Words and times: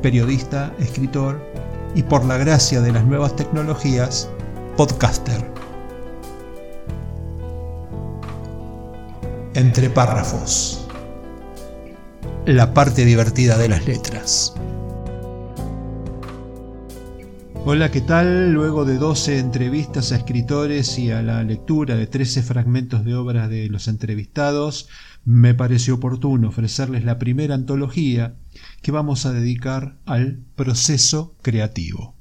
periodista, 0.00 0.74
escritor 0.78 1.40
y 1.94 2.02
por 2.02 2.24
la 2.24 2.36
gracia 2.38 2.80
de 2.80 2.92
las 2.92 3.04
nuevas 3.04 3.36
tecnologías, 3.36 4.30
podcaster. 4.76 5.44
Entre 9.54 9.90
párrafos. 9.90 10.86
La 12.46 12.72
parte 12.72 13.04
divertida 13.04 13.58
de 13.58 13.68
las 13.68 13.86
letras. 13.86 14.54
Hola, 17.66 17.90
¿qué 17.90 18.00
tal? 18.00 18.52
Luego 18.52 18.86
de 18.86 18.96
12 18.96 19.38
entrevistas 19.38 20.12
a 20.12 20.16
escritores 20.16 20.98
y 20.98 21.10
a 21.10 21.20
la 21.20 21.42
lectura 21.44 21.94
de 21.94 22.06
13 22.06 22.42
fragmentos 22.42 23.04
de 23.04 23.14
obras 23.14 23.50
de 23.50 23.68
los 23.68 23.86
entrevistados, 23.86 24.88
me 25.24 25.54
pareció 25.54 25.96
oportuno 25.96 26.48
ofrecerles 26.48 27.04
la 27.04 27.18
primera 27.18 27.54
antología 27.54 28.34
que 28.82 28.92
vamos 28.92 29.26
a 29.26 29.32
dedicar 29.32 29.96
al 30.06 30.40
proceso 30.56 31.34
creativo. 31.42 32.14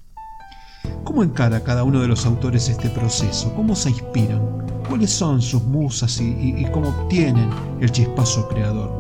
¿Cómo 1.04 1.24
encara 1.24 1.64
cada 1.64 1.84
uno 1.84 2.02
de 2.02 2.08
los 2.08 2.26
autores 2.26 2.70
este 2.70 2.90
proceso? 2.90 3.54
¿Cómo 3.56 3.76
se 3.76 3.90
inspiran? 3.90 4.42
¿Cuáles 4.88 5.12
son 5.12 5.42
sus 5.42 5.64
musas 5.64 6.20
y, 6.20 6.66
cómo 6.72 6.90
obtienen 6.90 7.50
el 7.80 7.92
chispazo 7.92 8.48
creador? 8.48 9.00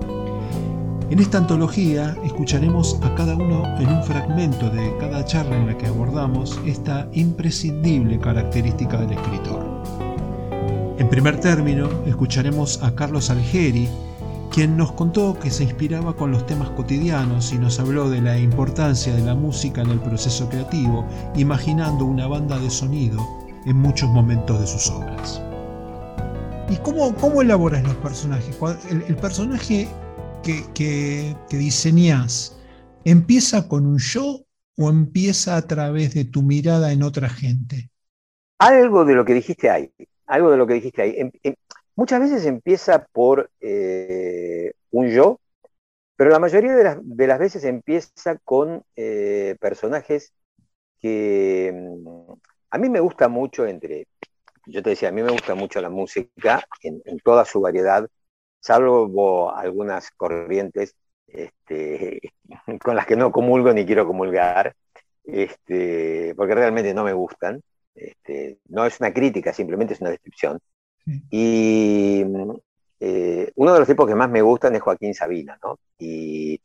En 1.09 1.19
esta 1.19 1.39
antología 1.39 2.15
escucharemos 2.23 2.99
a 3.01 3.15
cada 3.15 3.35
uno 3.35 3.63
en 3.79 3.89
un 3.89 4.03
fragmento 4.03 4.69
de 4.69 4.95
cada 4.99 5.25
charla 5.25 5.57
en 5.57 5.67
la 5.67 5.77
que 5.77 5.87
abordamos 5.87 6.59
esta 6.65 7.09
imprescindible 7.13 8.19
característica 8.19 8.99
del 9.01 9.13
escritor. 9.13 9.78
En 10.99 11.07
primer 11.07 11.39
término, 11.39 11.89
escucharemos 12.05 12.83
a 12.83 12.93
Carlos 12.93 13.29
Algeri, 13.29 13.87
quien 14.51 14.75
nos 14.75 14.91
contó 14.91 15.39
que 15.39 15.49
se 15.49 15.63
inspiraba 15.63 16.13
con 16.13 16.29
los 16.29 16.45
temas 16.45 16.71
cotidianos 16.71 17.53
y 17.53 17.57
nos 17.57 17.79
habló 17.79 18.09
de 18.09 18.19
la 18.19 18.37
importancia 18.37 19.15
de 19.15 19.21
la 19.21 19.33
música 19.33 19.81
en 19.81 19.91
el 19.91 20.01
proceso 20.01 20.49
creativo, 20.49 21.07
imaginando 21.37 22.03
una 22.03 22.27
banda 22.27 22.59
de 22.59 22.69
sonido 22.69 23.25
en 23.65 23.77
muchos 23.77 24.09
momentos 24.09 24.59
de 24.59 24.67
sus 24.67 24.89
obras. 24.89 25.41
¿Y 26.69 26.75
cómo, 26.83 27.15
cómo 27.15 27.41
elaboras 27.41 27.81
los 27.83 27.95
personajes? 27.95 28.59
El, 28.89 29.15
personaje 29.15 29.87
que, 30.43 30.65
que, 30.73 31.33
que 31.49 31.57
diseñas, 31.57 32.59
¿empieza 33.05 33.69
con 33.69 33.85
un 33.85 33.99
yo 33.99 34.41
o 34.75 34.89
empieza 34.89 35.55
a 35.55 35.61
través 35.61 36.13
de 36.13 36.25
tu 36.25 36.41
mirada 36.41 36.91
en 36.91 37.03
otra 37.03 37.29
gente? 37.29 37.89
Algo 38.57 39.05
de 39.05 39.15
lo 39.15 39.23
que 39.23 39.33
dijiste 39.33 39.69
ahí, 39.69 39.89
algo 40.29 40.51
de 40.51 40.57
lo 40.57 40.67
que 40.67 40.75
dijiste 40.75 41.01
ahí. 41.01 41.15
Em, 41.17 41.31
em, 41.43 41.55
Muchas 41.99 42.21
veces 42.21 42.45
empieza 42.45 43.05
por 43.11 43.51
eh, 43.59 44.71
un 44.91 45.09
yo, 45.09 45.41
pero 46.15 46.29
la 46.29 46.39
mayoría 46.39 46.73
de 46.73 47.27
las, 47.27 47.39
veces 47.39 47.65
empieza 47.65 48.37
con 48.45 48.85
eh, 48.95 49.57
personajes 49.59 50.31
que 51.01 51.73
mm, 51.73 52.33
a 52.71 52.77
mí 52.77 52.89
me 52.89 53.01
gusta 53.01 53.27
mucho 53.27 53.65
entre, 53.65 54.07
yo 54.65 54.81
te 54.81 54.91
decía, 54.91 55.09
a 55.09 55.11
mí 55.11 55.21
me 55.21 55.33
gusta 55.33 55.55
mucho 55.55 55.81
la 55.81 55.89
música 55.89 56.63
en, 56.83 57.01
toda 57.19 57.43
su 57.43 57.59
variedad, 57.59 58.07
salvo 58.61 59.51
algunas 59.53 60.11
corrientes 60.11 60.95
este, 61.27 62.21
con 62.81 62.95
las 62.95 63.07
que 63.07 63.17
no 63.17 63.29
comulgo 63.33 63.73
ni 63.73 63.85
quiero 63.85 64.07
comulgar, 64.07 64.73
este, 65.25 66.33
porque 66.37 66.55
realmente 66.55 66.93
no 66.93 67.03
me 67.03 67.11
gustan. 67.11 67.61
Este, 67.99 68.59
no 68.69 68.85
es 68.85 68.99
una 68.99 69.13
crítica, 69.13 69.51
simplemente 69.53 69.93
es 69.93 70.01
una 70.01 70.11
descripción. 70.11 70.59
Y 71.29 72.23
eh, 72.99 73.51
uno 73.55 73.73
de 73.73 73.79
los 73.79 73.87
tipos 73.87 74.07
que 74.07 74.15
más 74.15 74.29
me 74.29 74.41
gustan 74.41 74.75
es 74.75 74.81
Joaquín 74.81 75.13
Sabina, 75.13 75.57
¿no? 75.63 75.79
Y 75.97 76.61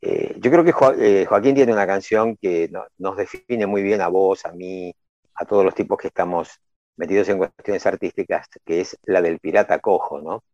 eh, 0.00 0.36
yo 0.38 0.50
creo 0.50 0.64
que 0.64 0.74
eh, 0.98 1.26
Joaquín 1.26 1.54
tiene 1.54 1.72
una 1.72 1.86
canción 1.86 2.36
que 2.36 2.70
nos 2.98 3.16
define 3.16 3.66
muy 3.66 3.82
bien 3.82 4.00
a 4.00 4.08
vos, 4.08 4.44
a 4.46 4.52
mí, 4.52 4.94
a 5.34 5.44
todos 5.44 5.64
los 5.64 5.74
tipos 5.74 5.98
que 5.98 6.08
estamos 6.08 6.60
metidos 6.96 7.28
en 7.30 7.38
cuestiones 7.38 7.86
artísticas, 7.86 8.46
que 8.64 8.82
es 8.82 8.96
la 9.04 9.20
del 9.22 9.40
pirata 9.40 9.80
cojo, 9.80 10.20
¿no? 10.20 10.44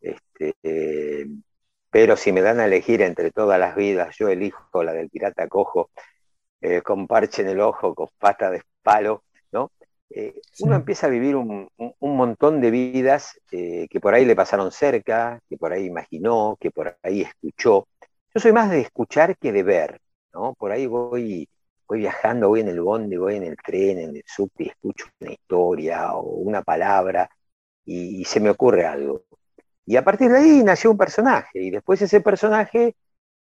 Este, 0.00 0.54
pero 1.90 2.16
si 2.16 2.32
me 2.32 2.40
dan 2.40 2.60
a 2.60 2.66
elegir 2.66 3.02
entre 3.02 3.32
todas 3.32 3.58
las 3.58 3.74
vidas, 3.74 4.16
yo 4.18 4.28
elijo 4.28 4.84
la 4.84 4.92
del 4.92 5.10
pirata 5.10 5.48
cojo, 5.48 5.90
con 6.84 7.06
parche 7.06 7.42
en 7.42 7.48
el 7.48 7.60
ojo, 7.60 7.94
con 7.94 8.08
pata 8.18 8.50
de 8.50 8.62
palo, 8.82 9.24
Eh, 10.12 10.34
uno 10.60 10.74
empieza 10.74 11.06
a 11.06 11.10
vivir 11.10 11.36
un, 11.36 11.70
montón 12.00 12.60
de 12.60 12.70
vidas 12.72 13.40
eh, 13.52 13.86
que 13.88 14.00
por 14.00 14.12
ahí 14.12 14.24
le 14.24 14.34
pasaron 14.34 14.72
cerca, 14.72 15.40
que 15.48 15.56
por 15.56 15.72
ahí 15.72 15.86
imaginó, 15.86 16.56
que 16.60 16.70
por 16.72 16.96
ahí 17.02 17.22
escuchó. 17.22 17.86
Yo 18.34 18.40
soy 18.40 18.52
más 18.52 18.70
de 18.70 18.80
escuchar 18.80 19.36
que 19.38 19.52
de 19.52 19.62
ver, 19.62 20.00
¿no? 20.34 20.54
Por 20.54 20.72
ahí 20.72 20.86
voy, 20.86 21.48
voy 21.88 21.98
viajando, 22.00 22.48
voy 22.48 22.60
en 22.60 22.68
el 22.68 22.80
bondi, 22.80 23.16
voy 23.16 23.36
en 23.36 23.44
el 23.44 23.56
tren, 23.56 23.98
en 24.00 24.16
el 24.16 24.24
subte 24.26 24.64
y 24.64 24.68
escucho 24.68 25.06
una 25.20 25.32
historia 25.32 26.12
o 26.14 26.22
una 26.40 26.62
palabra 26.62 27.30
y, 27.84 28.24
se 28.24 28.40
me 28.40 28.50
ocurre 28.50 28.86
algo. 28.86 29.24
Y 29.86 29.96
a 29.96 30.04
partir 30.04 30.30
de 30.30 30.38
ahí 30.38 30.62
nació 30.64 30.90
un 30.92 30.98
personaje 30.98 31.62
y 31.62 31.70
después 31.70 32.02
ese 32.02 32.20
personaje, 32.20 32.96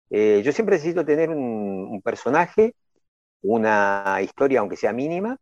eh, 0.10 0.42
yo 0.44 0.52
siempre 0.52 0.76
necesito 0.78 1.06
tener 1.06 1.30
un 1.30 2.02
personaje, 2.04 2.76
una 3.42 4.20
historia 4.22 4.60
aunque 4.60 4.78
sea 4.78 4.94
mínima, 4.94 5.38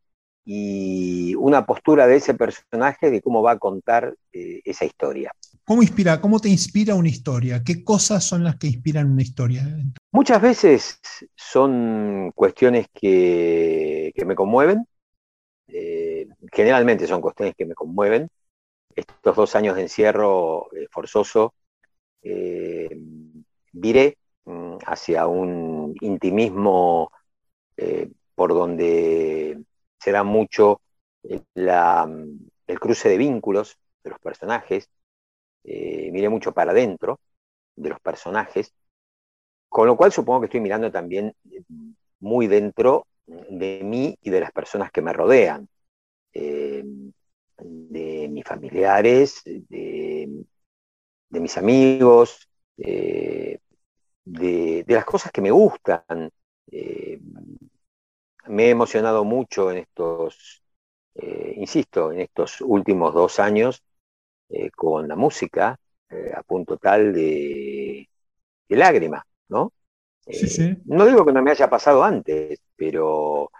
y 0.46 1.36
una 1.36 1.66
postura 1.66 2.06
de 2.06 2.18
ese 2.18 2.34
personaje 2.34 3.10
de 3.10 3.22
cómo 3.22 3.42
va 3.42 3.52
a 3.52 3.60
contar 3.60 4.16
eh, 4.34 4.62
esa 4.66 4.86
historia. 4.86 5.32
¿Cómo 5.64 5.82
inspira? 5.82 6.20
¿Cómo 6.20 6.40
te 6.40 6.50
inspira 6.50 6.96
una 6.96 7.08
historia? 7.08 7.64
¿Qué 7.64 7.84
cosas 7.84 8.24
son 8.26 8.44
las 8.44 8.58
que 8.58 8.68
inspiran 8.68 9.10
una 9.10 9.22
historia? 9.22 9.64
Muchas 10.12 10.42
veces 10.42 11.00
son 11.36 12.32
cuestiones 12.36 12.88
que, 12.94 14.12
me 14.26 14.36
conmueven. 14.36 14.86
Eh, 15.68 16.28
generalmente 16.52 17.08
son 17.08 17.22
cuestiones 17.22 17.56
que 17.56 17.66
me 17.66 17.74
conmueven. 17.74 18.30
Estos 18.96 19.36
dos 19.36 19.56
años 19.56 19.76
de 19.76 19.84
encierro 19.84 20.68
eh, 20.74 20.88
forzoso 20.92 21.54
viré 23.72 24.18
mm, 24.46 24.78
hacia 24.86 25.28
un 25.28 25.96
intimismo 26.02 27.12
por 28.36 28.54
donde 28.54 29.64
se 30.04 30.12
da 30.12 30.24
mucho 30.24 30.82
el 31.24 32.80
cruce 32.82 33.08
de 33.08 33.18
vínculos 33.18 33.78
de 34.04 34.10
los 34.10 34.20
personajes, 34.20 34.90
eh, 35.64 36.10
miré 36.12 36.28
mucho 36.28 36.52
para 36.52 36.72
adentro 36.72 37.22
de 37.78 37.90
los 37.90 38.02
personajes, 38.02 38.74
con 39.70 39.88
lo 39.88 39.96
cual 39.96 40.12
supongo 40.12 40.42
que 40.42 40.48
estoy 40.48 40.60
mirando 40.60 40.92
también 40.92 41.34
muy 42.20 42.48
dentro 42.48 43.08
de 43.26 43.82
mí 43.86 44.18
y 44.22 44.30
de 44.30 44.42
las 44.42 44.52
personas 44.52 44.92
que 44.92 45.02
me 45.02 45.14
rodean, 45.14 45.70
eh, 46.34 46.84
de 47.58 48.28
mis 48.30 48.44
familiares, 48.44 49.42
de, 49.46 50.44
mis 51.30 51.58
amigos, 51.58 52.50
de, 52.76 53.62
las 54.86 55.06
cosas 55.06 55.32
que 55.32 55.42
me 55.42 55.52
gustan. 55.52 56.30
Eh, 58.46 58.50
me 58.50 58.66
he 58.66 58.70
emocionado 58.70 59.24
mucho 59.24 59.72
en 59.72 59.80
estos, 59.80 60.64
eh, 61.16 61.54
insisto, 61.58 62.12
en 62.12 62.22
estos 62.22 62.62
últimos 62.62 63.14
dos 63.14 63.40
años 63.40 63.84
eh, 64.50 64.72
con 64.72 65.08
la 65.08 65.16
música, 65.16 65.80
eh, 66.10 66.32
a 66.36 66.44
punto 66.44 66.78
tal 66.78 67.14
de, 67.14 68.10
de 68.68 68.76
lágrima, 68.76 69.26
¿no? 69.50 69.74
No 70.86 71.06
digo 71.06 71.26
que 71.26 71.34
no 71.34 71.42
me 71.42 71.52
haya 71.52 71.70
pasado 71.70 72.04
antes, 72.04 72.62
pero 72.76 73.52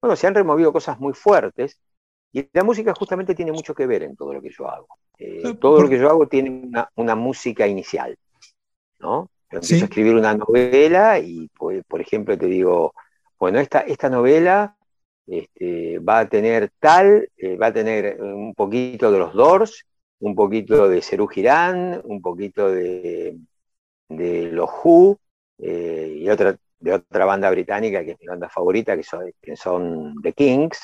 bueno, 0.00 0.16
se 0.16 0.26
han 0.26 0.34
removido 0.34 0.72
cosas 0.72 0.98
muy 1.00 1.14
fuertes 1.14 1.80
y 2.32 2.48
la 2.52 2.64
música 2.64 2.94
justamente 2.94 3.34
tiene 3.34 3.52
mucho 3.52 3.74
que 3.74 3.86
ver 3.86 4.02
en 4.02 4.16
todo 4.16 4.34
lo 4.34 4.42
que 4.42 4.50
yo 4.50 4.68
hago. 4.68 4.88
todo 5.60 5.82
lo 5.82 5.88
que 5.88 5.98
yo 5.98 6.08
hago 6.08 6.26
tiene 6.26 6.70
una, 6.94 7.14
música 7.14 7.66
inicial, 7.66 8.16
¿no? 8.98 9.30
Yo 9.50 9.58
empiezo 9.58 9.84
a 9.84 9.88
escribir 9.88 10.14
una 10.14 10.34
novela 10.34 11.18
y, 11.18 11.48
por 11.48 12.00
ejemplo, 12.00 12.38
te 12.38 12.46
digo, 12.46 12.94
bueno, 13.40 13.58
esta, 13.58 14.10
novela 14.10 14.76
este, 15.26 15.98
va 15.98 16.20
a 16.20 16.28
tener 16.28 16.70
tal, 16.78 17.28
eh, 17.38 17.56
va 17.56 17.68
a 17.68 17.72
tener 17.72 18.20
un 18.22 18.54
poquito 18.54 19.10
de 19.10 19.18
los 19.18 19.32
Doors, 19.32 19.86
un 20.20 20.34
poquito 20.34 20.88
de 20.90 21.00
Serú 21.00 21.26
Girán, 21.26 22.02
un 22.04 22.20
poquito 22.20 22.70
de, 22.70 23.38
los 24.08 24.70
Who, 24.84 25.18
eh, 25.58 26.16
y 26.18 26.28
otra, 26.28 26.58
de 26.80 26.92
otra 26.92 27.24
banda 27.24 27.50
británica, 27.50 28.04
que 28.04 28.12
es 28.12 28.20
mi 28.20 28.26
banda 28.26 28.50
favorita, 28.50 28.94
que 28.94 29.56
son, 29.56 30.16
The 30.22 30.32
Kings, 30.34 30.78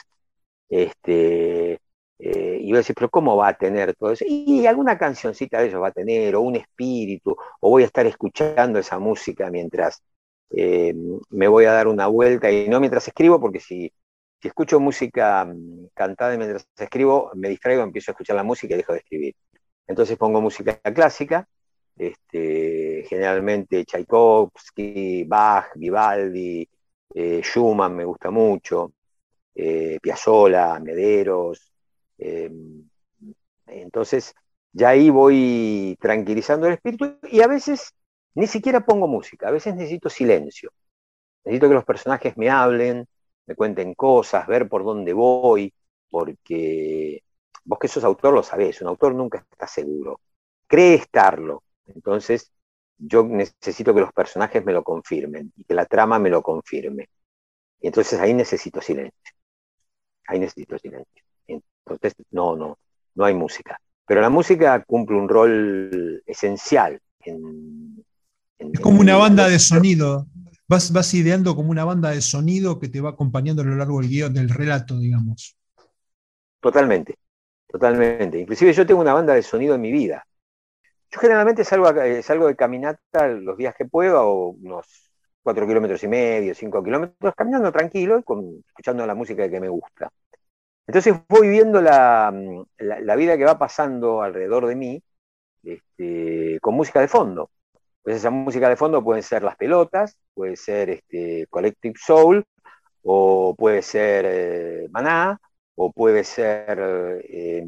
este, 0.71 1.75
eh, 2.19 2.59
y 2.63 2.69
voy 2.69 2.77
a 2.77 2.79
decir, 2.79 2.95
pero 2.97 3.11
¿cómo 3.11 3.37
va 3.37 3.49
a 3.49 3.59
tener 3.59 3.95
todo 3.95 4.13
eso? 4.13 4.25
Y 4.27 4.65
alguna 4.67 4.97
cancioncita 4.97 5.61
de 5.61 5.69
ellos 5.69 5.83
va 5.83 5.89
a 5.89 5.93
tener, 5.93 6.35
o 6.35 6.41
un 6.41 6.57
espíritu, 6.57 7.37
o 7.61 7.71
voy 7.71 7.83
a 7.83 7.87
estar 7.87 8.07
escuchando 8.07 8.79
esa 8.79 8.99
música 8.99 9.51
mientras 9.51 10.03
eh, 10.51 10.95
me 11.31 11.49
voy 11.49 11.65
a 11.67 11.73
dar 11.73 11.89
una 11.89 12.07
vuelta, 12.07 12.51
y 12.51 12.69
no 12.69 12.81
mientras 12.81 13.09
escribo, 13.09 13.41
porque 13.41 13.61
si, 13.61 13.93
si 14.41 14.49
escucho 14.49 14.81
música 14.81 15.45
mm, 15.45 15.89
cantada 15.95 16.37
mientras 16.37 16.67
escribo, 16.77 17.31
me 17.35 17.49
distraigo, 17.49 17.83
empiezo 17.83 18.11
a 18.11 18.15
escuchar 18.15 18.37
la 18.37 18.43
música 18.45 18.75
y 18.75 18.79
dejo 18.79 18.93
de 18.93 18.99
escribir. 18.99 19.35
Entonces 19.87 20.17
pongo 20.19 20.41
música 20.41 20.79
clásica, 20.79 21.49
este, 21.97 23.05
generalmente 23.09 23.85
Tchaikovsky, 23.85 25.25
Bach, 25.25 25.71
Vivaldi, 25.77 26.69
eh, 27.15 27.41
Schumann 27.43 27.97
me 27.97 28.05
gusta 28.05 28.31
mucho, 28.31 28.93
eh, 29.55 29.99
Piazzolla, 30.03 30.79
Mederos. 30.81 31.73
Eh, 32.19 32.51
entonces, 33.67 34.35
ya 34.73 34.91
ahí 34.91 35.11
voy 35.11 35.97
tranquilizando 36.01 36.67
el 36.67 36.75
espíritu 36.75 37.19
y 37.31 37.41
a 37.41 37.47
veces 37.47 37.95
ni 38.37 38.47
siquiera 38.47 38.85
pongo 38.85 39.09
música, 39.09 39.49
a 39.49 39.51
veces 39.51 39.75
necesito 39.75 40.11
silencio. 40.11 40.71
Necesito 41.45 41.69
que 41.69 41.75
los 41.75 41.85
personajes 41.85 42.37
me 42.37 42.51
hablen, 42.51 43.07
me 43.47 43.55
cuenten 43.55 43.95
cosas, 43.95 44.47
ver 44.47 44.69
por 44.69 44.85
dónde 44.85 45.13
voy, 45.15 45.73
porque 46.11 47.23
vos 47.65 47.79
que 47.79 47.89
sos 47.89 48.05
autor 48.05 48.35
lo 48.35 48.43
sabés, 48.43 48.81
un 48.83 48.89
autor 48.89 49.15
nunca 49.15 49.39
está 49.51 49.67
seguro, 49.67 50.21
cree 50.67 50.95
estarlo. 50.95 51.63
Entonces, 51.87 52.53
yo 52.99 53.25
necesito 53.25 53.95
que 53.95 54.01
los 54.01 54.13
personajes 54.13 54.63
me 54.65 54.73
lo 54.73 54.85
confirmen 54.85 55.53
y 55.57 55.65
que 55.65 55.75
la 55.75 55.87
trama 55.87 56.19
me 56.19 56.31
lo 56.31 56.43
confirme. 56.43 57.09
Y 57.81 57.87
entonces 57.87 58.21
ahí 58.21 58.35
necesito 58.35 58.83
silencio. 58.83 59.35
Ahí 60.27 60.39
necesito 60.41 60.79
silencio. 60.79 61.25
Entonces, 61.47 62.15
no, 62.33 62.55
no, 62.55 62.79
no 63.15 63.25
hay 63.25 63.35
música. 63.35 63.81
Pero 64.07 64.21
la 64.21 64.31
música 64.31 64.85
cumple 64.85 65.17
un 65.17 65.29
rol 65.29 66.23
esencial 66.27 67.01
es 68.59 68.81
como 68.81 69.01
una 69.01 69.17
banda 69.17 69.49
de 69.49 69.59
sonido. 69.59 70.27
Vas, 70.69 70.93
vas 70.93 71.15
ideando 71.15 71.55
como 71.55 71.71
una 71.71 71.85
banda 71.85 72.11
de 72.11 72.21
sonido 72.21 72.79
que 72.79 72.89
te 72.89 73.01
va 73.01 73.11
acompañando 73.11 73.63
a 73.63 73.65
lo 73.67 73.77
largo 73.77 74.01
del 74.01 74.11
guion, 74.11 74.35
del 74.35 74.49
relato, 74.49 74.99
digamos. 74.99 75.57
Totalmente, 76.61 77.17
totalmente. 77.69 78.41
Inclusive 78.41 78.73
yo 78.73 78.87
tengo 78.87 79.01
una 79.01 79.15
banda 79.15 79.35
de 79.35 79.43
sonido 79.43 79.77
en 79.77 79.81
mi 79.81 79.93
vida. 79.93 80.27
Yo 81.11 81.21
generalmente 81.21 81.65
salgo, 81.65 81.89
eh, 82.01 82.23
salgo 82.23 82.49
de 82.49 82.57
caminata 82.57 83.29
los 83.29 83.57
días 83.57 83.75
que 83.77 83.85
puedo, 83.85 84.21
o 84.23 84.49
unos 84.51 85.13
cuatro 85.43 85.67
kilómetros 85.67 86.03
y 86.03 86.09
medio, 86.09 86.55
cinco 86.55 86.83
kilómetros, 86.83 87.35
caminando 87.37 87.71
tranquilo 87.71 88.19
y 88.19 88.25
con, 88.25 88.65
escuchando 88.67 89.07
la 89.07 89.15
música 89.15 89.49
que 89.49 89.61
me 89.61 89.69
gusta. 89.69 90.11
Entonces 90.87 91.15
voy 91.29 91.49
viendo 91.49 91.81
la, 91.81 92.33
vida 93.17 93.37
que 93.37 93.45
va 93.45 93.59
pasando 93.59 94.23
alrededor 94.23 94.67
de 94.67 94.77
mí 94.77 95.03
este, 95.63 96.59
con 96.61 96.75
música 96.75 97.01
de 97.01 97.09
fondo. 97.09 97.51
Pues 98.07 98.19
esa 98.19 98.31
música 98.31 98.69
de 98.69 98.77
fondo 98.77 99.03
pueden 99.03 99.25
ser 99.25 99.43
las 99.43 99.57
pelotas, 99.57 100.17
puede 100.33 100.55
ser 100.55 100.91
este, 100.91 101.49
Collective 101.51 101.97
Soul, 101.99 102.45
o 103.03 103.53
puede 103.59 103.83
ser 103.83 104.25
eh, 104.29 104.89
Maná, 104.93 105.41
o 105.75 105.91
puede 105.91 106.23
ser... 106.23 106.79
Eh, 107.29 107.67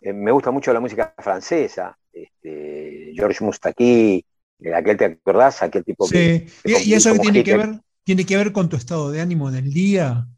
eh, 0.00 0.12
me 0.12 0.30
gusta 0.30 0.52
mucho 0.52 0.72
la 0.72 0.78
música 0.78 1.12
francesa, 1.18 1.98
este, 2.12 3.10
George 3.16 3.44
Mustaki, 3.44 4.24
aquel 4.72 4.96
te 4.96 5.04
acordás, 5.06 5.60
aquel 5.60 5.82
tipo 5.82 6.06
sí. 6.06 6.46
¿Y, 6.62 6.94
eso 6.94 7.12
tiene 7.18 7.42
que 7.42 7.56
ver, 7.56 7.80
tiene 8.04 8.24
que 8.24 8.36
ver 8.36 8.52
con 8.52 8.68
tu 8.68 8.76
estado 8.76 9.10
de 9.10 9.22
ánimo 9.22 9.50
del 9.50 9.72
día? 9.72 10.28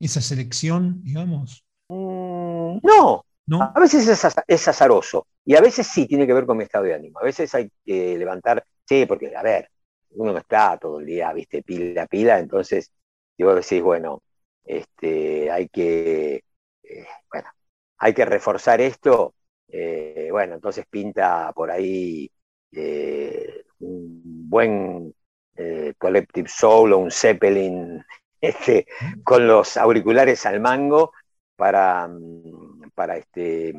¿Esa 0.00 0.20
selección, 0.20 1.04
digamos? 1.04 1.64
Mm, 1.88 2.78
no, 2.82 3.24
a 3.52 3.78
veces 3.78 4.08
es, 4.46 4.68
azaroso 4.68 5.26
y 5.44 5.54
a 5.54 5.60
veces 5.60 5.86
sí 5.86 6.06
tiene 6.06 6.26
que 6.26 6.32
ver 6.32 6.46
con 6.46 6.56
mi 6.56 6.64
estado 6.64 6.84
de 6.84 6.94
ánimo. 6.94 7.18
A 7.18 7.24
veces 7.24 7.54
hay 7.54 7.70
que 7.84 8.16
levantar, 8.16 8.64
sí, 8.84 9.06
porque, 9.06 9.36
a 9.36 9.42
ver, 9.42 9.70
uno 10.10 10.32
no 10.32 10.38
está 10.38 10.78
todo 10.78 11.00
el 11.00 11.06
día, 11.06 11.32
viste, 11.32 11.62
pila 11.62 12.04
a 12.04 12.06
pila, 12.06 12.38
entonces 12.38 12.92
yo 13.36 13.54
decís, 13.54 13.82
bueno, 13.82 14.22
este, 14.64 15.50
hay 15.50 15.68
que, 15.68 16.44
eh, 16.82 17.06
bueno, 17.30 17.48
hay 17.98 18.14
que 18.14 18.24
reforzar 18.24 18.80
esto, 18.80 19.34
eh, 19.68 20.28
bueno, 20.30 20.54
entonces 20.54 20.86
pinta 20.88 21.52
por 21.52 21.70
ahí 21.70 22.30
eh, 22.72 23.64
un 23.80 24.48
buen 24.48 25.14
Collective 25.98 26.48
Soul 26.48 26.94
o 26.94 26.98
un 26.98 27.10
Zeppelin 27.12 28.04
este, 28.40 28.86
con 29.22 29.46
los 29.46 29.76
auriculares 29.76 30.44
al 30.46 30.60
mango 30.60 31.12
para, 31.56 32.08
mm, 32.08 32.63
para 32.94 33.16
este, 33.16 33.74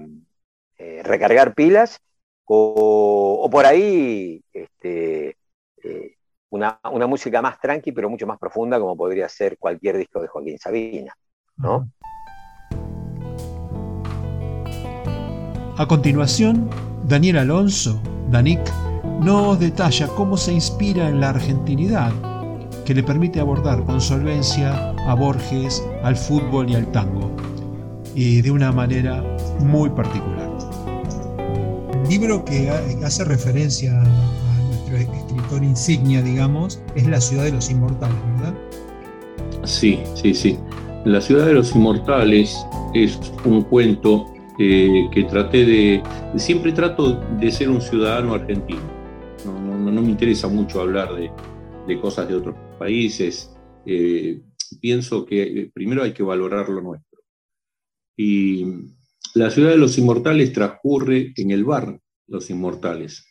eh, 0.77 1.01
recargar 1.03 1.53
pilas 1.53 2.01
o, 2.45 3.47
por 3.51 3.65
ahí 3.65 4.43
este, 4.53 5.37
eh, 5.83 6.15
una, 6.49 6.79
música 7.07 7.41
más 7.41 7.59
tranqui 7.59 7.91
pero 7.91 8.09
mucho 8.09 8.27
más 8.27 8.37
profunda 8.37 8.79
como 8.79 8.95
podría 8.95 9.27
ser 9.29 9.57
cualquier 9.57 9.97
disco 9.97 10.21
de 10.21 10.27
Joaquín 10.27 10.59
Sabina. 10.59 11.13
¿no? 11.57 11.89
A 15.77 15.85
continuación, 15.87 16.69
Daniel 17.05 17.37
Alonso, 17.37 18.01
Danik, 18.29 18.61
nos 19.21 19.59
detalla 19.59 20.07
cómo 20.07 20.37
se 20.37 20.53
inspira 20.53 21.09
en 21.09 21.19
la 21.19 21.29
argentinidad, 21.29 22.11
que 22.85 22.93
le 22.93 23.03
permite 23.03 23.39
abordar 23.39 23.83
con 23.85 23.99
solvencia 23.99 24.91
a 24.91 25.15
Borges, 25.15 25.83
al 26.03 26.15
fútbol 26.15 26.69
y 26.69 26.75
al 26.75 26.91
tango 26.91 27.54
y 28.15 28.41
de 28.41 28.51
una 28.51 28.71
manera 28.71 29.23
muy 29.59 29.89
particular. 29.89 30.49
El 32.03 32.09
libro 32.09 32.43
que 32.45 32.69
hace 33.03 33.23
referencia 33.25 34.01
a 34.01 34.59
nuestro 34.67 34.97
escritor 34.97 35.63
insignia, 35.63 36.21
digamos, 36.21 36.81
es 36.95 37.05
La 37.07 37.19
ciudad 37.19 37.43
de 37.43 37.51
los 37.51 37.69
inmortales, 37.69 38.17
¿verdad? 38.37 38.55
Sí, 39.63 39.99
sí, 40.15 40.33
sí. 40.33 40.57
La 41.03 41.21
ciudad 41.21 41.45
de 41.45 41.53
los 41.53 41.75
inmortales 41.75 42.55
es 42.93 43.19
un 43.43 43.61
cuento 43.63 44.25
que 44.57 45.27
traté 45.29 45.65
de, 45.65 46.03
siempre 46.37 46.71
trato 46.71 47.19
de 47.39 47.51
ser 47.51 47.69
un 47.69 47.81
ciudadano 47.81 48.33
argentino. 48.33 48.81
No, 49.45 50.01
me 50.01 50.09
interesa 50.09 50.47
mucho 50.47 50.81
hablar 50.81 51.09
de, 51.15 51.99
cosas 51.99 52.27
de 52.27 52.35
otros 52.35 52.55
países. 52.79 53.55
Eh, 53.85 54.41
pienso 54.79 55.25
que 55.25 55.43
eh, 55.43 55.71
primero 55.73 56.03
hay 56.03 56.13
que 56.13 56.23
valorar 56.23 56.69
lo 56.69 56.81
nuestro. 56.81 57.04
Y 58.17 58.65
la 59.35 59.51
ciudad 59.51 59.71
de 59.71 59.77
los 59.77 59.97
inmortales 59.97 60.53
transcurre 60.53 61.33
en 61.35 61.51
el 61.51 61.65
bar 61.65 61.99
Los 62.27 62.49
Inmortales, 62.49 63.25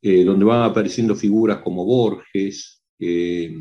eh, 0.00 0.24
donde 0.24 0.46
van 0.46 0.62
apareciendo 0.62 1.14
figuras 1.14 1.58
como 1.58 1.84
Borges 1.84 2.82
eh, 2.98 3.54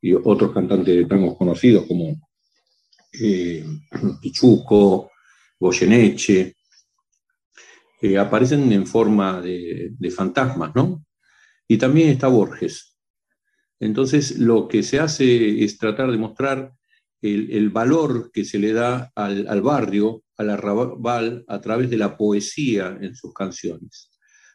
y 0.00 0.12
otros 0.14 0.52
cantantes 0.52 0.94
de 0.94 1.04
tangos 1.06 1.36
conocidos 1.36 1.86
como 1.86 2.16
eh, 3.20 3.64
Pichuco, 4.22 5.10
Goyeneche, 5.58 6.54
aparecen 8.18 8.72
en 8.72 8.86
forma 8.86 9.40
de, 9.40 9.90
de 9.96 10.10
fantasmas, 10.10 10.74
¿no? 10.74 11.04
Y 11.68 11.76
también 11.76 12.08
está 12.10 12.26
Borges. 12.26 12.96
Entonces, 13.78 14.38
lo 14.38 14.68
que 14.68 14.82
se 14.82 15.00
hace 15.00 15.62
es 15.64 15.78
tratar 15.78 16.10
de 16.10 16.18
mostrar 16.18 16.72
el, 17.22 17.70
valor 17.70 18.30
que 18.32 18.44
se 18.44 18.58
le 18.58 18.72
da 18.72 19.12
al, 19.14 19.62
barrio, 19.62 20.24
al 20.36 20.50
arrabal, 20.50 21.44
a 21.46 21.60
través 21.60 21.88
de 21.88 21.96
la 21.96 22.16
poesía 22.16 22.98
en 23.00 23.14
sus 23.14 23.32
canciones. 23.32 24.10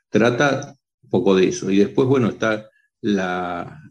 Trata 0.09 0.75
un 1.03 1.09
poco 1.09 1.36
de 1.36 1.47
eso. 1.47 1.71
Y 1.71 1.77
después, 1.77 2.07
bueno, 2.07 2.27
está 2.29 2.69
la, 3.01 3.81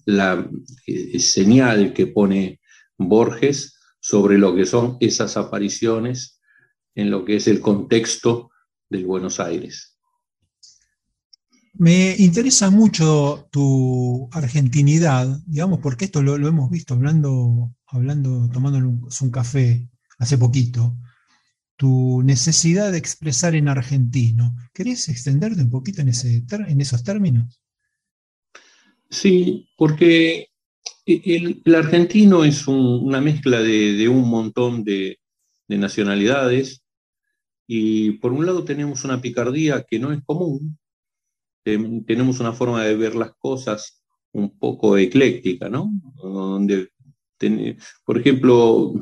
eh, 0.87 1.19
señal 1.19 1.95
que 1.95 2.07
pone 2.07 2.61
Borges 2.99 3.79
sobre 3.99 4.37
lo 4.37 4.55
que 4.55 4.67
son 4.67 4.99
esas 5.01 5.37
apariciones 5.37 6.41
en 6.95 7.11
lo 7.11 7.25
que 7.25 7.37
es 7.37 7.49
el 7.49 7.61
contexto 7.61 8.51
del 8.91 9.07
Buenos 9.07 9.41
Aires. 9.41 9.99
Me 11.79 12.17
interesa 12.19 12.71
mucho 12.71 13.49
tu 13.51 14.29
argentinidad, 14.33 15.41
digamos, 15.47 15.81
porque 15.81 16.07
esto 16.07 16.23
lo 16.23 16.49
hemos 16.49 16.71
visto 16.71 16.95
hablando 16.95 17.76
hablando, 17.89 18.49
tomando 18.53 18.79
un, 18.79 19.31
café 19.31 19.89
hace 20.19 20.39
poquito, 20.39 20.97
tu 21.77 22.23
necesidad 22.23 22.91
de 22.93 22.99
expresar 22.99 23.55
en 23.55 23.69
argentino. 23.69 24.55
¿Querés 24.73 25.09
extenderte 25.09 25.63
un 25.63 25.71
poquito 25.71 26.01
en, 26.01 26.09
esos 26.09 27.05
términos? 27.05 27.61
Sí, 29.11 29.69
porque 29.77 30.49
el, 31.05 31.63
argentino 31.75 32.45
es 32.45 32.67
una 32.67 33.21
mezcla 33.21 33.61
de, 33.61 34.09
un 34.09 34.29
montón 34.29 34.85
de, 34.85 35.19
nacionalidades 35.69 36.83
y 37.67 38.13
por 38.13 38.33
un 38.33 38.47
lado 38.47 38.65
tenemos 38.65 39.05
una 39.05 39.21
picardía 39.21 39.85
que 39.89 39.99
no 39.99 40.13
es 40.13 40.23
común, 40.25 40.79
tenemos 41.65 42.39
una 42.39 42.53
forma 42.53 42.85
de 42.85 42.97
ver 42.97 43.17
las 43.17 43.33
cosas 43.37 44.01
un 44.31 44.57
poco 44.59 44.97
ecléctica, 44.97 45.69
¿no? 45.69 45.91
Donde, 46.23 46.91
por 48.05 48.19
ejemplo, 48.19 48.95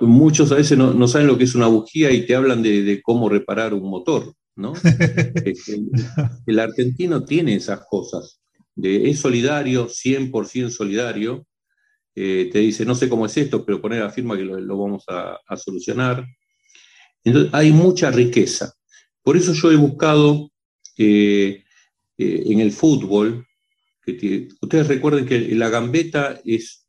muchos 0.00 0.52
a 0.52 0.56
veces 0.56 0.78
no, 0.78 1.08
saben 1.08 1.26
lo 1.26 1.38
que 1.38 1.44
es 1.44 1.54
una 1.54 1.66
bujía 1.66 2.10
y 2.10 2.26
te 2.26 2.34
hablan 2.34 2.62
de, 2.62 3.00
cómo 3.02 3.28
reparar 3.28 3.74
un 3.74 3.88
motor, 3.88 4.34
¿no? 4.56 4.72
Este, 5.44 5.80
el, 6.46 6.58
argentino 6.58 7.24
tiene 7.24 7.54
esas 7.54 7.80
cosas, 7.88 8.40
de, 8.74 9.10
es 9.10 9.20
solidario, 9.20 9.88
100% 9.88 10.70
solidario, 10.70 11.46
eh, 12.20 12.50
te 12.52 12.58
dice, 12.58 12.84
no 12.84 12.96
sé 12.96 13.08
cómo 13.08 13.26
es 13.26 13.36
esto, 13.36 13.64
pero 13.64 13.80
poner 13.80 14.02
la 14.02 14.10
firma 14.10 14.36
que 14.36 14.42
lo, 14.42 14.76
vamos 14.76 15.04
a, 15.06 15.56
solucionar. 15.56 16.26
Entonces, 17.22 17.54
hay 17.54 17.70
mucha 17.70 18.10
riqueza. 18.10 18.72
Por 19.22 19.36
eso 19.36 19.52
yo 19.52 19.70
he 19.70 19.76
buscado 19.76 20.50
eh, 20.96 21.62
eh, 22.16 22.42
en 22.46 22.58
el 22.58 22.72
fútbol, 22.72 23.46
ustedes 24.60 24.88
recuerden 24.88 25.26
que 25.26 25.54
la 25.54 25.68
gambeta 25.68 26.40
es 26.44 26.84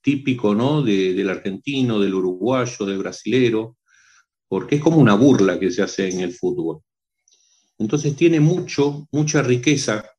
típico 0.00 0.54
¿no? 0.54 0.82
del 0.82 1.28
argentino, 1.28 2.00
del 2.00 2.14
uruguayo, 2.14 2.86
del 2.86 2.98
brasilero, 2.98 3.76
porque 4.48 4.76
es 4.76 4.80
como 4.80 4.98
una 4.98 5.14
burla 5.14 5.58
que 5.58 5.70
se 5.70 5.82
hace 5.82 6.08
en 6.08 6.20
el 6.20 6.32
fútbol. 6.32 6.80
Entonces 7.78 8.14
tiene 8.16 8.40
mucho, 8.40 9.08
mucha 9.10 9.42
riqueza 9.42 10.10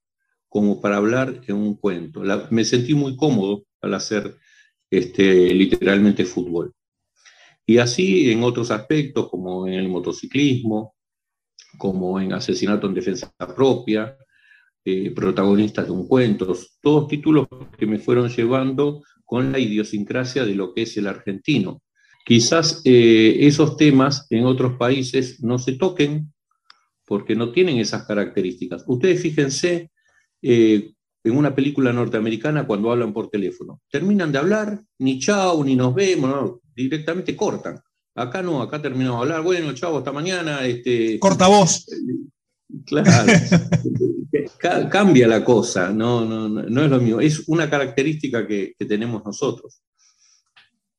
como 0.50 0.82
para 0.82 0.98
hablar 0.98 1.42
en 1.48 1.56
un 1.56 1.76
cuento. 1.76 2.22
me 2.50 2.66
sentí 2.66 2.94
muy 2.94 3.16
cómodo 3.16 3.66
al 3.82 3.94
hacer 3.94 4.36
este, 4.90 5.54
literalmente 5.54 6.26
fútbol. 6.26 6.74
Y 7.66 7.78
así 7.80 8.32
en 8.32 8.44
otros 8.44 8.72
aspectos, 8.72 9.30
como 9.30 9.68
en 9.68 9.74
el 9.74 9.90
motociclismo, 9.90 10.96
como 11.78 12.20
en 12.20 12.34
asesinato 12.34 12.88
en 12.88 12.94
defensa 12.94 13.34
propia, 13.56 14.18
eh, 14.88 15.12
protagonistas 15.16 15.88
de 15.88 15.92
un 15.92 16.08
cuento, 16.08 16.56
todos 16.80 17.08
títulos 17.08 17.48
que 17.78 17.88
me 17.88 17.98
fueron 17.98 18.30
llevando 18.30 19.02
con 19.26 19.52
la 19.52 19.58
idiosincrasia 19.58 20.46
de 20.46 20.54
lo 20.54 20.74
que 20.74 20.84
es 20.84 20.96
el 20.98 21.08
argentino. 21.08 21.82
Quizás 22.24 22.82
eh, 22.86 23.38
esos 23.42 23.78
temas 23.78 24.28
en 24.30 24.46
otros 24.46 24.78
países 24.78 25.44
no 25.44 25.58
se 25.58 25.74
toquen 25.74 26.32
porque 27.06 27.36
no 27.36 27.52
tienen 27.52 27.78
esas 27.78 28.06
características. 28.06 28.84
Ustedes 28.88 29.22
fíjense 29.22 29.92
eh, 30.42 30.94
en 31.24 31.36
una 31.36 31.56
película 31.56 31.92
norteamericana 31.92 32.68
cuando 32.68 32.92
hablan 32.92 33.12
por 33.12 33.30
teléfono. 33.30 33.82
Terminan 33.90 34.32
de 34.32 34.38
hablar, 34.38 34.84
ni 35.00 35.20
chao, 35.20 35.64
ni 35.64 35.76
nos 35.76 35.96
vemos, 35.96 36.60
directamente 36.76 37.36
cortan. 37.36 37.80
Acá 38.14 38.44
no, 38.44 38.62
acá 38.62 38.82
terminamos 38.82 39.20
de 39.20 39.24
hablar, 39.24 39.44
bueno, 39.44 39.74
chao, 39.74 39.98
hasta 39.98 40.12
mañana. 40.12 40.64
Este, 40.64 41.18
Corta 41.20 41.48
voz. 41.48 41.86
Claro, 42.86 43.10
cambia 44.90 45.28
la 45.28 45.44
cosa, 45.44 45.92
no, 45.92 46.26
no, 46.26 46.50
no, 46.50 46.84
es 46.84 46.90
lo 46.90 47.00
mismo, 47.00 47.22
es 47.22 47.48
una 47.48 47.70
característica 47.70 48.48
que, 48.48 48.74
tenemos 48.88 49.24
nosotros. 49.26 49.82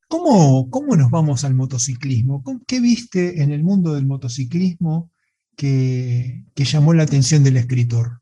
¿Cómo, 0.07 0.69
¿Cómo, 0.69 0.95
nos 0.95 1.11
vamos 1.11 1.43
al 1.43 1.53
motociclismo? 1.53 2.43
¿Qué 2.65 2.79
viste 2.79 3.41
en 3.41 3.51
el 3.51 3.63
mundo 3.63 3.93
del 3.93 4.05
motociclismo 4.05 5.11
que, 5.55 6.45
que 6.55 6.63
llamó 6.63 6.93
la 6.93 7.03
atención 7.03 7.43
del 7.43 7.57
escritor? 7.57 8.21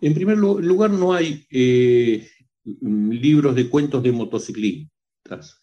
En 0.00 0.14
primer 0.14 0.38
lugar, 0.38 0.90
no 0.90 1.12
hay 1.12 1.46
eh, 1.50 2.26
libros 2.80 3.54
de 3.54 3.68
cuentos 3.68 4.02
de 4.02 4.12
motociclistas. 4.12 5.60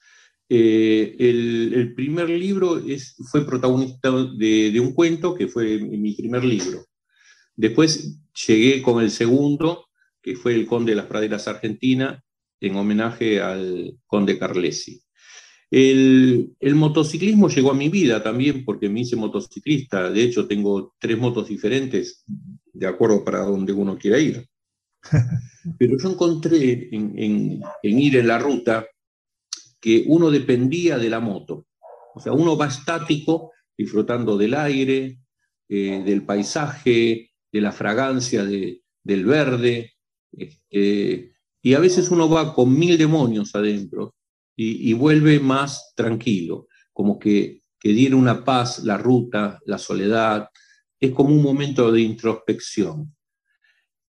Eh, 0.49 1.15
el, 1.19 1.93
primer 1.95 2.29
libro 2.29 2.77
es, 2.77 3.15
fue 3.31 3.45
protagonista 3.45 4.11
de, 4.37 4.79
un 4.79 4.93
cuento 4.93 5.33
que 5.33 5.47
fue 5.47 5.79
mi 5.79 6.13
primer 6.13 6.43
libro. 6.43 6.85
Después 7.57 8.19
llegué 8.47 8.81
con 8.81 9.03
el 9.03 9.11
segundo, 9.11 9.87
que 10.21 10.35
fue 10.35 10.53
El 10.53 10.67
Conde 10.67 10.91
de 10.91 10.97
las 10.97 11.07
Praderas 11.07 11.47
Argentina, 11.47 12.23
en 12.61 12.75
homenaje 12.75 13.41
al 13.41 13.97
Conde 14.05 14.37
Carlesi. 14.37 15.01
El, 15.69 16.55
el, 16.59 16.75
motociclismo 16.75 17.49
llegó 17.49 17.71
a 17.71 17.75
mi 17.75 17.89
vida 17.89 18.23
también 18.23 18.63
porque 18.63 18.87
me 18.87 19.01
hice 19.01 19.17
motociclista. 19.17 20.09
De 20.09 20.23
hecho, 20.23 20.47
tengo 20.47 20.95
tres 20.97 21.17
motos 21.17 21.49
diferentes 21.49 22.23
de 22.71 22.87
acuerdo 22.87 23.23
para 23.25 23.39
donde 23.39 23.73
uno 23.73 23.97
quiera 23.97 24.19
ir. 24.19 24.47
Pero 25.77 25.97
yo 25.97 26.11
encontré 26.11 26.89
en, 26.91 27.61
ir 27.81 28.17
en 28.17 28.27
la 28.27 28.39
ruta 28.39 28.85
que 29.81 30.05
uno 30.07 30.31
dependía 30.31 30.97
de 30.97 31.09
la 31.09 31.19
moto. 31.19 31.65
O 32.13 32.19
sea, 32.19 32.31
uno 32.33 32.55
va 32.55 32.67
estático, 32.67 33.51
disfrutando 33.77 34.37
del 34.37 34.53
aire, 34.53 35.19
eh, 35.67 36.03
del 36.05 36.23
paisaje, 36.23 37.31
de 37.57 37.61
la 37.61 37.71
fragancia 37.71 38.43
del 38.43 39.25
verde. 39.25 39.93
Este, 40.31 41.33
y 41.61 41.73
a 41.73 41.79
veces 41.79 42.11
uno 42.11 42.29
va 42.29 42.53
con 42.53 42.77
mil 42.77 42.97
demonios 42.97 43.55
adentro 43.55 44.13
y, 44.55 44.93
vuelve 44.93 45.39
más 45.39 45.93
tranquilo, 45.95 46.67
como 46.91 47.19
que, 47.19 47.61
que 47.79 47.89
diera 47.89 48.15
una 48.15 48.43
paz 48.43 48.83
la 48.83 48.97
ruta, 48.97 49.59
la 49.65 49.77
soledad, 49.77 50.49
es 50.99 51.11
como 51.11 51.35
un 51.35 51.43
momento 51.43 51.91
de 51.91 52.01
introspección. 52.01 53.15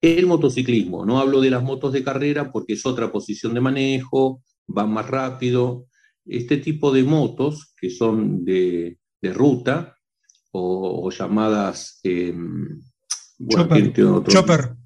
El 0.01 0.27
motociclismo, 0.27 1.07
no 1.07 1.21
hablo 1.21 1.41
de 1.41 1.51
las 1.51 1.63
motos 1.63 1.93
de 1.93 2.03
carrera 2.03 2.51
porque 2.51 2.73
es 2.73 2.85
otra 2.85 3.13
posición 3.13 3.55
de 3.55 3.61
manejo, 3.61 4.43
van 4.67 4.93
más 4.93 5.09
rápido. 5.09 5.87
Este 6.25 6.57
tipo 6.57 6.93
de 6.93 7.05
motos 7.05 7.73
que 7.77 7.91
son 7.91 8.45
de, 8.45 8.99
ruta 9.21 9.97
o, 10.51 11.09
llamadas... 11.11 12.01
Em, 12.03 12.81
chopper. 13.49 14.77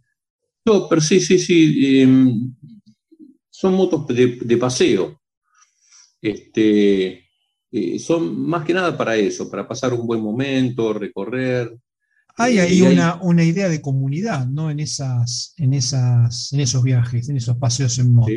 chopper. 0.65 1.03
sí, 1.03 1.21
sí, 1.21 1.39
sí. 1.39 2.01
Em, 2.03 2.55
son 3.51 3.75
motos 3.75 4.07
de, 4.09 4.57
paseo. 4.57 5.21
Este, 6.21 7.25
eh, 7.71 7.99
son 7.99 8.41
más 8.41 8.65
que 8.65 8.75
nada 8.75 8.97
para 8.97 9.17
eso, 9.17 9.51
para 9.51 9.67
pasar 9.67 9.93
un 9.95 10.07
buen 10.07 10.21
momento, 10.21 10.93
recorrer, 10.93 11.77
hay 12.39 12.59
ahí 12.59 12.83
una, 12.83 13.19
una, 13.23 13.43
idea 13.43 13.69
de 13.69 13.81
comunidad, 13.81 14.47
¿no? 14.47 14.71
En, 14.71 14.79
esas, 14.79 15.55
en, 15.57 15.73
esas, 15.73 16.53
en 16.53 16.61
esos 16.61 16.83
viajes, 16.83 17.31
en 17.31 17.39
esos 17.39 17.57
paseos 17.57 17.99
en 17.99 18.13
moto. 18.13 18.31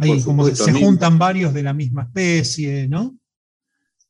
ahí 0.00 0.22
como 0.22 0.46
se 0.48 0.72
juntan 0.72 1.16
varios 1.16 1.54
de 1.54 1.62
la 1.62 1.72
misma 1.72 2.02
especie, 2.02 2.88
¿no? 2.88 3.16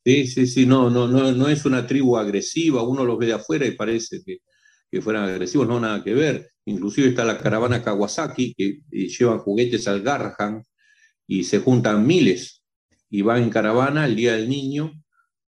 Sí, 0.03 0.27
sí, 0.27 0.47
sí, 0.47 0.65
no, 0.65 0.89
no, 0.89 1.07
no, 1.07 1.31
no 1.33 1.49
es 1.49 1.67
una 1.67 1.87
tribu 1.87 2.17
agresiva, 2.17 2.83
uno 2.83 3.05
los 3.05 3.19
ve 3.19 3.27
de 3.27 3.33
afuera 3.35 3.67
y 3.67 3.73
parece 3.73 4.23
que, 4.25 4.39
que 4.91 5.01
fueran 5.01 5.25
agresivos, 5.25 5.67
no, 5.67 5.81
nada 5.81 6.03
que 6.03 6.15
ver. 6.15 6.51
Inclusive 6.65 7.09
está 7.09 7.25
la 7.25 7.39
caravana 7.39 7.83
Kawasaki, 7.83 8.55
que 8.55 8.81
llevan 8.91 9.39
juguetes 9.39 9.87
al 9.89 10.03
Garhan 10.03 10.65
y 11.27 11.45
se 11.45 11.61
juntan 11.61 12.07
miles 12.07 12.63
y 13.11 13.23
van 13.23 13.43
en 13.43 13.51
caravana 13.51 14.07
el 14.07 14.17
Día 14.17 14.35
del 14.35 14.49
Niño 14.49 14.93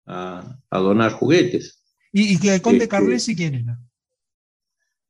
a, 0.07 0.59
a 0.71 0.79
donar 0.79 1.13
juguetes. 1.13 1.85
¿Y, 2.13 2.47
el 2.49 2.63
conde 2.63 2.85
este, 2.85 2.89
Carlesi 2.89 3.35
quién 3.35 3.55
era? 3.57 3.79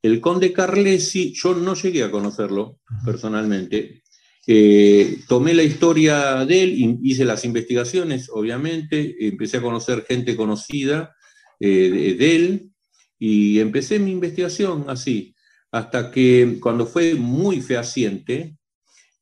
El 0.03 0.21
conde 0.21 0.53
Carlesi, 0.53 1.33
yo 1.35 1.55
no 1.55 1.75
llegué 1.75 2.03
a 2.03 2.11
conocerlo 2.11 2.81
personalmente. 3.05 4.03
Eh, 4.47 5.21
tomé 5.27 5.55
la 5.55 5.63
historia 5.63 6.45
de 6.45 6.63
él, 6.63 6.99
hice 7.03 7.25
las 7.25 7.45
investigaciones, 7.45 8.29
obviamente, 8.31 9.17
empecé 9.27 9.59
a 9.59 9.63
conocer 9.63 10.05
gente 10.07 10.37
conocida 10.37 11.15
eh, 11.61 12.15
de, 12.19 12.37
él 12.37 12.71
y 13.27 13.59
empecé 13.59 13.99
mi 13.99 14.11
investigación 14.11 14.85
así, 14.89 15.35
hasta 15.73 16.11
que 16.11 16.59
cuando 16.61 16.85
fue 16.85 17.15
muy 17.15 17.63
fehaciente, 17.63 18.59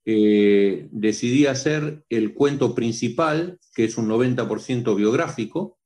eh, 0.05 0.89
decidí 0.91 1.47
hacer 1.47 2.05
el 2.09 2.35
cuento 2.35 2.75
principal, 2.75 3.61
que 3.73 3.85
es 3.85 3.97
un 3.97 4.09
90% 4.09 4.97
biográfico, 4.97 5.79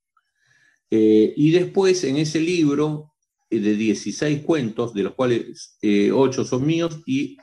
eh, 0.90 1.34
y 1.36 1.50
después 1.50 2.04
en 2.04 2.16
ese 2.16 2.40
libro 2.40 3.12
eh, 3.50 3.60
de 3.60 3.76
16 3.76 4.40
cuentos, 4.46 4.94
de 4.94 5.02
los 5.02 5.12
cuales 5.12 5.76
8 5.82 5.82
eh, 5.82 6.44
son 6.46 6.64
míos, 6.64 7.02
y 7.04 7.36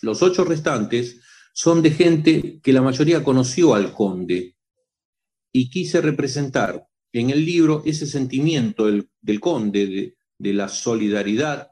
los 0.00 0.22
8 0.22 0.42
restantes 0.44 1.20
son 1.52 1.82
de 1.82 1.90
gente 1.90 2.60
que 2.62 2.72
la 2.72 2.80
mayoría 2.80 3.22
conoció 3.22 3.74
al 3.74 3.92
conde. 3.92 4.56
Y 5.52 5.68
quise 5.68 6.00
representar 6.00 6.87
en 7.12 7.30
el 7.30 7.44
libro 7.44 7.82
ese 7.84 8.06
sentimiento 8.06 8.86
del, 8.86 9.40
conde, 9.40 10.14
de, 10.38 10.52
la 10.52 10.68
solidaridad, 10.68 11.70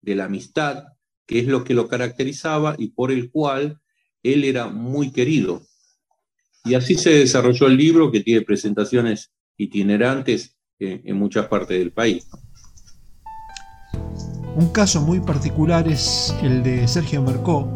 de 0.00 0.14
la 0.14 0.24
amistad, 0.24 0.84
que 1.26 1.38
es 1.40 1.46
lo 1.46 1.64
que 1.64 1.74
lo 1.74 1.88
caracterizaba 1.88 2.74
y 2.78 2.88
por 2.88 3.10
el 3.10 3.30
cual 3.30 3.80
él 4.22 4.44
era 4.44 4.68
muy 4.68 5.10
querido. 5.10 5.62
Y 6.64 6.74
así 6.74 6.94
se 6.94 7.10
desarrolló 7.10 7.66
el 7.66 7.76
libro, 7.76 8.10
que 8.10 8.20
tiene 8.20 8.42
presentaciones 8.42 9.30
itinerantes 9.56 10.56
en, 10.78 11.16
muchas 11.16 11.46
partes 11.46 11.78
del 11.78 11.92
país. 11.92 12.26
Un 14.56 14.70
caso 14.72 15.00
muy 15.00 15.20
particular 15.20 15.88
es 15.88 16.34
el 16.42 16.62
de 16.62 16.86
Sergio 16.88 17.22
Mercó, 17.22 17.74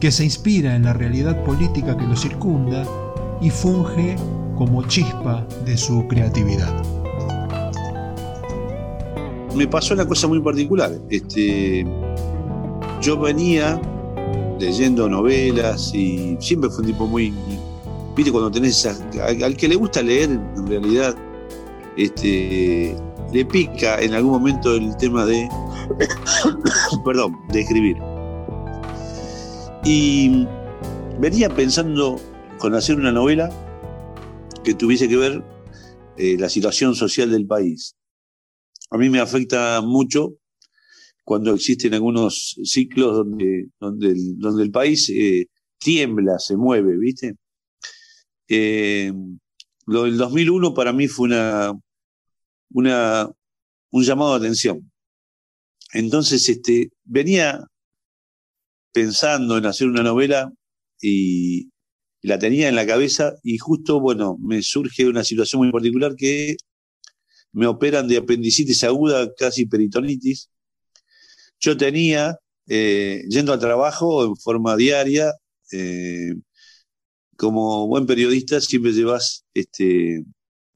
que 0.00 0.10
se 0.10 0.24
inspira 0.24 0.74
en 0.74 0.84
la 0.84 0.92
realidad 0.92 1.44
política 1.44 1.96
que 1.96 2.06
lo 2.06 2.16
circunda 2.16 2.86
y 3.40 3.50
funge 3.50 4.16
como 4.60 4.82
chispa 4.82 5.46
de 5.64 5.74
su 5.74 6.06
creatividad. 6.06 6.70
Me 9.56 9.66
pasó 9.66 9.94
una 9.94 10.06
cosa 10.06 10.28
muy 10.28 10.38
particular. 10.42 10.92
Este, 11.08 11.86
yo 13.00 13.18
venía 13.18 13.80
leyendo 14.58 15.08
novelas 15.08 15.94
y 15.94 16.36
siempre 16.40 16.68
fue 16.68 16.80
un 16.80 16.86
tipo 16.88 17.06
muy. 17.06 17.32
Viste, 18.14 18.30
cuando 18.30 18.50
tenés. 18.50 18.84
al, 18.84 19.56
que 19.56 19.66
le 19.66 19.76
gusta 19.76 20.02
leer, 20.02 20.28
en 20.28 20.66
realidad, 20.66 21.16
este, 21.96 22.94
le 23.32 23.44
pica 23.46 23.98
en 23.98 24.12
algún 24.12 24.32
momento 24.32 24.74
el 24.74 24.94
tema 24.98 25.24
de. 25.24 25.48
perdón, 27.06 27.34
de 27.48 27.60
escribir. 27.62 27.96
Y 29.84 30.46
venía 31.18 31.48
pensando 31.48 32.20
con 32.58 32.74
hacer 32.74 32.96
una 32.96 33.10
novela 33.10 33.50
que 34.64 34.74
tuviese 34.74 35.08
que 35.08 35.16
ver 35.16 35.42
eh, 36.16 36.36
la 36.38 36.48
situación 36.48 36.94
social 36.94 37.30
del 37.30 37.46
país. 37.46 37.96
A 38.90 38.98
mí 38.98 39.08
me 39.08 39.20
afecta 39.20 39.80
mucho 39.80 40.34
cuando 41.24 41.54
existen 41.54 41.94
algunos 41.94 42.56
ciclos 42.64 43.14
donde, 43.14 43.68
donde, 43.78 44.08
el, 44.08 44.38
donde 44.38 44.64
el 44.64 44.70
país 44.70 45.08
eh, 45.10 45.46
tiembla, 45.78 46.38
se 46.38 46.56
mueve, 46.56 46.98
¿viste? 46.98 47.36
Eh, 48.48 49.12
lo 49.86 50.04
del 50.04 50.18
2001 50.18 50.74
para 50.74 50.92
mí 50.92 51.08
fue 51.08 51.28
una, 51.28 51.72
una, 52.70 53.30
un 53.90 54.02
llamado 54.02 54.32
de 54.32 54.46
atención. 54.46 54.90
Entonces, 55.92 56.48
este, 56.48 56.90
venía 57.04 57.64
pensando 58.92 59.58
en 59.58 59.66
hacer 59.66 59.88
una 59.88 60.02
novela 60.02 60.52
y 61.00 61.70
la 62.22 62.38
tenía 62.38 62.68
en 62.68 62.76
la 62.76 62.86
cabeza 62.86 63.34
y 63.42 63.58
justo, 63.58 64.00
bueno, 64.00 64.36
me 64.40 64.62
surge 64.62 65.06
una 65.08 65.24
situación 65.24 65.62
muy 65.62 65.72
particular 65.72 66.14
que 66.16 66.56
me 67.52 67.66
operan 67.66 68.08
de 68.08 68.18
apendicitis 68.18 68.84
aguda, 68.84 69.32
casi 69.36 69.66
peritonitis. 69.66 70.50
Yo 71.58 71.76
tenía, 71.76 72.36
eh, 72.68 73.22
yendo 73.28 73.52
al 73.52 73.60
trabajo 73.60 74.24
en 74.24 74.36
forma 74.36 74.76
diaria, 74.76 75.32
eh, 75.72 76.34
como 77.36 77.86
buen 77.88 78.06
periodista 78.06 78.60
siempre 78.60 78.92
llevas 78.92 79.44
este, 79.54 80.24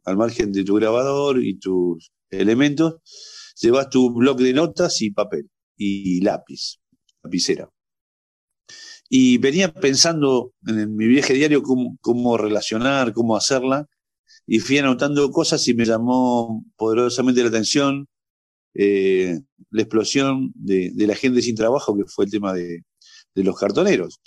al 0.04 0.16
margen 0.16 0.52
de 0.52 0.64
tu 0.64 0.74
grabador 0.76 1.42
y 1.44 1.58
tus 1.58 2.10
elementos, 2.30 2.96
llevas 3.60 3.90
tu 3.90 4.12
bloque 4.12 4.44
de 4.44 4.54
notas 4.54 5.00
y 5.02 5.10
papel 5.10 5.50
y 5.76 6.20
lápiz, 6.22 6.78
lapicera. 7.22 7.68
Y 9.08 9.38
venía 9.38 9.72
pensando 9.72 10.52
en 10.66 10.96
mi 10.96 11.06
viaje 11.06 11.34
diario 11.34 11.62
cómo, 11.62 12.36
relacionar, 12.38 13.12
cómo 13.12 13.36
hacerla, 13.36 13.86
y 14.46 14.60
fui 14.60 14.78
anotando 14.78 15.30
cosas 15.30 15.66
y 15.68 15.74
me 15.74 15.84
llamó 15.84 16.64
poderosamente 16.76 17.42
la 17.42 17.48
atención 17.48 18.08
eh, 18.74 19.40
la 19.70 19.82
explosión 19.82 20.52
de, 20.54 20.92
la 20.96 21.14
gente 21.14 21.42
sin 21.42 21.54
trabajo, 21.54 21.96
que 21.96 22.04
fue 22.06 22.24
el 22.26 22.30
tema 22.30 22.52
de, 22.52 22.82
los 23.34 23.58
cartoneros. 23.58 24.20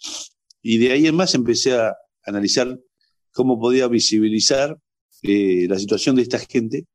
Y 0.62 0.78
de 0.80 0.92
ahí 0.92 1.08
en 1.08 1.16
más 1.16 1.34
empecé 1.36 1.76
a 1.76 1.96
analizar 2.24 2.80
cómo 3.32 3.60
podía 3.60 3.88
visibilizar 3.88 4.78
eh, 5.24 5.68
la 5.70 5.80
situación 5.80 6.16
de 6.16 6.24
esta 6.24 6.40
gente 6.40 6.86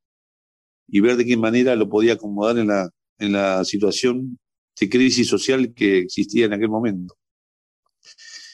y 0.89 1.01
ver 1.01 1.17
de 1.17 1.25
qué 1.25 1.37
manera 1.37 1.75
lo 1.77 1.89
podía 1.89 2.15
acomodar 2.15 2.59
en 2.59 2.69
la, 2.69 2.91
en 3.19 3.33
la 3.33 3.65
situación 3.65 4.39
de 4.79 4.89
crisis 4.89 5.29
social 5.29 5.73
que 5.75 5.99
existía 5.99 6.47
en 6.47 6.53
aquel 6.53 6.69
momento 6.69 7.17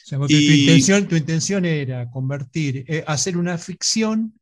tu, 0.09 0.33
intención, 0.33 1.07
tu 1.07 1.15
intención 1.15 1.65
era 1.65 2.09
convertir, 2.09 2.85
eh, 2.87 3.03
hacer 3.07 3.37
una 3.37 3.57
ficción 3.57 4.39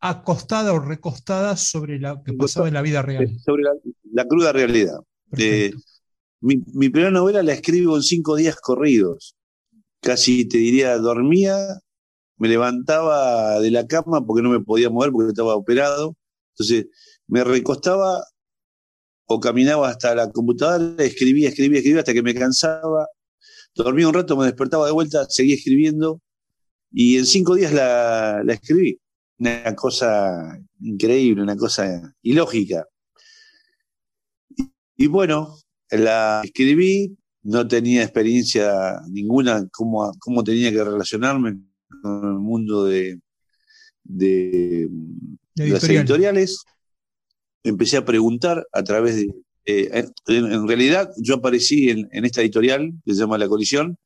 acostada 0.00 0.72
o 0.72 0.78
recostada 0.78 1.56
sobre 1.56 1.98
lo 1.98 2.22
que 2.22 2.32
pasaba 2.32 2.68
en 2.68 2.74
la 2.74 2.82
vida 2.82 3.02
real. 3.02 3.28
Sobre 3.44 3.64
la, 4.12 4.24
cruda 4.26 4.52
realidad. 4.52 4.98
Eh, 5.36 5.72
mi, 6.40 6.56
primera 6.88 7.10
novela 7.10 7.42
la 7.42 7.52
escribo 7.52 7.96
en 7.96 8.02
cinco 8.02 8.36
días 8.36 8.56
corridos. 8.56 9.36
Casi 10.00 10.46
te 10.46 10.58
diría, 10.58 10.96
dormía, 10.96 11.56
me 12.38 12.48
levantaba 12.48 13.60
de 13.60 13.70
la 13.70 13.86
cama 13.86 14.24
porque 14.24 14.42
no 14.42 14.50
me 14.50 14.60
podía 14.60 14.88
mover 14.88 15.12
porque 15.12 15.28
estaba 15.28 15.54
operado. 15.54 16.16
Entonces 16.54 16.86
me 17.26 17.44
recostaba 17.44 18.24
o 19.26 19.38
caminaba 19.38 19.88
hasta 19.88 20.14
la 20.14 20.30
computadora, 20.30 21.04
escribía, 21.04 21.50
escribía, 21.50 21.78
escribía 21.78 22.00
hasta 22.00 22.14
que 22.14 22.22
me 22.22 22.34
cansaba, 22.34 23.06
dormía 23.74 24.08
un 24.08 24.14
rato, 24.14 24.36
me 24.36 24.46
despertaba 24.46 24.86
de 24.86 24.92
vuelta, 24.92 25.26
seguía 25.28 25.54
escribiendo 25.54 26.20
y 26.92 27.18
en 27.18 27.26
cinco 27.26 27.54
días 27.54 27.72
la, 27.72 28.42
escribí. 28.48 28.98
Una 29.38 29.74
cosa 29.74 30.58
increíble, 30.80 31.42
una 31.42 31.56
cosa 31.56 32.14
ilógica. 32.22 32.86
Y, 34.96 35.06
bueno, 35.06 35.56
la 35.90 36.42
escribí, 36.44 37.16
no 37.42 37.66
tenía 37.66 38.02
experiencia 38.02 39.00
ninguna 39.08 39.66
cómo, 39.72 40.12
cómo 40.18 40.44
tenía 40.44 40.70
que 40.70 40.84
relacionarme 40.84 41.58
con 42.02 42.24
el 42.24 42.38
mundo 42.38 42.84
de, 42.84 43.18
de, 44.04 44.90
las 45.54 45.84
editoriales. 45.84 46.62
Empecé 47.62 47.96
a 47.96 48.04
preguntar 48.04 48.66
a 48.72 48.82
través 48.82 49.16
de, 49.16 49.34
eh, 49.64 50.04
en, 50.26 50.68
realidad, 50.68 51.10
yo 51.18 51.36
aparecí 51.36 51.90
en, 51.90 52.24
esta 52.24 52.40
editorial, 52.40 52.92
que 53.04 53.14
se 53.14 53.20
llama 53.20 53.38
La 53.38 53.48
Colisión, 53.48 53.96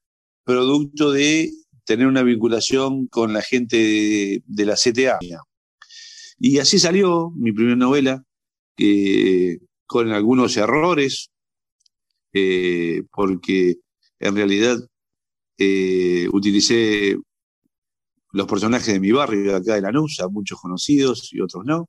producto 0.44 1.12
de 1.12 1.50
tener 1.84 2.06
una 2.06 2.22
vinculación 2.22 3.06
con 3.08 3.32
la 3.32 3.42
gente 3.42 4.42
de, 4.46 4.66
la 4.66 4.74
CTA. 4.74 5.18
Y 6.38 6.58
así 6.58 6.78
salió 6.78 7.30
mi 7.36 7.52
primera 7.52 7.76
novela, 7.76 8.24
con 9.86 10.10
algunos 10.12 10.56
errores, 10.56 11.30
eh, 12.32 13.02
porque 13.12 13.76
en 14.18 14.34
realidad 14.34 14.76
eh, 15.58 16.28
utilicé 16.32 17.16
los 18.32 18.46
personajes 18.48 18.92
de 18.92 19.00
mi 19.00 19.12
barrio, 19.12 19.54
acá 19.54 19.76
de 19.76 19.82
Lanús, 19.82 20.20
muchos 20.30 20.60
conocidos 20.60 21.32
y 21.32 21.40
otros 21.40 21.64
no, 21.64 21.88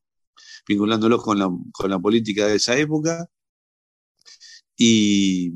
vinculándolos 0.68 1.24
con 1.24 1.90
la 1.90 2.00
política 2.00 2.48
de 2.48 2.58
esa 2.58 2.78
época. 2.78 3.28
Y 4.78 5.52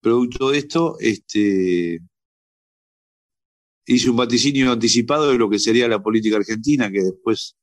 producto 0.00 0.50
de 0.50 0.58
esto, 0.58 0.96
este, 1.00 2.00
hice 3.86 4.10
un 4.10 4.16
vaticinio 4.16 4.72
anticipado 4.72 5.30
de 5.30 5.38
lo 5.38 5.48
que 5.48 5.58
sería 5.58 5.88
la 5.88 6.02
política 6.02 6.36
argentina, 6.36 6.90
que 6.90 7.02
después 7.02 7.56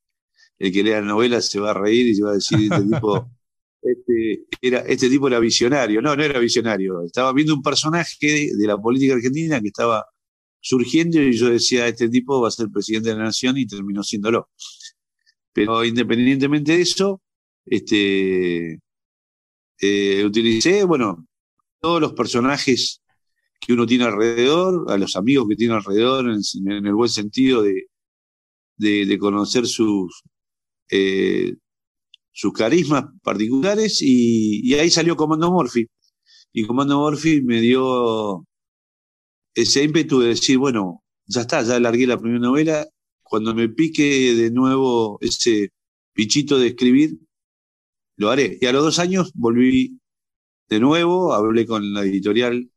el 0.58 0.72
que 0.72 0.82
lea 0.82 1.00
la 1.00 1.06
novela 1.06 1.40
se 1.40 1.60
va 1.60 1.70
a 1.70 1.74
reír 1.74 2.06
y 2.06 2.14
se 2.14 2.22
va 2.22 2.30
a 2.30 2.34
decir, 2.34 2.58
este 2.60 2.82
tipo, 2.82 3.30
este, 3.82 4.44
era, 4.62 4.80
este 4.80 5.08
tipo 5.08 5.28
era 5.28 5.38
visionario. 5.38 6.00
No, 6.00 6.16
no 6.16 6.22
era 6.22 6.38
visionario. 6.38 7.02
Estaba 7.02 7.32
viendo 7.32 7.54
un 7.54 7.62
personaje 7.62 8.50
de, 8.56 8.66
la 8.66 8.78
política 8.78 9.14
argentina 9.14 9.60
que 9.60 9.68
estaba 9.68 10.06
surgiendo 10.60 11.20
y 11.20 11.32
yo 11.32 11.50
decía, 11.50 11.86
este 11.86 12.08
tipo 12.08 12.40
va 12.40 12.48
a 12.48 12.50
ser 12.50 12.68
presidente 12.70 13.10
de 13.10 13.16
la 13.16 13.24
nación 13.24 13.58
y 13.58 13.66
terminó 13.66 14.02
siéndolo. 14.02 14.48
Pero 15.52 15.84
independientemente 15.84 16.72
de 16.72 16.82
eso, 16.82 17.22
este, 17.66 18.80
eh, 19.86 20.24
utilicé, 20.24 20.84
bueno, 20.84 21.26
todos 21.80 22.00
los 22.00 22.14
personajes 22.14 23.02
que 23.60 23.74
uno 23.74 23.86
tiene 23.86 24.04
alrededor, 24.04 24.90
a 24.90 24.96
los 24.96 25.14
amigos 25.16 25.46
que 25.48 25.56
tiene 25.56 25.74
alrededor, 25.74 26.26
en, 26.30 26.86
el 26.86 26.94
buen 26.94 27.10
sentido 27.10 27.62
de, 27.62 27.88
de, 28.78 29.18
conocer 29.18 29.66
sus, 29.66 30.22
eh, 30.90 31.56
sus 32.32 32.52
carismas 32.54 33.04
particulares, 33.22 34.00
y, 34.00 34.72
ahí 34.74 34.90
salió 34.90 35.16
Comando 35.16 35.50
Morphy. 35.52 35.86
Y 36.52 36.64
Comando 36.66 36.98
Morphy 36.98 37.42
me 37.42 37.60
dio 37.60 38.46
ese 39.54 39.82
ímpetu 39.84 40.20
de 40.20 40.28
decir, 40.28 40.56
bueno, 40.56 41.02
ya 41.26 41.42
está, 41.42 41.62
ya 41.62 41.78
largué 41.78 42.06
la 42.06 42.18
primera 42.18 42.40
novela. 42.40 42.86
Cuando 43.22 43.54
me 43.54 43.68
pique 43.68 44.34
de 44.34 44.50
nuevo 44.50 45.18
ese 45.20 45.70
pichito 46.14 46.58
de 46.58 46.68
escribir, 46.68 47.18
lo 48.16 48.30
haré. 48.30 48.58
Y 48.60 48.66
a 48.66 48.72
los 48.72 48.84
dos 48.84 48.98
años 48.98 49.32
volví 49.34 49.98
de 50.68 50.80
nuevo, 50.80 51.32
hablé 51.32 51.66
con 51.66 51.92
la 51.92 52.02
editorial, 52.02 52.70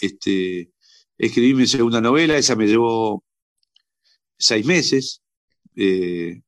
este, 0.00 0.70
escribí 1.18 1.54
mi 1.54 1.66
segunda 1.66 2.00
novela, 2.00 2.36
esa 2.36 2.56
me 2.56 2.66
llevó 2.66 3.24
seis 4.38 4.66
meses. 4.66 5.22
Eh, 5.74 6.42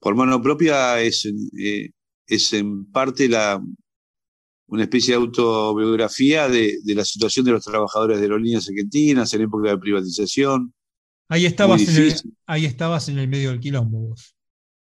por 0.00 0.14
mano 0.14 0.42
propia 0.42 1.00
es, 1.00 1.26
eh, 1.58 1.90
es 2.26 2.52
en 2.52 2.90
parte 2.90 3.28
la, 3.28 3.62
una 4.66 4.82
especie 4.82 5.14
de 5.14 5.20
autobiografía 5.20 6.48
de, 6.48 6.78
la 6.84 7.04
situación 7.04 7.44
de 7.44 7.52
los 7.52 7.64
trabajadores 7.64 8.18
de 8.18 8.24
aerolíneas 8.24 8.68
argentinas 8.68 9.32
en 9.34 9.42
época 9.42 9.70
de 9.70 9.78
privatización. 9.78 10.74
Ahí 11.28 11.46
estabas, 11.46 11.88
en 11.88 12.04
el, 12.04 12.14
ahí 12.46 12.66
estabas 12.66 13.08
en 13.08 13.18
el 13.18 13.28
medio 13.28 13.50
del 13.50 13.60
quilombo 13.60 14.08
vos. 14.08 14.34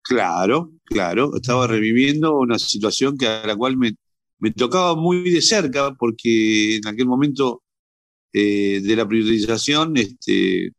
Claro, 0.08 0.72
claro, 0.86 1.36
estaba 1.36 1.68
reviviendo 1.68 2.38
una 2.38 2.58
situación 2.60 3.18
que 3.18 3.28
a 3.28 3.46
la 3.46 3.56
cual 3.58 3.78
me, 3.78 3.94
tocaba 4.54 4.96
muy 4.96 5.30
de 5.30 5.42
cerca 5.42 5.96
porque 5.96 6.78
en 6.78 6.88
aquel 6.88 7.08
momento 7.08 7.64
eh, 8.34 8.82
de 8.82 8.96
la 8.96 9.08
privatización, 9.08 9.98
este, 9.98 10.72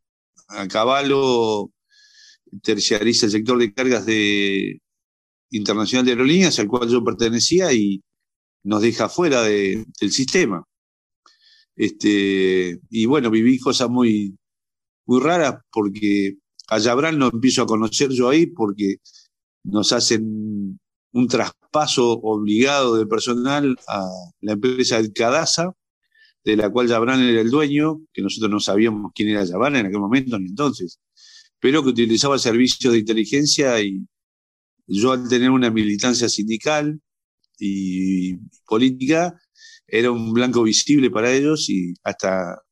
a 0.48 0.66
caballo 0.68 1.70
terciariza 2.62 3.26
el 3.26 3.32
sector 3.32 3.58
de 3.58 3.74
cargas 3.74 4.06
de 4.06 4.80
internacional 5.50 6.06
de 6.06 6.12
aerolíneas 6.12 6.58
al 6.58 6.68
cual 6.68 6.88
yo 6.88 7.04
pertenecía 7.04 7.72
y, 7.72 8.02
nos 8.64 8.82
deja 8.82 9.08
fuera 9.08 9.42
del 9.42 9.86
sistema. 10.10 10.64
Este, 11.76 12.80
y 12.90 13.06
bueno, 13.06 13.30
viví 13.30 13.58
cosas 13.58 13.88
muy, 13.88 14.36
muy 15.06 15.20
raras 15.20 15.56
porque 15.72 16.36
a 16.68 16.78
Yabral 16.78 17.18
no 17.18 17.30
empiezo 17.32 17.62
a 17.62 17.66
conocer 17.66 18.10
yo 18.10 18.28
ahí 18.28 18.46
porque 18.46 18.96
nos 19.64 19.92
hacen 19.92 20.78
un 21.12 21.28
traspaso 21.28 22.12
obligado 22.22 22.96
de 22.96 23.06
personal 23.06 23.76
a 23.88 24.06
la 24.40 24.52
empresa 24.52 24.96
del 24.96 25.12
Cadasa, 25.12 25.72
de 26.44 26.56
la 26.56 26.70
cual 26.70 26.88
Yabran 26.88 27.22
era 27.22 27.40
el 27.40 27.50
dueño, 27.50 28.00
que 28.12 28.22
nosotros 28.22 28.50
no 28.50 28.60
sabíamos 28.60 29.12
quién 29.14 29.30
era 29.30 29.44
Yabran 29.44 29.76
en 29.76 29.86
aquel 29.86 30.00
momento 30.00 30.38
ni 30.38 30.48
entonces, 30.48 31.00
pero 31.58 31.82
que 31.82 31.90
utilizaba 31.90 32.38
servicios 32.38 32.92
de 32.92 33.00
inteligencia 33.00 33.80
y 33.80 34.06
yo 34.86 35.12
al 35.12 35.28
tener 35.28 35.50
una 35.50 35.70
militancia 35.70 36.28
sindical 36.28 37.00
y 37.58 38.36
política, 38.66 39.38
era 39.86 40.10
un 40.10 40.32
blanco 40.32 40.62
visible 40.62 41.10
para 41.10 41.32
ellos 41.32 41.68
y 41.68 41.94
hasta 42.04 42.62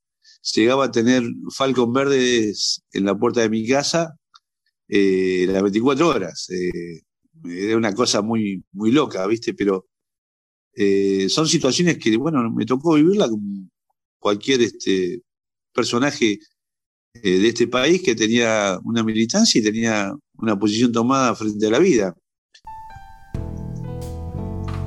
llegaba 0.55 0.87
a 0.87 0.91
tener 0.91 1.23
Falcon 1.51 1.93
Verdes 1.93 2.83
en 2.93 3.05
la 3.05 3.17
puerta 3.17 3.41
de 3.41 3.51
mi 3.51 3.67
casa 3.67 4.17
eh, 4.89 5.47
las 5.49 5.63
24 5.63 6.09
horas. 6.09 6.49
Eh, 6.51 7.03
era 7.45 7.77
una 7.77 7.93
cosa 7.95 8.23
muy, 8.23 8.63
muy 8.73 8.93
loca, 8.93 9.27
¿viste? 9.27 9.55
Pero 9.55 9.87
eh, 10.75 11.29
son 11.29 11.47
situaciones 11.49 11.99
que, 11.99 12.17
bueno, 12.17 12.51
me 12.51 12.67
tocó 12.67 12.95
vivirla 12.95 13.29
como 13.29 13.69
cualquier 14.19 14.63
este, 14.63 15.23
personaje 15.73 16.39
de 17.23 17.49
este 17.49 17.67
país 17.67 18.03
que 18.03 18.15
tenía 18.15 18.79
una 18.85 19.03
militancia 19.03 19.59
y 19.59 19.65
tenía 19.65 20.15
una 20.35 20.59
posición 20.59 20.93
tomada 20.93 21.35
frente 21.35 21.67
a 21.67 21.71
la 21.71 21.79
vida. 21.79 22.15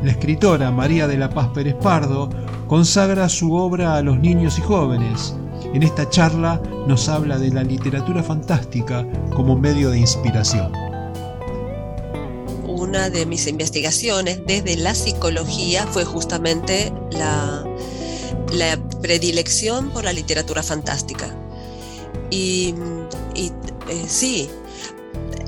La 0.03 0.11
escritora 0.11 0.71
María 0.71 1.07
de 1.07 1.17
la 1.17 1.29
Paz 1.29 1.49
Pérez 1.53 1.75
Pardo 1.81 2.29
consagra 2.67 3.27
su 3.27 3.53
obra 3.53 3.95
a 3.95 4.01
los 4.03 4.19
niños 4.19 4.59
y 4.59 4.61
jóvenes. 4.61 5.35
En 5.73 5.83
esta 5.83 6.09
charla 6.09 6.61
nos 6.87 7.07
habla 7.09 7.37
de 7.37 7.51
la 7.51 7.63
literatura 7.63 8.23
fantástica 8.23 9.05
como 9.35 9.55
medio 9.55 9.91
de 9.91 9.99
inspiración. 9.99 10.73
Una 12.65 13.09
de 13.09 13.25
mis 13.25 13.45
investigaciones 13.45 14.41
desde 14.47 14.77
la 14.77 14.95
psicología 14.95 15.85
fue 15.87 16.05
justamente 16.05 16.91
la, 17.11 17.63
la 18.51 18.77
predilección 19.01 19.91
por 19.91 20.03
la 20.03 20.13
literatura 20.13 20.63
fantástica. 20.63 21.27
Y, 22.31 22.73
eh, 23.35 24.05
sí, 24.07 24.49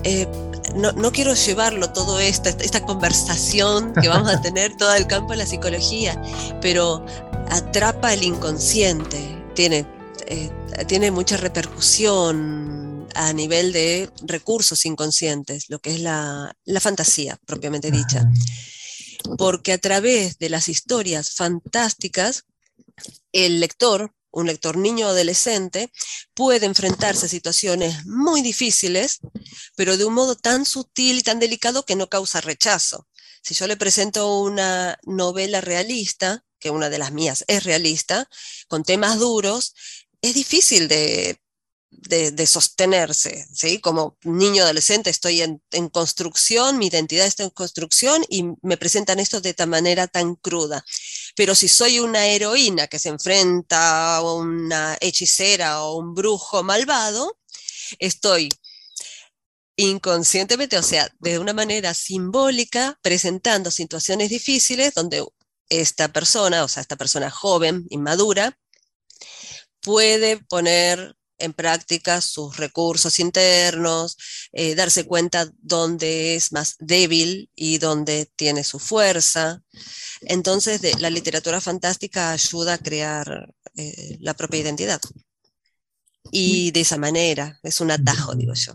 eh, 0.03 0.27
no, 0.75 1.11
quiero 1.11 1.33
llevarlo 1.33 1.91
todo 1.91 2.19
esto, 2.19 2.49
esta 2.49 2.85
conversación 2.85 3.93
que 4.01 4.07
vamos 4.07 4.31
a 4.31 4.41
tener 4.41 4.75
todo 4.77 4.93
el 4.95 5.07
campo 5.07 5.31
de 5.31 5.37
la 5.37 5.45
psicología, 5.45 6.21
pero 6.61 7.05
atrapa 7.49 8.13
el 8.13 8.23
inconsciente, 8.23 9.19
tiene, 9.53 9.85
eh, 10.27 10.49
tiene 10.87 11.11
mucha 11.11 11.37
repercusión 11.37 13.07
a 13.15 13.33
nivel 13.33 13.73
de 13.73 14.09
recursos 14.23 14.85
inconscientes, 14.85 15.69
lo 15.69 15.79
que 15.79 15.93
es 15.95 15.99
la, 15.99 16.55
la 16.65 16.79
fantasía 16.79 17.39
propiamente 17.45 17.91
dicha. 17.91 18.29
Porque 19.37 19.73
a 19.73 19.77
través 19.77 20.37
de 20.39 20.49
las 20.49 20.69
historias 20.69 21.31
fantásticas, 21.31 22.45
el 23.31 23.59
lector 23.59 24.13
un 24.31 24.47
lector 24.47 24.77
niño 24.77 25.07
o 25.07 25.09
adolescente 25.09 25.91
puede 26.33 26.65
enfrentarse 26.65 27.25
a 27.25 27.29
situaciones 27.29 28.05
muy 28.05 28.41
difíciles, 28.41 29.19
pero 29.75 29.97
de 29.97 30.05
un 30.05 30.13
modo 30.13 30.35
tan 30.35 30.65
sutil 30.65 31.19
y 31.19 31.21
tan 31.21 31.39
delicado 31.39 31.85
que 31.85 31.95
no 31.95 32.09
causa 32.09 32.41
rechazo. 32.41 33.07
Si 33.43 33.53
yo 33.53 33.67
le 33.67 33.77
presento 33.77 34.39
una 34.39 34.97
novela 35.03 35.61
realista, 35.61 36.45
que 36.59 36.69
una 36.69 36.89
de 36.89 36.99
las 36.99 37.11
mías 37.11 37.43
es 37.47 37.63
realista, 37.63 38.29
con 38.67 38.83
temas 38.83 39.19
duros, 39.19 39.73
es 40.21 40.33
difícil 40.33 40.87
de 40.87 41.41
de, 41.91 42.47
sostenerse, 42.47 43.45
¿sí? 43.53 43.79
Como 43.79 44.17
niño 44.23 44.63
adolescente 44.63 45.09
estoy 45.09 45.41
en, 45.41 45.61
construcción, 45.89 46.77
mi 46.77 46.87
identidad 46.87 47.27
está 47.27 47.43
en 47.43 47.49
construcción 47.49 48.23
y 48.29 48.45
me 48.61 48.77
presentan 48.77 49.19
esto 49.19 49.41
de 49.41 49.49
esta 49.49 49.65
manera 49.65 50.07
tan 50.07 50.35
cruda. 50.35 50.83
Pero 51.35 51.53
si 51.53 51.67
soy 51.67 51.99
una 51.99 52.25
heroína 52.27 52.87
que 52.87 52.99
se 52.99 53.09
enfrenta 53.09 54.17
a 54.17 54.21
una 54.21 54.97
hechicera 55.01 55.83
o 55.83 55.97
un 55.97 56.13
brujo 56.13 56.63
malvado, 56.63 57.37
estoy 57.99 58.49
inconscientemente, 59.75 60.77
o 60.77 60.83
sea, 60.83 61.09
de 61.19 61.39
una 61.39 61.53
manera 61.53 61.93
simbólica, 61.93 62.99
presentando 63.01 63.71
situaciones 63.71 64.29
difíciles 64.29 64.93
donde 64.93 65.25
esta 65.69 66.09
persona, 66.09 66.63
o 66.63 66.67
sea, 66.67 66.81
esta 66.81 66.97
persona 66.97 67.31
joven, 67.31 67.85
inmadura, 67.89 68.57
puede 69.81 70.37
poner 70.37 71.15
en 71.41 71.53
práctica 71.53 72.21
sus 72.21 72.57
recursos 72.57 73.19
internos, 73.19 74.17
eh, 74.51 74.75
darse 74.75 75.05
cuenta 75.05 75.51
dónde 75.59 76.35
es 76.35 76.51
más 76.51 76.75
débil 76.79 77.49
y 77.55 77.79
dónde 77.79 78.29
tiene 78.35 78.63
su 78.63 78.79
fuerza. 78.79 79.61
Entonces, 80.21 80.81
la 81.01 81.09
literatura 81.09 81.59
fantástica 81.59 82.31
ayuda 82.31 82.75
a 82.75 82.77
crear 82.77 83.53
eh, 83.75 84.17
la 84.19 84.33
propia 84.35 84.59
identidad. 84.59 85.01
Y 86.31 86.71
de 86.71 86.81
esa 86.81 86.97
manera, 86.97 87.59
es 87.63 87.81
un 87.81 87.91
atajo, 87.91 88.35
digo 88.35 88.53
yo. 88.53 88.73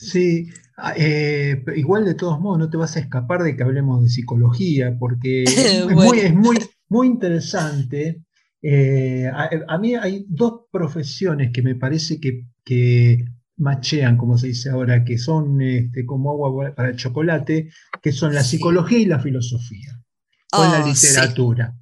Sí, 0.00 0.48
ah, 0.78 0.94
eh, 0.96 1.62
igual 1.76 2.06
de 2.06 2.14
todos 2.14 2.40
modos 2.40 2.58
no 2.58 2.70
te 2.70 2.78
vas 2.78 2.96
a 2.96 3.00
escapar 3.00 3.42
de 3.42 3.54
que 3.54 3.62
hablemos 3.62 4.02
de 4.02 4.08
psicología, 4.08 4.96
porque 4.98 5.44
es, 5.44 5.86
muy, 5.94 6.20
es 6.20 6.34
muy, 6.34 6.56
muy 6.88 7.06
interesante 7.06 8.22
eh, 8.62 9.30
a, 9.32 9.78
mí 9.78 9.94
hay 9.94 10.26
dos 10.28 10.62
profesiones 10.70 11.50
que 11.52 11.62
me 11.62 11.74
parece 11.74 12.20
que, 12.20 13.24
machean, 13.56 14.16
como 14.16 14.38
se 14.38 14.48
dice 14.48 14.70
ahora, 14.70 15.04
que 15.04 15.18
son 15.18 15.60
este, 15.60 16.06
como 16.06 16.30
agua 16.30 16.74
para 16.74 16.90
el 16.90 16.96
chocolate, 16.96 17.70
que 18.02 18.12
son 18.12 18.34
la 18.34 18.42
psicología 18.42 18.98
y 18.98 19.06
la 19.06 19.20
filosofía, 19.20 20.00
o 20.52 20.62
la 20.62 20.82
oh, 20.82 20.86
literatura. 20.86 21.76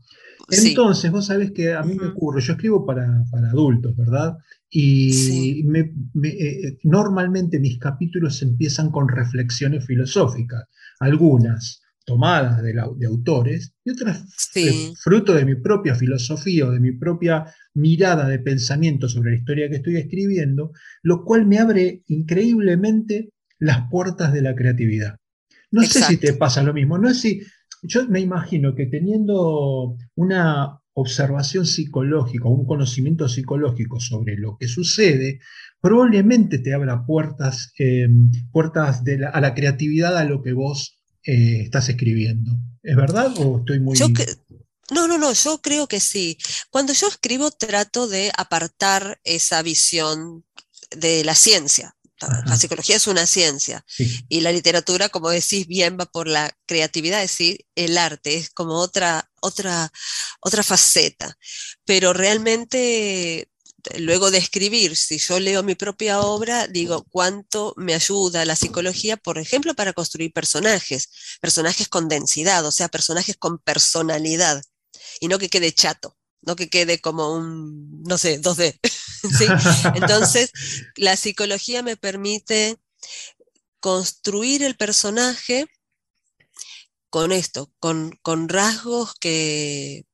Entonces, 0.51 1.11
vos 1.11 1.27
sabés 1.27 1.51
que 1.53 1.75
a 1.75 1.83
mí 1.83 1.95
me 1.95 2.07
ocurre, 2.07 2.41
yo 2.41 2.55
escribo 2.55 2.87
para, 2.87 3.07
adultos, 3.53 3.95
¿verdad? 3.97 4.39
Y 4.71 5.63
eh, 5.75 6.79
normalmente 6.85 7.61
mis 7.61 7.79
capítulos 7.79 8.41
empiezan 8.43 8.91
con 8.91 9.09
reflexiones 9.09 9.87
filosóficas, 9.87 10.65
algunas 11.01 11.83
tomadas 12.09 12.63
de, 12.63 13.07
autores 13.07 13.75
y 13.85 13.91
otras 13.91 14.25
fruto 15.05 15.35
de 15.35 15.45
mi 15.45 15.57
propia 15.57 15.95
filosofía 15.95 16.67
o 16.67 16.71
de 16.71 16.81
mi 16.81 16.93
propia 16.93 17.45
mirada 17.75 18.27
de 18.27 18.39
pensamiento 18.39 19.11
sobre 19.11 19.33
la 19.33 19.37
historia 19.37 19.69
que 19.69 19.77
estoy 19.77 19.97
escribiendo, 19.97 20.73
lo 21.03 21.23
cual 21.23 21.47
me 21.47 21.59
abre 21.59 22.03
increíblemente 22.07 23.29
las 23.59 23.91
puertas 23.91 24.33
de 24.33 24.41
la 24.41 24.55
creatividad. 24.55 25.19
No 25.71 25.83
sé 25.83 26.01
si 26.01 26.17
te 26.17 26.33
pasa 26.33 26.63
lo 26.63 26.73
mismo, 26.73 26.97
no 26.97 27.11
es 27.11 27.21
si 27.21 27.43
yo 27.83 28.09
me 28.09 28.21
imagino 28.21 28.75
que 28.75 28.87
teniendo 28.87 29.99
una 30.15 30.81
observación 30.95 31.67
psicológica, 31.67 32.49
un 32.49 32.65
conocimiento 32.65 33.29
psicológico 33.29 34.01
sobre 34.01 34.37
lo 34.37 34.57
que 34.57 34.67
sucede, 34.67 35.41
probablemente 35.81 36.59
te 36.59 36.73
abra 36.73 37.05
puertas, 37.05 37.73
eh, 37.79 38.09
puertas 38.51 39.03
a 39.33 39.41
la 39.41 39.55
creatividad 39.55 40.17
a 40.17 40.25
lo 40.25 40.43
que 40.43 40.55
vos 40.55 40.98
eh, 41.29 41.61
estás 41.65 41.91
escribiendo. 41.91 42.53
¿Es 42.83 42.97
verdad 42.97 43.35
o 43.37 43.59
estoy 43.59 43.81
muy... 43.81 43.99
No, 44.91 45.07
no, 45.07 45.19
no, 45.19 45.35
yo 45.35 45.61
creo 45.61 45.87
que 45.87 46.01
sí. 46.01 46.39
Cuando 46.71 46.95
yo 46.95 47.09
escribo 47.09 47.51
trato 47.51 48.09
de 48.09 48.33
apartar 48.35 49.21
esa 49.25 49.61
visión 49.61 50.47
de 50.91 51.25
la 51.25 51.35
ciencia. 51.35 51.95
La 52.47 52.57
psicología 52.57 52.97
es 52.97 53.07
una 53.07 53.27
ciencia 53.27 53.85
y 54.29 54.41
la 54.41 54.51
literatura, 54.51 55.09
como 55.09 55.31
decís 55.31 55.69
bien, 55.69 55.97
va 56.01 56.07
por 56.07 56.27
la 56.27 56.51
creatividad, 56.67 57.23
es 57.23 57.31
decir, 57.31 57.65
el 57.77 57.97
arte, 57.97 58.39
es 58.39 58.51
como 58.51 58.75
otra, 58.81 59.31
otra, 59.41 59.93
otra 60.41 60.65
faceta. 60.65 61.37
Pero 61.85 62.13
realmente 62.13 63.49
luego 63.99 64.31
de 64.31 64.39
escribir, 64.39 64.97
si 64.97 65.19
yo 65.19 65.41
leo 65.41 65.63
mi 65.63 65.75
propia 65.75 66.21
obra, 66.21 66.67
digo 66.67 67.05
cuánto 67.11 67.75
me 67.77 67.95
ayuda 67.95 68.45
la 68.45 68.57
psicología, 68.57 69.17
por 69.17 69.39
ejemplo, 69.39 69.75
para 69.75 69.93
construir 69.93 70.33
personajes, 70.33 71.11
personajes 71.41 71.89
con 71.89 72.09
densidad, 72.09 72.65
o 72.67 72.73
sea, 72.73 72.89
personajes 72.89 73.37
con 73.37 73.59
personalidad, 73.59 74.63
y 75.21 75.29
no 75.29 75.39
que 75.39 75.49
quede 75.49 75.73
chato, 75.73 76.17
no 76.43 76.57
que 76.57 76.69
quede 76.69 77.01
como 77.01 77.35
un, 77.35 78.03
no 78.03 78.19
sé, 78.19 78.41
2D. 78.41 78.79
Entonces, 79.95 80.51
la 80.97 81.17
psicología 81.17 81.83
me 81.83 81.97
permite 81.97 82.77
construir 83.81 84.63
el 84.63 84.77
personaje 84.77 85.67
con 87.11 87.33
esto, 87.33 87.73
con, 87.79 88.19
con 88.23 88.49
rasgos 88.49 89.15
que, 89.15 90.08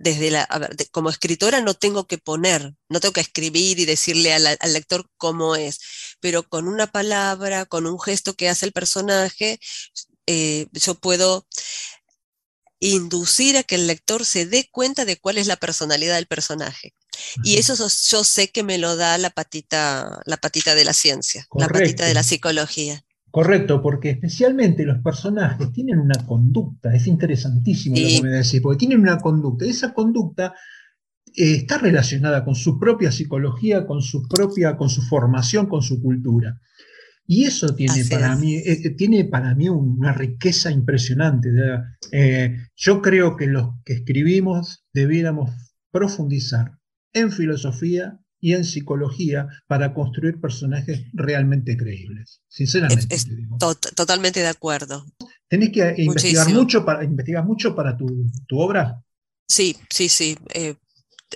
desde 0.00 0.30
la, 0.30 0.48
como 0.92 1.10
escritora 1.10 1.60
no 1.60 1.74
tengo 1.74 2.06
que 2.06 2.16
poner, 2.16 2.74
no 2.88 3.00
tengo 3.00 3.12
que 3.12 3.20
escribir 3.20 3.78
y 3.78 3.84
decirle 3.84 4.32
al, 4.32 4.58
lector 4.72 5.06
cómo 5.18 5.56
es, 5.56 5.78
pero 6.20 6.42
con 6.42 6.68
una 6.68 6.86
palabra, 6.86 7.66
con 7.66 7.86
un 7.86 8.00
gesto 8.00 8.34
que 8.34 8.48
hace 8.48 8.64
el 8.64 8.72
personaje, 8.72 9.60
eh, 10.26 10.66
yo 10.72 10.94
puedo 10.94 11.46
inducir 12.80 13.58
a 13.58 13.62
que 13.62 13.74
el 13.74 13.86
lector 13.86 14.24
se 14.24 14.46
dé 14.46 14.70
cuenta 14.72 15.04
de 15.04 15.18
cuál 15.18 15.36
es 15.36 15.46
la 15.46 15.56
personalidad 15.56 16.14
del 16.14 16.26
personaje. 16.26 16.94
Y 17.44 17.58
eso 17.58 17.74
yo 18.08 18.24
sé 18.24 18.50
que 18.50 18.62
me 18.62 18.78
lo 18.78 18.96
da 18.96 19.18
la 19.18 19.28
patita, 19.28 20.22
la 20.24 20.38
patita 20.38 20.74
de 20.74 20.86
la 20.86 20.94
ciencia, 20.94 21.46
la 21.54 21.68
patita 21.68 22.06
de 22.06 22.14
la 22.14 22.22
psicología. 22.22 23.04
Correcto, 23.30 23.80
porque 23.80 24.10
especialmente 24.10 24.84
los 24.84 24.98
personajes 25.02 25.72
tienen 25.72 26.00
una 26.00 26.26
conducta, 26.26 26.94
es 26.94 27.06
interesantísimo 27.06 27.96
lo 27.96 28.08
que 28.08 28.22
me 28.22 28.30
decís, 28.30 28.60
porque 28.60 28.78
tienen 28.78 29.00
una 29.00 29.18
conducta. 29.18 29.64
Esa 29.64 29.94
conducta 29.94 30.54
eh, 31.36 31.54
está 31.54 31.78
relacionada 31.78 32.44
con 32.44 32.54
su 32.54 32.78
propia 32.78 33.12
psicología, 33.12 33.86
con 33.86 34.02
su 34.02 34.26
propia, 34.26 34.76
con 34.76 34.88
su 34.88 35.02
formación, 35.02 35.66
con 35.66 35.82
su 35.82 36.02
cultura. 36.02 36.60
Y 37.24 37.44
eso 37.44 37.74
tiene 37.76 38.04
para, 38.06 38.34
mí, 38.34 38.56
eh, 38.56 38.80
eh, 38.84 38.90
tiene 38.90 39.24
para 39.24 39.54
mí 39.54 39.68
una 39.68 40.12
riqueza 40.12 40.72
impresionante. 40.72 41.50
yo 42.76 43.02
creo 43.02 43.36
que 43.36 43.46
los 43.46 43.68
que 43.84 43.92
escribimos 43.92 44.84
debiéramos 44.92 45.50
profundizar 45.92 46.78
en 47.12 47.30
filosofía 47.30 48.19
y 48.40 48.54
en 48.54 48.64
psicología 48.64 49.48
para 49.66 49.92
construir 49.94 50.40
personajes 50.40 51.02
realmente 51.12 51.76
creíbles. 51.76 52.40
Sinceramente. 52.48 53.16
totalmente 53.94 54.40
de 54.40 54.48
acuerdo. 54.48 55.04
¿Tenés 55.48 55.70
que 55.70 55.94
investigar 55.98 56.48
mucho 56.50 56.84
para, 56.84 57.04
investigar 57.04 57.44
mucho 57.44 57.74
para 57.74 57.96
tu, 57.96 58.30
obra? 58.52 59.02
Sí, 59.46 59.76
sí, 59.90 60.08
sí. 60.08 60.38
Eh, 60.54 60.74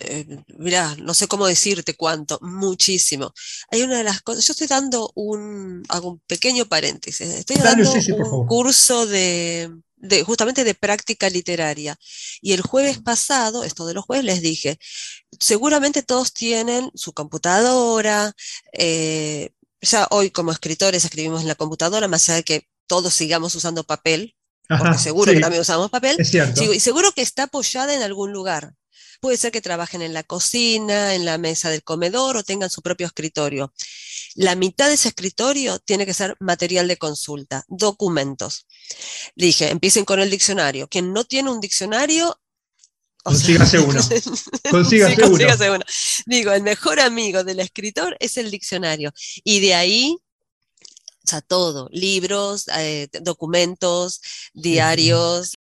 eh, 0.01 0.43
mirá, 0.59 0.97
no 0.97 1.15
sé 1.15 1.29
cómo 1.29 1.47
decirte 1.47 1.95
cuánto, 1.95 2.39
muchísimo. 2.43 3.33
Hay 3.71 3.83
una 3.83 3.99
de 3.99 4.05
las 4.05 4.23
cosas, 4.23 4.47
yo 4.47 4.53
estoy 4.53 4.67
dando 4.67 5.13
un, 5.15 5.85
hago 5.89 6.13
un 6.13 6.21
pequeño 6.27 6.67
paréntesis, 6.67 7.29
estoy 7.29 7.57
dando 7.57 7.93
un 7.93 8.47
curso 8.47 9.07
de, 9.07 9.71
justamente 10.25 10.65
de 10.65 10.75
práctica 10.75 11.31
literaria. 11.31 11.97
Y 12.41 12.53
el 12.53 12.63
jueves 12.63 12.99
pasado, 12.99 13.65
esto 13.65 13.87
de 13.87 13.95
los 13.95 14.05
jueves, 14.05 14.25
les 14.25 14.43
dije, 14.43 14.79
seguramente 15.39 16.03
todos 16.03 16.33
tienen 16.33 16.91
su 16.95 17.13
computadora, 17.13 18.33
eh, 18.73 19.51
ya 19.81 20.07
hoy 20.11 20.31
como 20.31 20.51
escritores 20.51 21.05
escribimos 21.05 21.43
en 21.43 21.49
la 21.49 21.55
computadora, 21.55 22.09
más 22.09 22.29
allá 22.29 22.37
de 22.37 22.45
que 22.45 22.69
todos 22.87 23.15
sigamos 23.15 23.55
usando 23.55 23.85
papel, 23.85 24.35
porque 24.69 24.99
seguro 24.99 25.33
que 25.33 25.41
también 25.41 25.61
usamos 25.61 25.91
papel, 25.91 26.17
y 26.21 26.81
seguro 26.81 27.13
que 27.13 27.23
está 27.23 27.45
apoyada 27.45 27.95
en 27.95 28.03
algún 28.03 28.33
lugar. 28.33 28.75
Puede 29.21 29.37
ser 29.37 29.53
que 29.53 29.61
trabajen 29.61 30.03
en 30.03 30.13
la 30.13 30.23
cocina, 30.23 31.15
en 31.15 31.25
la 31.25 31.39
mesa 31.39 31.71
del 31.71 31.83
comedor 31.83 32.37
o 32.37 32.43
tengan 32.43 32.71
su 32.71 32.83
propio 32.83 33.07
escritorio. 33.07 33.73
La 34.35 34.57
mitad 34.57 34.89
de 34.89 34.95
ese 34.95 35.09
escritorio 35.09 35.79
tiene 35.79 36.07
que 36.07 36.15
ser 36.15 36.37
material 36.41 36.89
de 36.89 36.97
consulta, 36.97 37.65
documentos. 37.69 38.67
Dije, 39.37 39.71
empiecen 39.71 40.05
con 40.05 40.21
el 40.21 40.31
diccionario. 40.31 40.89
Quien 40.89 41.13
no 41.13 41.25
tiene 41.25 41.51
un 41.51 41.61
diccionario, 41.61 42.37
Consígase 43.25 43.79
uno. 43.79 44.01
Consígase, 44.71 45.71
uno. 45.71 45.83
Digo, 46.27 46.53
el 46.53 46.63
mejor 46.63 47.01
amigo 47.01 47.43
del 47.43 47.61
escritor 47.61 48.15
es 48.21 48.37
el 48.37 48.51
diccionario. 48.51 49.13
Y 49.43 49.61
de 49.61 49.75
ahí, 49.75 50.19
o 50.81 51.27
sea, 51.27 51.41
todo, 51.41 51.89
libros, 51.91 52.67
eh, 52.77 53.09
documentos, 53.23 54.21
diarios. 54.53 55.55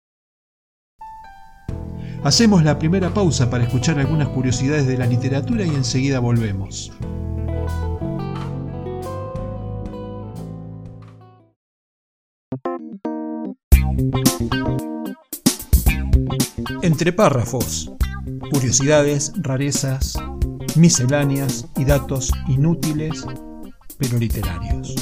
Hacemos 2.23 2.63
la 2.63 2.79
primera 2.79 3.13
pausa 3.13 3.51
para 3.51 3.63
escuchar 3.63 3.99
algunas 3.99 4.29
curiosidades 4.29 4.87
de 4.87 4.97
la 4.97 5.05
literatura 5.05 5.63
y 5.63 5.69
enseguida 5.69 6.17
volvemos. 6.19 6.91
Entre 16.81 17.13
párrafos, 17.13 17.91
curiosidades, 18.51 19.33
rarezas, 19.37 20.17
misceláneas 20.75 21.67
y 21.77 21.85
datos 21.85 22.31
inútiles 22.47 23.25
pero 24.01 24.17
literarios. 24.17 24.95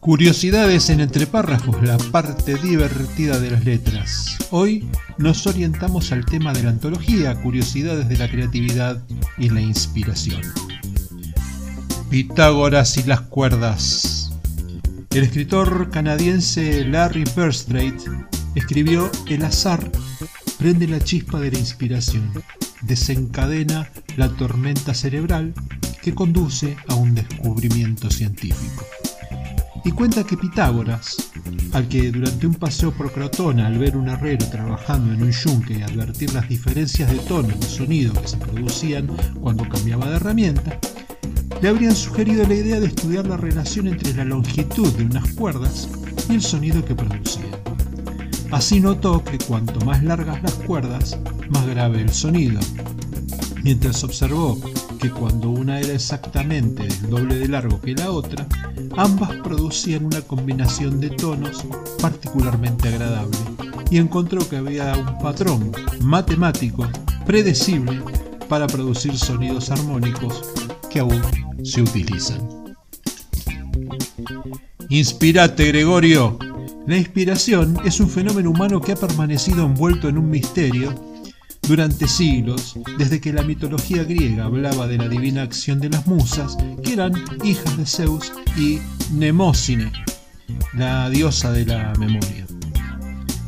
Curiosidades 0.00 0.90
en 0.90 1.00
entre 1.00 1.26
párrafos, 1.26 1.80
la 1.82 1.96
parte 1.96 2.56
divertida 2.56 3.38
de 3.38 3.52
las 3.52 3.64
letras. 3.64 4.36
Hoy 4.50 4.86
nos 5.16 5.46
orientamos 5.46 6.12
al 6.12 6.26
tema 6.26 6.52
de 6.52 6.64
la 6.64 6.70
antología, 6.70 7.40
curiosidades 7.40 8.08
de 8.08 8.18
la 8.18 8.28
creatividad 8.28 9.02
y 9.38 9.48
la 9.48 9.62
inspiración. 9.62 10.42
Pitágoras 12.10 12.98
y 12.98 13.04
las 13.04 13.22
cuerdas. 13.22 14.23
El 15.14 15.22
escritor 15.22 15.90
canadiense 15.90 16.84
Larry 16.84 17.22
Burstrait 17.36 17.94
escribió 18.56 19.08
El 19.28 19.44
azar 19.44 19.92
prende 20.58 20.88
la 20.88 20.98
chispa 20.98 21.38
de 21.38 21.52
la 21.52 21.58
inspiración, 21.60 22.32
desencadena 22.82 23.88
la 24.16 24.28
tormenta 24.30 24.92
cerebral 24.92 25.54
que 26.02 26.16
conduce 26.16 26.76
a 26.88 26.96
un 26.96 27.14
descubrimiento 27.14 28.10
científico. 28.10 28.84
Y 29.84 29.92
cuenta 29.92 30.24
que 30.24 30.36
Pitágoras, 30.36 31.30
al 31.72 31.86
que 31.86 32.10
durante 32.10 32.48
un 32.48 32.54
paseo 32.56 32.90
por 32.90 33.12
Crotona 33.12 33.68
al 33.68 33.78
ver 33.78 33.96
un 33.96 34.08
herrero 34.08 34.44
trabajando 34.46 35.14
en 35.14 35.22
un 35.22 35.30
yunque 35.30 35.78
y 35.78 35.82
advertir 35.82 36.34
las 36.34 36.48
diferencias 36.48 37.12
de 37.12 37.18
tono 37.18 37.54
y 37.56 37.64
sonido 37.64 38.20
que 38.20 38.26
se 38.26 38.36
producían 38.38 39.06
cuando 39.40 39.68
cambiaba 39.68 40.10
de 40.10 40.16
herramienta, 40.16 40.80
le 41.60 41.68
habrían 41.68 41.94
sugerido 41.94 42.46
la 42.46 42.54
idea 42.54 42.80
de 42.80 42.86
estudiar 42.86 43.26
la 43.26 43.36
relación 43.36 43.88
entre 43.88 44.14
la 44.14 44.24
longitud 44.24 44.88
de 44.94 45.04
unas 45.04 45.32
cuerdas 45.34 45.88
y 46.28 46.34
el 46.34 46.42
sonido 46.42 46.84
que 46.84 46.94
producían. 46.94 47.50
Así 48.50 48.80
notó 48.80 49.24
que 49.24 49.38
cuanto 49.38 49.84
más 49.84 50.02
largas 50.02 50.42
las 50.42 50.54
cuerdas, 50.54 51.18
más 51.48 51.66
grave 51.66 52.02
el 52.02 52.12
sonido, 52.12 52.60
mientras 53.62 54.04
observó 54.04 54.58
que 55.00 55.10
cuando 55.10 55.50
una 55.50 55.80
era 55.80 55.92
exactamente 55.92 56.86
el 56.86 57.10
doble 57.10 57.36
de 57.36 57.48
largo 57.48 57.80
que 57.80 57.94
la 57.94 58.10
otra, 58.10 58.46
ambas 58.96 59.30
producían 59.42 60.04
una 60.04 60.20
combinación 60.22 61.00
de 61.00 61.10
tonos 61.10 61.64
particularmente 62.00 62.88
agradable 62.88 63.36
y 63.90 63.98
encontró 63.98 64.48
que 64.48 64.56
había 64.56 64.96
un 64.96 65.18
patrón 65.18 65.72
matemático 66.00 66.86
predecible 67.26 68.02
para 68.48 68.66
producir 68.66 69.16
sonidos 69.18 69.70
armónicos 69.70 70.42
que 70.90 71.00
aún 71.00 71.22
se 71.62 71.82
utilizan. 71.82 72.40
Inspirate, 74.88 75.68
Gregorio. 75.68 76.38
La 76.86 76.96
inspiración 76.96 77.78
es 77.84 78.00
un 78.00 78.10
fenómeno 78.10 78.50
humano 78.50 78.80
que 78.80 78.92
ha 78.92 78.96
permanecido 78.96 79.64
envuelto 79.64 80.08
en 80.08 80.18
un 80.18 80.28
misterio 80.28 80.94
durante 81.66 82.06
siglos, 82.06 82.74
desde 82.98 83.20
que 83.20 83.32
la 83.32 83.42
mitología 83.42 84.04
griega 84.04 84.44
hablaba 84.44 84.86
de 84.86 84.98
la 84.98 85.08
divina 85.08 85.42
acción 85.42 85.80
de 85.80 85.88
las 85.88 86.06
musas, 86.06 86.56
que 86.82 86.92
eran 86.92 87.12
hijas 87.42 87.76
de 87.78 87.86
Zeus 87.86 88.32
y 88.58 88.80
Nemósine, 89.12 89.90
la 90.74 91.08
diosa 91.08 91.52
de 91.52 91.64
la 91.64 91.92
memoria. 91.98 92.46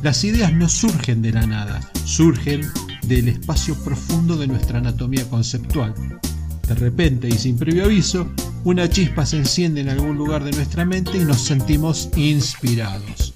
Las 0.03 0.25
ideas 0.25 0.53
no 0.53 0.69
surgen 0.69 1.21
de 1.21 1.33
la 1.33 1.47
nada, 1.47 1.81
surgen 2.05 2.63
del 3.07 3.29
espacio 3.29 3.75
profundo 3.85 4.37
de 4.37 4.47
nuestra 4.47 4.79
anatomía 4.79 5.29
conceptual. 5.29 5.95
De 6.69 6.75
repente 6.75 7.29
y 7.29 7.33
sin 7.33 7.57
previo 7.57 7.85
aviso, 7.85 8.29
una 8.65 8.89
chispa 8.89 9.25
se 9.25 9.37
enciende 9.37 9.81
en 9.81 9.89
algún 9.89 10.17
lugar 10.17 10.43
de 10.43 10.51
nuestra 10.51 10.85
mente 10.85 11.17
y 11.17 11.25
nos 11.25 11.41
sentimos 11.41 12.11
inspirados. 12.17 13.35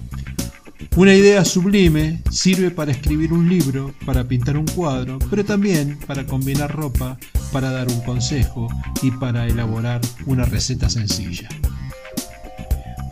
Una 0.97 1.13
idea 1.13 1.45
sublime 1.45 2.21
sirve 2.29 2.69
para 2.69 2.91
escribir 2.91 3.31
un 3.31 3.47
libro, 3.47 3.93
para 4.05 4.25
pintar 4.25 4.57
un 4.57 4.65
cuadro, 4.65 5.19
pero 5.29 5.45
también 5.45 5.97
para 6.05 6.25
combinar 6.25 6.75
ropa, 6.75 7.17
para 7.53 7.71
dar 7.71 7.87
un 7.87 8.01
consejo 8.01 8.67
y 9.01 9.11
para 9.11 9.47
elaborar 9.47 10.01
una 10.25 10.43
receta 10.43 10.89
sencilla. 10.89 11.47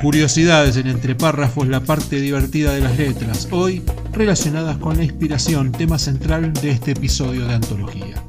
Curiosidades 0.01 0.75
en 0.75 0.87
entre 0.87 1.15
párrafos, 1.15 1.69
la 1.69 1.79
parte 1.79 2.19
divertida 2.19 2.73
de 2.73 2.81
las 2.81 2.97
letras, 2.97 3.47
hoy 3.51 3.81
relacionadas 4.11 4.77
con 4.77 4.97
la 4.97 5.03
inspiración, 5.05 5.71
tema 5.71 5.97
central 5.99 6.51
de 6.53 6.71
este 6.71 6.91
episodio 6.91 7.47
de 7.47 7.53
antología. 7.53 8.28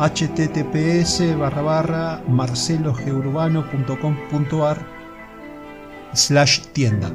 https 0.00 1.36
barra 1.38 1.60
barra 1.62 2.22
slash 6.14 6.60
tienda. 6.72 7.12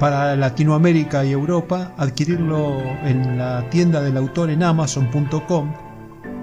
Para 0.00 0.34
Latinoamérica 0.34 1.24
y 1.24 1.30
Europa, 1.32 1.92
adquirirlo 1.96 2.80
en 3.04 3.38
la 3.38 3.70
tienda 3.70 4.02
del 4.02 4.16
autor 4.16 4.50
en 4.50 4.64
amazon.com, 4.64 5.72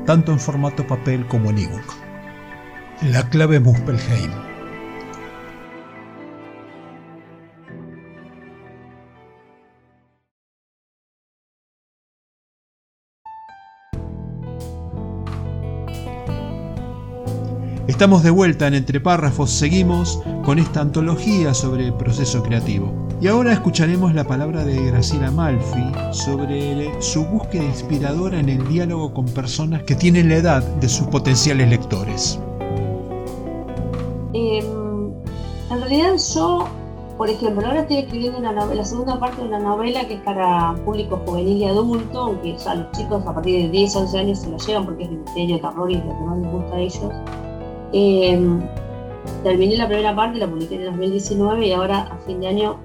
tanto 0.06 0.32
en 0.32 0.40
formato 0.40 0.88
papel 0.88 1.28
como 1.28 1.50
en 1.50 1.58
ebook. 1.60 1.94
La 3.02 3.30
clave 3.30 3.60
Muspelheim. 3.60 4.53
Estamos 17.94 18.24
de 18.24 18.32
vuelta 18.32 18.66
en 18.66 18.74
Entre 18.74 19.00
Párrafos, 19.00 19.52
seguimos 19.52 20.20
con 20.44 20.58
esta 20.58 20.82
antología 20.82 21.54
sobre 21.54 21.86
el 21.86 21.94
proceso 21.94 22.42
creativo. 22.42 22.92
Y 23.22 23.28
ahora 23.28 23.54
escucharemos 23.54 24.16
la 24.16 24.24
palabra 24.24 24.66
de 24.66 24.88
Graciela 24.88 25.30
Malfi 25.30 25.92
sobre 26.12 27.00
su 27.04 27.24
búsqueda 27.24 27.64
inspiradora 27.64 28.40
en 28.40 28.50
el 28.50 28.68
diálogo 28.68 29.14
con 29.14 29.26
personas 29.26 29.84
que 29.84 29.94
tienen 29.94 30.30
la 30.30 30.38
edad 30.38 30.64
de 30.64 30.90
sus 30.90 31.06
potenciales 31.08 31.70
lectores. 31.70 32.40
Em, 34.34 34.66
en 35.70 35.80
realidad 35.80 36.16
yo, 36.34 36.68
por 37.16 37.30
ejemplo, 37.30 37.68
ahora 37.68 37.82
estoy 37.82 37.98
escribiendo 37.98 38.40
una 38.40 38.54
novela, 38.54 38.82
la 38.82 38.86
segunda 38.86 39.20
parte 39.20 39.40
de 39.40 39.50
una 39.50 39.60
novela 39.60 40.08
que 40.08 40.16
es 40.16 40.22
para 40.22 40.74
público 40.84 41.22
juvenil 41.28 41.58
y 41.58 41.66
adulto, 41.66 42.22
aunque 42.22 42.58
ya 42.58 42.74
los 42.74 42.92
chicos 42.94 43.24
a 43.28 43.36
partir 43.36 43.62
de 43.62 43.70
10, 43.70 43.96
11 43.96 44.18
años 44.18 44.40
se 44.40 44.50
lo 44.50 44.58
llevan 44.58 44.86
porque 44.86 45.04
es 45.04 45.12
misterio, 45.12 45.62
terror 45.62 45.92
y 45.92 45.94
es 45.94 46.06
lo 46.06 46.18
que 46.18 46.26
más 46.26 46.38
les 46.40 46.52
gusta 46.52 46.76
a 46.76 46.80
ellos. 46.80 47.12
Em, 47.96 48.60
terminé 49.44 49.78
la 49.78 49.88
primera 49.88 50.16
parte, 50.16 50.40
la 50.40 50.50
publiqué 50.50 50.76
en 50.76 50.86
2019 50.86 51.68
y 51.68 51.72
ahora 51.74 52.02
a 52.12 52.18
fin 52.26 52.40
de 52.40 52.48
año 52.48 52.80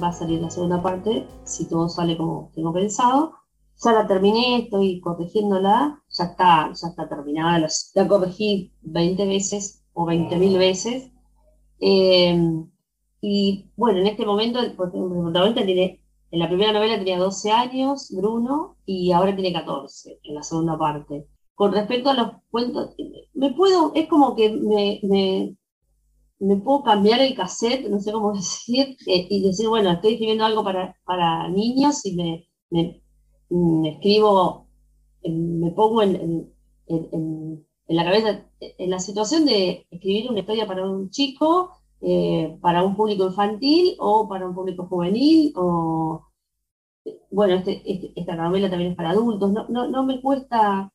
va 0.00 0.08
a 0.08 0.12
salir 0.12 0.40
la 0.40 0.50
segunda 0.50 0.80
parte, 0.80 1.26
si 1.44 1.68
todo 1.68 1.88
sale 1.88 2.16
como 2.16 2.52
tengo 2.54 2.72
pensado. 2.72 3.32
Ya 3.84 3.92
la 3.92 4.06
terminé, 4.06 4.58
estoy 4.58 5.00
corrigiéndola, 5.00 6.00
ya 6.08 6.24
está, 6.24 6.72
ya 6.72 6.88
está 6.88 7.08
terminada, 7.08 7.58
la, 7.58 8.08
corregí 8.08 8.72
20 8.82 9.26
veces 9.26 9.82
o 9.94 10.06
20.000 10.06 10.58
veces. 10.58 11.10
Em, 11.80 12.70
y 13.20 13.70
bueno, 13.76 13.98
en 13.98 14.06
este 14.06 14.24
momento 14.24 14.60
el 14.60 14.76
protagonista 14.76 15.64
tiene, 15.64 16.00
en 16.30 16.38
la 16.38 16.48
primera 16.48 16.72
novela 16.72 16.98
tenía 16.98 17.18
12 17.18 17.50
años, 17.50 18.12
Bruno, 18.16 18.76
y 18.86 19.10
ahora 19.12 19.34
tiene 19.34 19.52
14 19.52 20.20
en 20.22 20.34
la 20.36 20.42
segunda 20.44 20.78
parte 20.78 21.26
con 21.54 21.72
respecto 21.72 22.10
a 22.10 22.14
los 22.14 22.28
cuentos, 22.50 22.94
me 23.34 23.52
puedo, 23.52 23.92
es 23.94 24.08
como 24.08 24.34
que 24.34 24.50
me, 24.50 25.00
me, 26.40 26.56
puedo 26.56 26.82
cambiar 26.82 27.20
el 27.20 27.34
cassette, 27.34 27.88
no 27.88 28.00
sé 28.00 28.12
cómo 28.12 28.32
decir, 28.34 28.96
eh, 29.06 29.26
y 29.30 29.42
decir, 29.42 29.68
bueno, 29.68 29.90
estoy 29.92 30.14
escribiendo 30.14 30.44
algo 30.44 30.64
para, 30.64 30.96
para 31.04 31.48
niños 31.48 32.04
y 32.04 32.16
me, 32.16 32.48
me, 32.70 33.02
escribo, 33.90 34.66
me 35.24 35.70
pongo 35.72 36.02
en, 36.02 36.50
en, 36.86 37.66
la 37.88 38.04
cabeza, 38.04 38.46
en 38.60 38.90
la 38.90 38.98
situación 38.98 39.44
de 39.44 39.86
escribir 39.90 40.30
una 40.30 40.40
historia 40.40 40.66
para 40.66 40.88
un 40.88 41.10
chico, 41.10 41.70
eh, 42.00 42.56
para 42.60 42.82
un 42.82 42.96
público 42.96 43.26
infantil 43.26 43.96
o 43.98 44.28
para 44.28 44.46
un 44.48 44.54
público 44.54 44.86
juvenil, 44.86 45.52
o 45.56 46.26
bueno, 47.30 47.54
este, 47.54 47.82
este, 47.84 48.12
esta 48.16 48.34
novela 48.36 48.70
también 48.70 48.92
es 48.92 48.96
para 48.96 49.10
adultos, 49.10 49.52
no, 49.52 49.68
no, 49.68 49.88
no 49.88 50.04
me 50.04 50.20
cuesta 50.20 50.90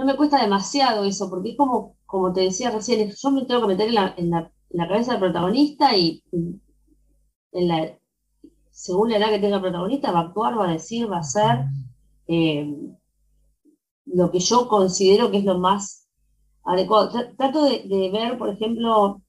no 0.00 0.06
me 0.06 0.16
cuesta 0.16 0.40
demasiado 0.40 1.04
eso, 1.04 1.28
porque 1.28 1.50
es 1.50 1.56
como, 1.58 1.94
como 2.06 2.32
te 2.32 2.40
decía 2.40 2.70
recién, 2.70 3.10
yo 3.10 3.30
me 3.30 3.44
tengo 3.44 3.60
que 3.60 3.66
meter 3.66 3.88
en 4.16 4.30
la, 4.30 4.50
cabeza 4.88 5.12
del 5.12 5.20
protagonista 5.20 5.94
y 5.94 6.22
según 8.70 9.10
la 9.10 9.18
edad 9.18 9.28
que 9.28 9.40
tenga 9.40 9.56
el 9.56 9.62
protagonista 9.62 10.10
va 10.10 10.20
a 10.20 10.22
actuar, 10.22 10.58
va 10.58 10.70
a 10.70 10.72
decir, 10.72 11.10
va 11.12 11.18
a 11.18 11.20
hacer 11.20 11.66
eh, 12.28 12.74
lo 14.06 14.30
que 14.30 14.38
yo 14.38 14.68
considero 14.68 15.30
que 15.30 15.36
es 15.36 15.44
lo 15.44 15.58
más 15.58 16.08
adecuado. 16.64 17.10
Trato 17.36 17.64
de, 17.64 18.10
ver, 18.10 18.38
por 18.38 18.48
ejemplo, 18.48 19.20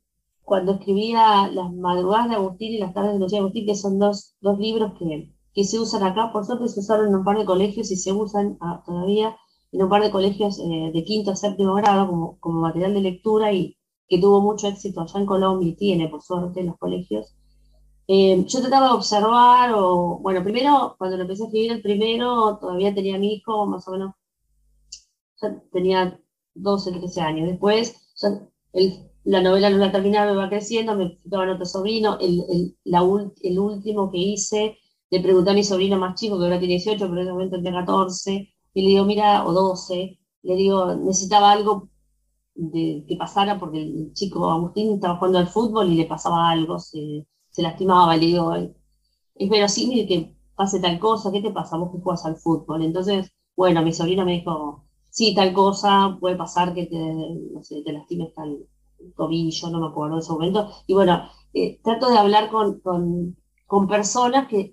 cuando 0.41 0.75
escribía 0.75 1.49
Las 1.49 1.73
madrugadas 1.73 2.29
de 2.29 2.35
Agustín 2.35 2.71
y 2.71 2.77
Las 2.77 2.93
tardes 2.93 3.11
de 3.11 3.19
Lucía 3.19 3.39
Agustín, 3.39 3.65
que 3.65 3.75
son 3.75 3.99
dos, 3.99 4.37
libros 4.57 4.93
que, 4.97 5.33
que, 5.53 5.65
se 5.65 5.79
usan 5.79 6.03
acá, 6.03 6.31
por 6.31 6.45
suerte 6.45 6.69
se 6.69 6.79
usaron 6.79 7.09
en 7.09 7.15
un 7.15 7.25
par 7.25 7.37
de 7.37 7.43
colegios 7.43 7.91
y 7.91 7.97
se 7.97 8.13
usan 8.13 8.57
ah, 8.61 8.81
todavía 8.85 9.35
en 9.71 9.83
un 9.83 9.89
par 9.89 10.01
de 10.03 10.11
colegios 10.11 10.59
eh, 10.59 10.91
de 10.93 11.03
quinto 11.03 11.31
a 11.31 11.35
séptimo 11.35 11.73
grado 11.75 12.07
como, 12.07 12.39
como 12.39 12.61
material 12.61 12.93
de 12.93 13.01
lectura 13.01 13.53
y 13.53 13.77
que 14.07 14.19
tuvo 14.19 14.41
mucho 14.41 14.67
éxito 14.67 15.01
allá 15.01 15.19
en 15.19 15.25
Colombia 15.25 15.69
y 15.69 15.75
tiene, 15.75 16.09
por 16.09 16.21
suerte, 16.21 16.59
en 16.61 16.67
los 16.67 16.77
colegios. 16.77 17.35
Eh, 18.07 18.43
yo 18.45 18.61
trataba 18.61 18.87
de 18.87 18.93
observar, 18.93 19.71
o 19.73 20.19
bueno, 20.21 20.43
primero, 20.43 20.95
cuando 20.97 21.17
lo 21.17 21.23
empecé 21.23 21.43
a 21.43 21.45
escribir 21.47 21.71
el 21.71 21.81
primero, 21.81 22.57
todavía 22.59 22.93
tenía 22.93 23.17
mi 23.17 23.35
hijo, 23.35 23.65
más 23.67 23.87
o 23.87 23.91
menos, 23.91 24.13
tenía 25.71 26.19
12, 26.53 26.91
13 26.91 27.21
años. 27.21 27.47
Después, 27.47 27.95
la 29.23 29.41
novela 29.41 29.69
no 29.69 29.77
la 29.77 29.91
terminaba, 29.91 30.31
me 30.31 30.37
va 30.37 30.49
creciendo, 30.49 30.95
me 30.95 31.19
en 31.23 31.49
otro 31.49 31.65
sobrino. 31.65 32.17
El, 32.19 32.43
el, 32.49 32.77
la, 32.83 33.01
el 33.43 33.59
último 33.59 34.11
que 34.11 34.17
hice, 34.17 34.77
le 35.09 35.19
pregunté 35.21 35.51
a 35.51 35.53
mi 35.53 35.63
sobrino 35.63 35.97
más 35.97 36.19
chico, 36.19 36.37
que 36.37 36.45
ahora 36.45 36.59
tiene 36.59 36.75
18, 36.75 36.99
pero 36.99 37.13
en 37.13 37.19
ese 37.19 37.31
momento 37.31 37.57
tenía 37.57 37.79
14, 37.79 38.53
y 38.73 38.81
le 38.83 38.87
digo, 38.89 39.05
mira, 39.05 39.45
o 39.45 39.53
12, 39.53 40.19
le 40.43 40.55
digo, 40.55 40.95
necesitaba 40.95 41.51
algo 41.51 41.89
de, 42.55 43.05
que 43.07 43.15
pasara 43.17 43.59
porque 43.59 43.81
el 43.81 44.13
chico 44.13 44.49
Agustín 44.51 44.93
estaba 44.95 45.17
jugando 45.17 45.39
al 45.39 45.47
fútbol 45.49 45.89
y 45.91 45.95
le 45.97 46.05
pasaba 46.05 46.49
algo, 46.51 46.79
se, 46.79 47.27
se 47.49 47.61
lastimaba, 47.61 48.15
le 48.17 48.27
digo, 48.27 48.53
es 49.35 49.49
verosímil 49.49 50.07
que 50.07 50.35
pase 50.55 50.79
tal 50.79 50.99
cosa, 50.99 51.31
¿qué 51.31 51.41
te 51.41 51.51
pasa? 51.51 51.77
Vos 51.77 51.91
que 51.91 52.01
juegas 52.01 52.25
al 52.25 52.37
fútbol. 52.37 52.83
Entonces, 52.83 53.31
bueno, 53.55 53.81
mi 53.81 53.93
sobrina 53.93 54.25
me 54.25 54.33
dijo, 54.33 54.85
sí, 55.09 55.33
tal 55.35 55.53
cosa, 55.53 56.17
puede 56.19 56.35
pasar 56.35 56.73
que 56.73 56.85
te, 56.85 56.97
no 57.53 57.63
sé, 57.63 57.81
te 57.83 57.93
lastimes 57.93 58.33
tal 58.33 58.67
tobillo, 59.17 59.69
no 59.69 59.79
me 59.81 59.87
acuerdo 59.87 60.15
en 60.15 60.19
ese 60.21 60.31
momento. 60.31 60.69
Y 60.87 60.93
bueno, 60.93 61.23
eh, 61.53 61.79
trato 61.83 62.09
de 62.09 62.17
hablar 62.17 62.49
con, 62.51 62.79
con, 62.81 63.35
con 63.67 63.87
personas 63.87 64.47
que, 64.47 64.71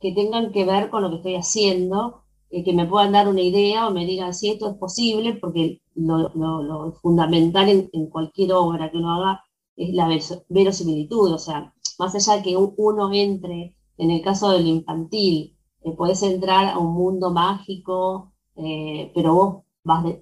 que 0.00 0.12
tengan 0.12 0.52
que 0.52 0.64
ver 0.64 0.90
con 0.90 1.02
lo 1.02 1.10
que 1.10 1.16
estoy 1.16 1.36
haciendo 1.36 2.24
eh, 2.50 2.64
que 2.64 2.72
me 2.72 2.86
puedan 2.86 3.12
dar 3.12 3.28
una 3.28 3.42
idea 3.42 3.86
o 3.86 3.92
me 3.92 4.04
digan 4.06 4.34
si 4.34 4.50
esto 4.50 4.70
es 4.70 4.76
posible, 4.76 5.34
porque 5.34 5.80
lo, 5.94 6.92
fundamental 7.02 7.68
en, 7.92 8.06
cualquier 8.10 8.52
obra 8.52 8.90
que 8.90 8.98
uno 8.98 9.12
haga 9.14 9.44
es 9.76 9.94
la 9.94 10.08
verosimilitud, 10.48 11.32
o 11.32 11.38
sea, 11.38 11.72
más 11.98 12.14
allá 12.14 12.36
de 12.36 12.42
que 12.42 12.56
uno 12.56 13.12
entre, 13.12 13.76
en 13.98 14.10
el 14.10 14.22
caso 14.22 14.50
del 14.50 14.66
infantil, 14.66 15.56
eh, 15.82 15.92
puedes 15.96 16.22
entrar 16.22 16.68
a 16.68 16.78
un 16.78 16.92
mundo 16.94 17.30
mágico, 17.30 18.32
eh, 18.56 19.12
pero 19.14 19.34
vos, 19.34 19.64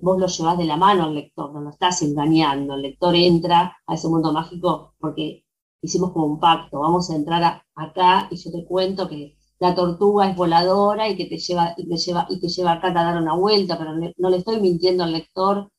vos 0.02 0.18
lo 0.18 0.26
llevas 0.26 0.58
de 0.58 0.64
la 0.64 0.76
mano 0.76 1.04
al 1.04 1.14
lector, 1.14 1.52
no 1.52 1.60
lo 1.62 1.70
estás 1.70 2.02
engañando, 2.02 2.74
el 2.74 2.82
lector 2.82 3.14
entra 3.16 3.76
a 3.86 3.94
ese 3.94 4.08
mundo 4.08 4.32
mágico 4.32 4.94
porque 5.00 5.44
hicimos 5.80 6.12
como 6.12 6.26
un 6.26 6.40
pacto, 6.40 6.80
vamos 6.80 7.10
a 7.10 7.16
entrar 7.16 7.62
acá 7.74 8.28
y 8.30 8.36
yo 8.36 8.50
te 8.52 8.64
cuento 8.66 9.08
que 9.08 9.37
la 9.58 9.74
tortuga 9.74 10.30
es 10.30 10.36
voladora 10.36 11.08
y 11.08 11.16
que 11.16 11.26
te 11.26 11.38
lleva, 11.38 11.74
y 11.76 11.88
te 11.88 11.96
lleva, 11.96 12.26
y 12.30 12.40
te 12.40 12.48
lleva 12.48 12.72
acá 12.72 12.88
a 12.88 12.92
dar 12.92 13.20
una 13.20 13.34
vuelta, 13.34 13.76
pero 13.76 13.92
no 14.16 14.30
le 14.30 14.36
estoy 14.36 14.60
mintiendo 14.60 15.04
al 15.04 15.12
lector, 15.12 15.70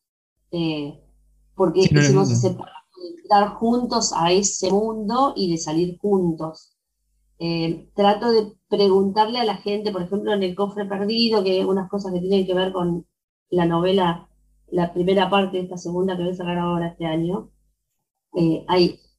eh, 0.52 1.00
porque 1.56 1.84
sí, 1.84 2.14
no, 2.14 2.24
entrar 2.24 3.50
juntos 3.56 4.12
a 4.16 4.32
ese 4.32 4.72
mundo 4.72 5.34
y 5.36 5.52
de 5.52 5.58
salir 5.58 5.98
juntos. 6.00 6.76
Eh, 7.40 7.90
trato 7.96 8.32
de 8.32 8.54
preguntarle 8.68 9.40
a 9.40 9.46
la 9.46 9.56
gente, 9.56 9.92
por 9.92 10.02
ejemplo, 10.02 10.34
en 10.34 10.44
el 10.44 10.56
cofre 10.56 10.86
perdido, 10.86 11.44
que 11.44 11.52
hay 11.52 11.64
unas 11.64 11.90
cosas 11.90 12.12
que 12.12 12.20
tienen 12.20 12.46
que 12.46 12.54
ver 12.54 12.74
con 12.74 13.08
la 13.50 13.66
novela, 13.66 14.28
la 14.72 14.94
primera 14.94 15.30
parte 15.30 15.58
de 15.58 15.64
esta 15.64 15.78
segunda 15.78 16.18
que 16.18 16.24
voy 16.24 16.32
a 16.34 16.36
sacar 16.36 16.58
ahora 16.58 16.88
este 16.90 17.06
año. 17.06 17.50
Eh, 18.36 18.66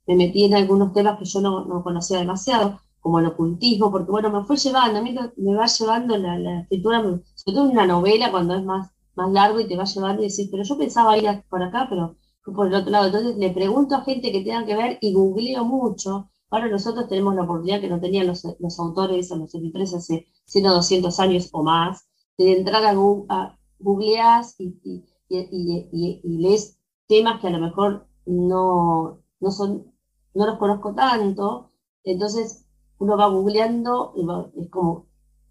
me 0.07 0.17
metí 0.17 0.45
en 0.45 0.55
algunos 0.55 0.93
temas 0.93 1.19
que 1.19 1.25
yo 1.25 1.41
no, 1.41 1.65
no 1.65 1.83
conocía 1.83 2.19
demasiado 2.19 2.81
como 3.01 3.19
el 3.19 3.27
ocultismo, 3.27 3.91
porque 3.91 4.11
bueno, 4.11 4.31
me 4.31 4.45
fue 4.45 4.57
llevando, 4.57 4.99
a 4.99 5.03
mí 5.03 5.17
me 5.37 5.55
va 5.55 5.67
llevando 5.67 6.17
la, 6.19 6.61
escritura, 6.61 7.03
sobre 7.03 7.55
todo 7.57 7.65
en 7.67 7.73
una 7.73 7.87
novela 7.87 8.31
cuando 8.31 8.55
es 8.55 8.65
más, 8.65 8.91
más 9.15 9.33
largo 9.33 9.61
y 9.61 9.67
te 9.67 9.77
va 9.77 9.85
llevando 9.85 10.23
y 10.23 10.29
decís, 10.29 10.49
pero 10.51 10.63
yo 10.63 10.77
pensaba 10.77 11.17
ir 11.17 11.43
por 11.49 11.63
acá, 11.63 11.87
pero 11.89 12.17
por 12.55 12.67
el 12.67 12.75
otro 12.75 12.91
lado. 12.91 13.07
Entonces 13.07 13.37
le 13.37 13.51
pregunto 13.51 13.95
a 13.95 14.03
gente 14.03 14.33
que 14.33 14.43
tenga 14.43 14.65
que 14.65 14.77
ver 14.77 14.99
y 15.01 15.13
googleo 15.13 15.65
mucho. 15.65 16.31
Ahora 16.51 16.69
nosotros 16.69 17.09
tenemos 17.09 17.35
la 17.35 17.43
oportunidad 17.43 17.81
que 17.81 17.89
no 17.89 18.01
tenían 18.01 18.27
los, 18.27 18.45
autores 18.79 19.31
a 19.31 19.37
los 19.37 19.55
editores 19.55 19.95
hace 19.95 20.27
100 20.47 20.67
o 20.67 20.75
200 20.75 21.21
años 21.21 21.49
o 21.53 21.63
más, 21.63 22.09
de 22.37 22.59
entrar 22.59 22.85
a, 22.85 22.91
a 23.29 23.59
googleás 23.79 24.57
y, 24.59 24.75
y, 24.83 25.05
y, 25.29 26.21
y, 26.25 26.39
lees 26.39 26.79
temas 27.07 27.41
que 27.41 27.47
a 27.47 27.51
lo 27.51 27.61
mejor 27.61 28.07
no, 28.27 29.21
no, 29.39 29.51
son, 29.51 29.93
no 30.35 30.47
los 30.47 30.59
conozco 30.59 30.93
tanto, 30.95 31.69
entonces 32.03 32.67
uno 33.01 33.17
va 33.17 33.27
googleando, 33.27 34.15
es 34.57 34.69
como 34.71 35.07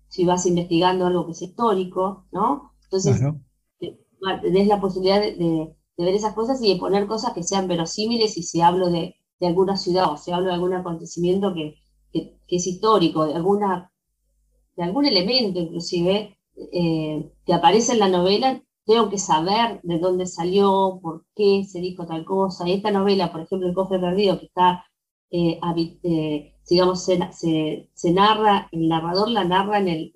si 0.08 0.24
vas 0.24 0.46
investigando 0.46 1.08
algo 1.08 1.26
que 1.26 1.34
es 1.34 1.42
histórico, 1.42 2.26
¿no? 2.32 2.74
Entonces, 2.84 3.22
eh, 3.82 4.00
tenés 4.42 4.68
la 4.68 4.80
posibilidad 4.80 5.20
de, 5.20 5.76
ver 5.98 6.16
esas 6.16 6.34
cosas 6.34 6.62
y 6.64 6.74
de 6.74 6.80
poner 6.80 7.08
cosas 7.08 7.34
que 7.34 7.44
sean 7.44 7.68
verosímiles 7.68 8.38
y 8.38 8.44
si 8.44 8.62
hablo 8.62 8.90
de, 8.90 9.16
alguna 9.42 9.78
ciudad 9.78 10.12
o 10.12 10.18
si 10.18 10.32
hablo 10.32 10.48
de 10.48 10.54
algún 10.54 10.74
acontecimiento 10.74 11.54
que, 11.54 11.76
es 12.48 12.68
histórico, 12.68 13.28
de, 13.28 13.36
alguna, 13.36 13.92
de 14.76 14.84
algún 14.84 15.06
elemento 15.06 15.60
inclusive 15.60 16.38
eh, 16.72 17.32
que 17.46 17.54
aparece 17.54 17.94
en 17.94 18.00
la 18.00 18.10
novela, 18.10 18.62
tengo 18.86 19.10
que 19.10 19.20
saber 19.20 19.80
de 19.84 20.00
dónde 20.00 20.26
salió, 20.26 21.00
por 21.02 21.26
qué 21.36 21.64
se 21.64 21.80
dijo 21.80 22.08
tal 22.08 22.26
cosa. 22.26 22.68
Esta 22.68 22.90
novela, 22.90 23.32
por 23.32 23.42
ejemplo, 23.42 23.68
El 23.68 23.76
cofre 23.76 24.00
perdido, 24.00 24.40
que 24.40 24.48
está, 24.48 24.84
eh, 25.30 25.60
digamos, 26.70 27.04
se, 27.04 27.20
se, 27.94 28.12
narra, 28.12 28.70
el 28.72 28.88
narrador 28.88 29.30
la 29.30 29.44
narra 29.44 29.80
en 29.80 29.88
el, 29.88 30.14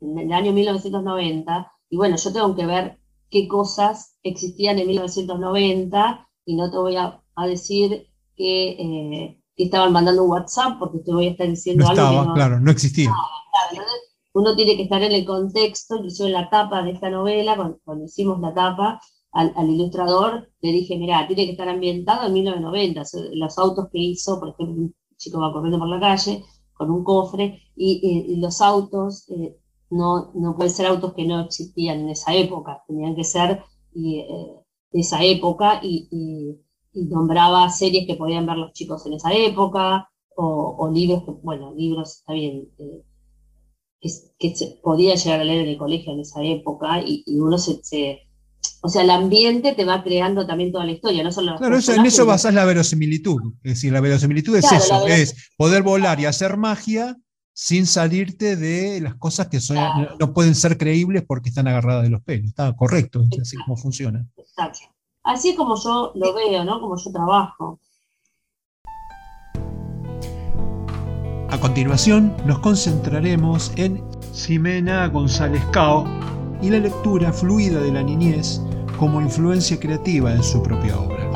en 0.00 0.18
el 0.18 0.32
año 0.32 0.52
1990, 0.52 1.72
y 1.88 1.96
bueno, 1.96 2.16
yo 2.16 2.32
tengo 2.32 2.54
que 2.54 2.66
ver 2.66 2.98
qué 3.30 3.48
cosas 3.48 4.16
existían 4.22 4.78
en 4.78 4.88
1990 4.88 6.28
y 6.44 6.56
no 6.56 6.70
te 6.70 6.78
voy 6.78 6.96
a, 6.96 7.22
decir 7.46 8.08
que, 8.34 8.68
eh, 8.70 9.42
que, 9.56 9.64
estaban 9.64 9.92
mandando 9.92 10.24
un 10.24 10.30
WhatsApp 10.30 10.78
porque 10.78 10.98
te 11.00 11.12
voy 11.12 11.26
a 11.28 11.30
estar 11.30 11.48
diciendo 11.48 11.84
no 11.84 11.90
algo 11.90 12.02
estaba, 12.02 12.34
claro, 12.34 12.60
no 12.60 12.70
existía. 12.70 13.12
uno 14.32 14.56
tiene 14.56 14.76
que 14.76 14.84
estar 14.84 15.02
en 15.02 15.12
el 15.12 15.24
contexto, 15.24 15.96
incluso 15.96 16.26
en 16.26 16.32
la 16.32 16.48
tapa 16.50 16.82
de 16.82 16.92
esta 16.92 17.10
novela, 17.10 17.56
cuando, 17.84 18.04
hicimos 18.04 18.40
la 18.40 18.54
tapa, 18.54 19.00
al, 19.32 19.70
ilustrador 19.70 20.50
le 20.62 20.72
dije, 20.72 20.96
mira, 20.96 21.26
tiene 21.26 21.44
que 21.44 21.52
estar 21.52 21.68
ambientado 21.68 22.26
en 22.26 22.32
1990, 22.32 23.02
los 23.34 23.58
autos 23.58 23.88
que 23.92 23.98
hizo, 23.98 24.40
por 24.40 24.50
ejemplo, 24.50 24.88
chico 25.16 25.40
va 25.40 25.52
corriendo 25.52 25.78
por 25.78 25.88
la 25.88 26.00
calle 26.00 26.44
con 26.76 26.90
un 26.90 27.04
cofre, 27.04 27.62
y, 27.74 28.36
los 28.36 28.60
autos 28.60 29.28
eh, 29.30 29.56
no, 29.90 30.30
no 30.34 30.56
pueden 30.56 30.72
ser 30.72 30.86
autos 30.86 31.14
que 31.14 31.24
no 31.26 31.40
existían 31.40 32.00
en 32.00 32.10
esa 32.10 32.34
época, 32.34 32.82
tenían 32.86 33.16
que 33.16 33.24
ser 33.24 33.62
eh, 33.94 34.26
de 34.92 35.00
esa 35.00 35.22
época 35.24 35.80
y, 35.82 36.58
nombraba 36.92 37.68
series 37.68 38.06
que 38.06 38.14
podían 38.14 38.46
ver 38.46 38.56
los 38.56 38.72
chicos 38.72 39.04
en 39.04 39.14
esa 39.14 39.32
época, 39.34 40.08
o, 40.34 40.90
libros, 40.92 41.24
que, 41.24 41.30
bueno, 41.30 41.74
libros, 41.74 42.18
está 42.18 42.32
bien, 42.32 42.70
eh, 42.78 43.04
que, 44.38 44.54
se 44.54 44.78
podía 44.82 45.14
llegar 45.14 45.40
a 45.40 45.44
leer 45.44 45.62
en 45.62 45.68
el 45.68 45.78
colegio 45.78 46.12
en 46.12 46.20
esa 46.20 46.42
época, 46.42 47.02
y, 47.02 47.24
uno 47.38 47.58
se, 47.58 48.25
o 48.86 48.88
sea, 48.88 49.02
el 49.02 49.10
ambiente 49.10 49.72
te 49.72 49.84
va 49.84 50.04
creando 50.04 50.46
también 50.46 50.70
toda 50.70 50.84
la 50.84 50.92
historia, 50.92 51.24
no 51.24 51.32
solo 51.32 51.56
Claro, 51.56 51.76
eso, 51.76 51.92
en 51.92 52.06
eso 52.06 52.24
basás 52.24 52.54
la 52.54 52.64
verosimilitud. 52.64 53.54
Es 53.64 53.74
decir, 53.74 53.92
la 53.92 54.00
verosimilitud 54.00 54.54
es 54.54 54.70
eso, 54.70 55.08
es 55.08 55.50
poder 55.56 55.82
volar 55.82 56.20
y 56.20 56.26
hacer 56.26 56.56
magia 56.56 57.16
sin 57.52 57.86
salirte 57.86 58.54
de 58.54 59.00
las 59.00 59.16
cosas 59.16 59.48
que 59.48 59.58
no 60.20 60.32
pueden 60.32 60.54
ser 60.54 60.78
creíbles 60.78 61.24
porque 61.26 61.48
están 61.48 61.66
agarradas 61.66 62.04
de 62.04 62.10
los 62.10 62.22
pelos. 62.22 62.46
Está 62.46 62.76
correcto, 62.76 63.24
es 63.28 63.40
así 63.40 63.56
como 63.56 63.76
funciona. 63.76 64.24
Exacto. 64.36 64.78
Así 65.24 65.48
es 65.48 65.56
como 65.56 65.74
yo 65.82 66.12
lo 66.14 66.32
veo, 66.32 66.64
¿no? 66.64 66.80
Como 66.80 66.96
yo 66.96 67.10
trabajo. 67.10 67.80
A 71.50 71.58
continuación 71.58 72.36
nos 72.46 72.60
concentraremos 72.60 73.72
en 73.74 74.00
Ximena 74.32 75.08
González 75.08 75.64
Cao 75.72 76.04
y 76.62 76.70
la 76.70 76.78
lectura 76.78 77.32
fluida 77.32 77.80
de 77.80 77.92
la 77.92 78.04
niñez 78.04 78.60
como 78.96 79.20
influencia 79.20 79.78
creativa 79.78 80.32
en 80.32 80.42
su 80.42 80.62
propia 80.62 80.98
obra. 80.98 81.26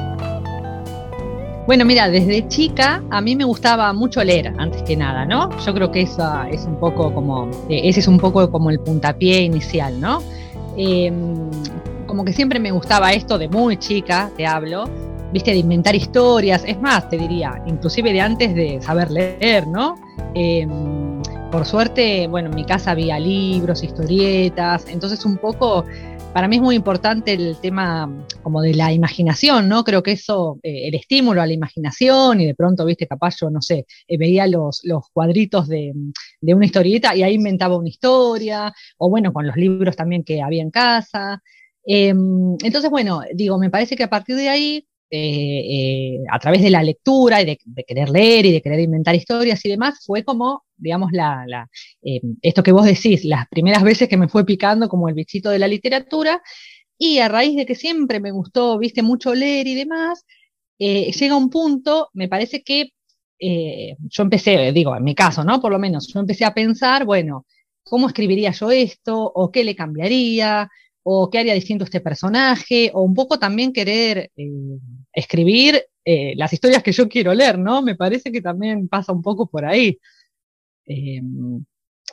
Bueno, 1.67 1.85
mira, 1.85 2.09
desde 2.09 2.49
chica 2.49 3.03
a 3.11 3.21
mí 3.21 3.37
me 3.37 3.45
gustaba 3.45 3.93
mucho 3.93 4.25
leer, 4.25 4.53
antes 4.59 4.83
que 4.83 4.97
nada, 4.97 5.25
¿no? 5.25 5.57
Yo 5.65 5.73
creo 5.73 5.93
que 5.93 6.03
esa 6.03 6.49
es 6.49 6.65
un 6.65 6.77
poco 6.81 7.15
como, 7.15 7.49
eh, 7.69 7.83
ese 7.85 8.01
es 8.01 8.09
un 8.09 8.19
poco 8.19 8.51
como 8.51 8.71
el 8.71 8.81
puntapié 8.81 9.43
inicial, 9.43 10.01
¿no? 10.01 10.21
Em, 10.77 11.49
como 12.07 12.25
que 12.25 12.33
siempre 12.33 12.59
me 12.59 12.73
gustaba 12.73 13.13
esto 13.13 13.39
de 13.39 13.49
muy 13.49 13.77
chica, 13.77 14.33
te 14.37 14.47
hablo, 14.47 14.91
viste, 15.33 15.53
de 15.53 15.59
inventar 15.59 15.95
historias, 15.95 16.65
es 16.67 16.81
más, 16.81 17.09
te 17.09 17.17
diría, 17.17 17.63
inclusive 17.67 18.13
de 18.13 18.21
antes 18.21 18.53
de 18.53 18.83
saber 18.83 19.11
leer, 19.13 19.69
¿no? 19.69 19.95
Em, 20.35 21.00
por 21.51 21.67
suerte, 21.67 22.29
bueno, 22.29 22.49
en 22.49 22.55
mi 22.55 22.65
casa 22.65 22.93
había 22.93 23.19
libros, 23.19 23.83
historietas, 23.83 24.87
entonces 24.89 25.25
un 25.25 25.37
poco 25.37 25.85
para 26.33 26.47
mí 26.47 26.57
es 26.57 26.63
muy 26.63 26.77
importante 26.77 27.33
el 27.33 27.57
tema 27.61 28.09
como 28.43 28.63
de 28.63 28.75
la 28.75 28.93
imaginación, 28.93 29.69
¿no? 29.69 29.83
Creo 29.83 30.03
que 30.03 30.13
eso, 30.13 30.61
eh, 30.63 30.87
el 30.87 30.95
estímulo 30.95 31.43
a 31.43 31.47
la 31.47 31.53
imaginación 31.53 32.41
y 32.41 32.47
de 32.47 32.55
pronto, 32.55 32.85
viste, 32.85 33.09
capaz 33.09 33.37
yo, 33.41 33.51
no 33.51 33.61
sé, 33.61 33.87
eh, 34.07 34.17
veía 34.17 34.47
los, 34.47 34.81
los 34.85 35.11
cuadritos 35.13 35.67
de, 35.67 35.93
una 36.43 36.65
historieta 36.65 37.17
y 37.17 37.25
ahí 37.25 37.35
inventaba 37.35 37.77
una 37.77 37.89
historia, 37.89 38.73
o 38.99 39.11
bueno, 39.11 39.33
con 39.33 39.47
los 39.47 39.57
libros 39.57 39.97
también 39.97 40.23
que 40.23 40.41
había 40.43 40.63
en 40.63 40.71
casa. 40.71 41.43
Em, 41.85 42.57
entonces, 42.63 42.91
bueno, 42.91 43.23
digo, 43.35 43.59
me 43.59 43.71
parece 43.71 43.97
que 43.97 44.05
a 44.05 44.11
partir 44.11 44.37
de 44.37 44.49
ahí 44.49 44.87
eh, 45.11 46.19
a 46.31 46.39
través 46.39 46.63
de 46.63 46.71
la 46.71 46.85
lectura 46.85 47.43
y 47.43 47.45
de, 47.45 47.59
querer 47.85 48.11
leer 48.11 48.47
y 48.47 48.53
de 48.53 48.63
querer 48.63 48.79
inventar 48.79 49.17
historias 49.17 49.65
y 49.65 49.71
demás, 49.71 50.05
fue 50.07 50.23
como 50.23 50.63
digamos, 50.81 51.13
la, 51.13 51.69
eh, 52.03 52.21
esto 52.43 52.63
que 52.63 52.73
vos 52.73 52.85
decís, 52.85 53.25
las 53.25 53.47
primeras 53.49 53.83
veces 53.83 54.09
que 54.09 54.17
me 54.17 54.29
fue 54.29 54.45
picando 54.45 54.89
como 54.89 55.09
el 55.09 55.15
bichito 55.15 55.51
de 55.51 55.59
la 55.59 55.69
literatura, 55.69 56.43
y 56.99 57.19
a 57.19 57.29
raíz 57.29 57.57
de 57.57 57.65
que 57.65 57.75
siempre 57.75 58.21
me 58.21 58.31
gustó, 58.31 58.79
viste, 58.79 59.03
mucho 59.03 59.35
leer 59.35 59.67
y 59.67 59.75
demás, 59.75 60.27
eh, 60.79 61.11
llega 61.13 61.37
un 61.37 61.49
punto, 61.49 62.11
me 62.13 62.29
parece 62.29 62.63
que 62.63 62.91
eh, 63.39 63.97
yo 64.01 64.23
empecé, 64.23 64.71
digo, 64.73 64.95
en 64.95 65.05
mi 65.05 65.15
caso, 65.15 65.43
¿no? 65.45 65.61
Por 65.61 65.73
lo 65.73 65.79
menos, 65.79 66.13
yo 66.13 66.21
empecé 66.21 66.45
a 66.45 66.53
pensar, 66.53 67.07
bueno, 67.07 67.47
¿cómo 67.83 68.07
escribiría 68.07 68.51
yo 68.53 68.71
esto? 68.71 69.19
¿O 69.19 69.51
qué 69.51 69.65
le 69.65 69.75
cambiaría? 69.75 70.69
¿O 71.03 71.31
qué 71.31 71.39
haría 71.39 71.55
distinto 71.55 71.85
este 71.85 72.01
personaje? 72.01 72.91
O 72.93 73.03
un 73.03 73.15
poco 73.15 73.39
también 73.39 73.73
querer 73.73 74.31
escribir 75.13 75.83
las 76.05 76.53
historias 76.53 76.83
que 76.83 76.93
yo 76.93 77.09
quiero 77.09 77.33
leer, 77.33 77.59
¿no? 77.59 77.81
Me 77.83 77.95
parece 77.95 78.31
que 78.31 78.43
también 78.43 78.89
pasa 78.89 79.13
un 79.13 79.23
poco 79.23 79.49
por 79.49 79.65
ahí. 79.65 79.99
Em, 80.91 81.65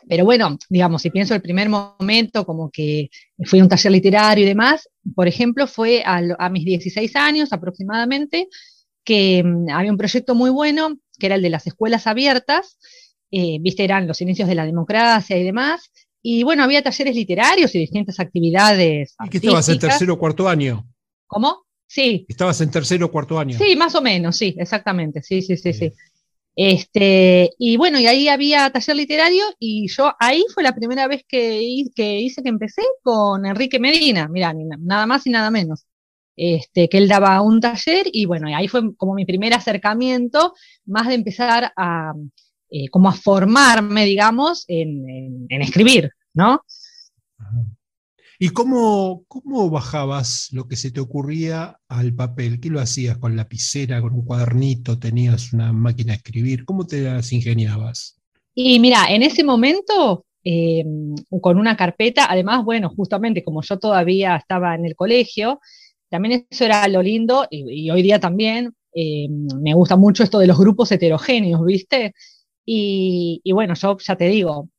pero 0.07 0.23
bueno, 0.23 0.57
digamos, 0.69 1.01
si 1.01 1.09
pienso 1.09 1.33
el 1.33 1.41
primer 1.41 1.69
momento 1.69 2.45
como 2.45 2.69
que 2.69 3.09
fui 3.45 3.59
a 3.59 3.63
un 3.63 3.69
taller 3.69 3.91
literario 3.91 4.45
y 4.45 4.47
demás, 4.47 4.87
por 5.15 5.27
ejemplo, 5.27 5.65
fue 5.65 6.03
a, 6.05 6.49
mis 6.49 6.65
16 6.65 7.15
años 7.15 7.51
aproximadamente, 7.51 8.47
que 9.03 9.39
em, 9.39 9.67
había 9.69 9.91
un 9.91 9.97
proyecto 9.97 10.35
muy 10.35 10.51
bueno, 10.51 10.97
que 11.17 11.25
era 11.25 11.35
el 11.35 11.41
de 11.41 11.49
las 11.49 11.65
escuelas 11.65 12.05
abiertas, 12.05 12.77
eh, 13.31 13.57
viste, 13.59 13.83
eran 13.83 14.07
los 14.07 14.21
inicios 14.21 14.47
de 14.47 14.55
la 14.55 14.65
democracia 14.65 15.37
y 15.37 15.43
demás, 15.43 15.91
y 16.21 16.43
bueno, 16.43 16.63
había 16.63 16.83
talleres 16.83 17.15
literarios 17.15 17.73
y 17.73 17.79
distintas 17.79 18.19
actividades. 18.19 19.15
¿Y 19.25 19.29
que 19.29 19.37
estabas 19.37 19.69
en 19.69 19.79
tercero 19.79 20.13
o 20.13 20.19
cuarto 20.19 20.47
año? 20.47 20.87
¿Cómo? 21.25 21.63
Sí. 21.87 22.25
Estabas 22.27 22.61
en 22.61 22.69
tercero 22.69 23.07
o 23.07 23.11
cuarto 23.11 23.39
año. 23.39 23.57
Sí, 23.57 23.75
más 23.75 23.95
o 23.95 24.01
menos, 24.01 24.37
sí, 24.37 24.55
exactamente, 24.57 25.23
sí, 25.23 25.41
sí, 25.41 25.57
sí, 25.57 25.73
sí. 25.73 25.93
Este, 26.59 27.51
y 27.59 27.77
bueno, 27.77 27.99
y 27.99 28.07
ahí 28.07 28.27
había 28.29 28.71
taller 28.71 28.95
literario 28.95 29.43
y 29.59 29.87
yo 29.89 30.15
ahí 30.19 30.43
fue 30.51 30.63
la 30.63 30.73
primera 30.73 31.07
vez 31.07 31.23
que, 31.27 31.83
que 31.95 32.19
hice 32.19 32.41
que 32.41 32.49
empecé 32.49 32.81
con 33.03 33.45
Enrique 33.45 33.79
Medina, 33.79 34.27
mira, 34.27 34.55
nada 34.79 35.05
más 35.05 35.27
y 35.27 35.29
nada 35.29 35.51
menos. 35.51 35.85
Este, 36.35 36.89
que 36.89 36.97
él 36.97 37.07
daba 37.07 37.41
un 37.41 37.61
taller 37.61 38.07
y 38.11 38.25
bueno, 38.25 38.47
ahí 38.55 38.67
fue 38.67 38.95
como 38.95 39.13
mi 39.13 39.25
primer 39.25 39.53
acercamiento, 39.53 40.55
más 40.85 41.07
de 41.07 41.13
empezar 41.15 41.71
a, 41.75 42.13
eh, 42.71 42.89
como 42.89 43.09
a 43.09 43.13
formarme, 43.13 44.05
digamos, 44.05 44.65
en, 44.67 45.45
en 45.49 45.61
escribir, 45.61 46.11
¿no? 46.33 46.63
¿Y 48.39 48.49
cómo, 48.49 49.23
cómo 49.27 49.69
bajabas 49.71 50.49
lo 50.51 50.67
que 50.67 50.75
se 50.75 50.91
te 50.91 50.99
ocurría 50.99 51.79
al 51.87 52.13
papel? 52.13 52.59
¿Qué 52.59 52.69
lo 52.69 52.79
hacías? 52.79 53.17
¿Con 53.17 53.35
lapicera, 53.35 53.99
con 53.99 54.13
un 54.13 54.25
cuadernito? 54.25 54.99
¿Tenías 54.99 55.53
una 55.53 55.73
máquina 55.73 56.13
de 56.13 56.17
escribir? 56.17 56.63
¿Cómo 56.63 56.85
te 56.85 57.01
las 57.01 57.33
ingeniabas? 57.33 58.19
Y 58.53 58.79
mira, 58.79 59.05
en 59.09 59.23
ese 59.23 59.43
momento, 59.43 60.25
em, 60.43 61.15
con 61.41 61.57
una 61.57 61.75
carpeta, 61.75 62.27
además, 62.29 62.63
bueno, 62.63 62.89
justamente 62.89 63.43
como 63.43 63.63
yo 63.63 63.79
todavía 63.79 64.35
estaba 64.35 64.75
en 64.75 64.85
el 64.85 64.95
colegio, 64.95 65.59
también 66.09 66.45
eso 66.47 66.65
era 66.65 66.87
lo 66.87 67.01
lindo, 67.01 67.47
y, 67.49 67.89
hoy 67.89 68.01
día 68.03 68.19
también 68.19 68.73
em, 68.93 69.47
me 69.61 69.73
gusta 69.73 69.95
mucho 69.95 70.23
esto 70.23 70.39
de 70.39 70.47
los 70.47 70.57
grupos 70.59 70.91
heterogéneos, 70.91 71.63
¿viste? 71.65 72.13
Y, 72.65 73.41
y, 73.43 73.51
bueno, 73.51 73.73
yo 73.75 73.97
ya 73.99 74.15
te 74.15 74.27
digo, 74.27 74.69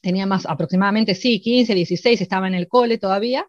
tenía 0.00 0.26
más 0.26 0.46
aproximadamente, 0.46 1.14
sí, 1.14 1.40
15, 1.40 1.74
16, 1.74 2.20
estaba 2.20 2.48
en 2.48 2.54
el 2.54 2.68
cole 2.68 2.98
todavía, 2.98 3.46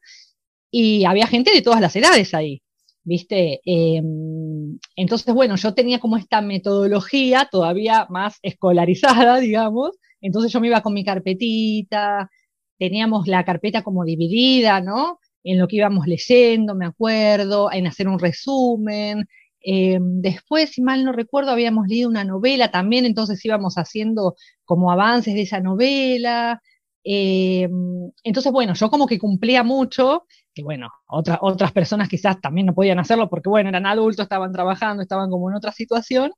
y 0.72 1.06
había 1.06 1.28
gente 1.28 1.52
de 1.54 1.62
todas 1.62 1.82
las 1.82 1.96
edades 1.96 2.34
ahí, 2.34 2.62
¿viste? 3.04 3.62
Em, 3.66 4.80
entonces, 4.96 5.34
bueno, 5.34 5.56
yo 5.56 5.74
tenía 5.74 6.00
como 6.00 6.18
esta 6.18 6.42
metodología 6.42 7.48
todavía 7.52 8.08
más 8.10 8.38
escolarizada, 8.42 9.40
digamos, 9.40 9.92
entonces 10.22 10.52
yo 10.52 10.60
me 10.60 10.68
iba 10.68 10.82
con 10.82 10.94
mi 10.94 11.06
carpetita, 11.06 12.30
teníamos 12.78 13.28
la 13.28 13.44
carpeta 13.46 13.84
como 13.84 14.04
dividida, 14.06 14.82
¿no? 14.82 15.20
En 15.44 15.60
lo 15.60 15.68
que 15.68 15.78
íbamos 15.78 16.08
leyendo, 16.08 16.76
me 16.76 16.86
acuerdo, 16.86 17.72
en 17.72 17.88
hacer 17.88 18.08
un 18.08 18.20
resumen. 18.20 19.28
Eh, 19.62 19.98
después, 20.02 20.72
si 20.72 20.82
mal 20.82 21.04
no 21.04 21.12
recuerdo, 21.12 21.52
habíamos 21.52 21.88
leído 21.88 22.10
una 22.10 22.24
novela 22.24 22.72
también, 22.72 23.06
entonces 23.06 23.44
íbamos 23.46 23.76
haciendo 23.78 24.36
como 24.66 24.92
avances 24.92 25.34
de 25.34 25.42
esa 25.42 25.60
novela. 25.60 26.62
Eh, 27.04 27.68
entonces, 28.24 28.52
bueno, 28.52 28.74
yo 28.74 28.90
como 28.90 29.08
que 29.08 29.20
cumplía 29.20 29.64
mucho, 29.64 30.26
que 30.54 30.64
bueno, 30.64 30.90
otras 31.08 31.72
personas 31.72 32.10
quizás 32.10 32.40
también 32.42 32.68
no 32.68 32.74
podían 32.76 33.00
hacerlo 33.00 33.30
porque, 33.30 33.50
bueno, 33.50 33.70
eran 33.70 33.86
adultos, 33.86 34.24
estaban 34.24 34.52
trabajando, 34.52 35.04
estaban 35.04 35.30
como 35.30 35.50
en 35.50 35.56
otra 35.58 35.72
situación. 35.72 36.32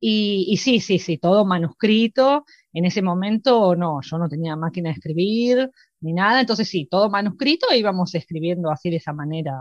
Y, 0.00 0.46
y 0.48 0.56
sí, 0.58 0.80
sí, 0.80 0.98
sí, 0.98 1.18
todo 1.18 1.44
manuscrito. 1.44 2.44
En 2.72 2.84
ese 2.84 3.02
momento, 3.02 3.74
no, 3.76 4.00
yo 4.02 4.18
no 4.18 4.28
tenía 4.28 4.56
máquina 4.56 4.90
de 4.90 4.94
escribir 4.94 5.70
ni 6.00 6.12
nada, 6.12 6.40
entonces 6.40 6.68
sí, 6.68 6.86
todo 6.90 7.10
manuscrito 7.10 7.66
e 7.70 7.78
íbamos 7.78 8.14
escribiendo 8.14 8.70
así 8.70 8.90
de 8.90 8.96
esa 8.96 9.12
manera, 9.12 9.52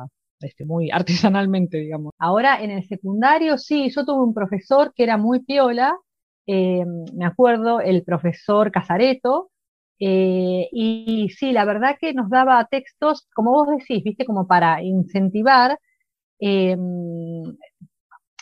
muy 0.65 0.91
artesanalmente, 0.91 1.77
digamos. 1.77 2.13
Ahora 2.17 2.61
en 2.61 2.71
el 2.71 2.87
secundario, 2.87 3.57
sí, 3.57 3.89
yo 3.89 4.05
tuve 4.05 4.23
un 4.23 4.33
profesor 4.33 4.93
que 4.95 5.03
era 5.03 5.17
muy 5.17 5.39
piola, 5.41 5.97
eh, 6.45 6.85
me 7.13 7.25
acuerdo, 7.25 7.81
el 7.81 8.03
profesor 8.03 8.71
Casareto, 8.71 9.51
eh, 9.99 10.67
y 10.71 11.29
sí, 11.37 11.51
la 11.51 11.65
verdad 11.65 11.97
que 11.99 12.13
nos 12.13 12.29
daba 12.29 12.65
textos, 12.65 13.27
como 13.33 13.51
vos 13.51 13.67
decís, 13.77 14.03
viste, 14.03 14.25
como 14.25 14.47
para 14.47 14.81
incentivar. 14.83 15.79
Eh, 16.39 16.77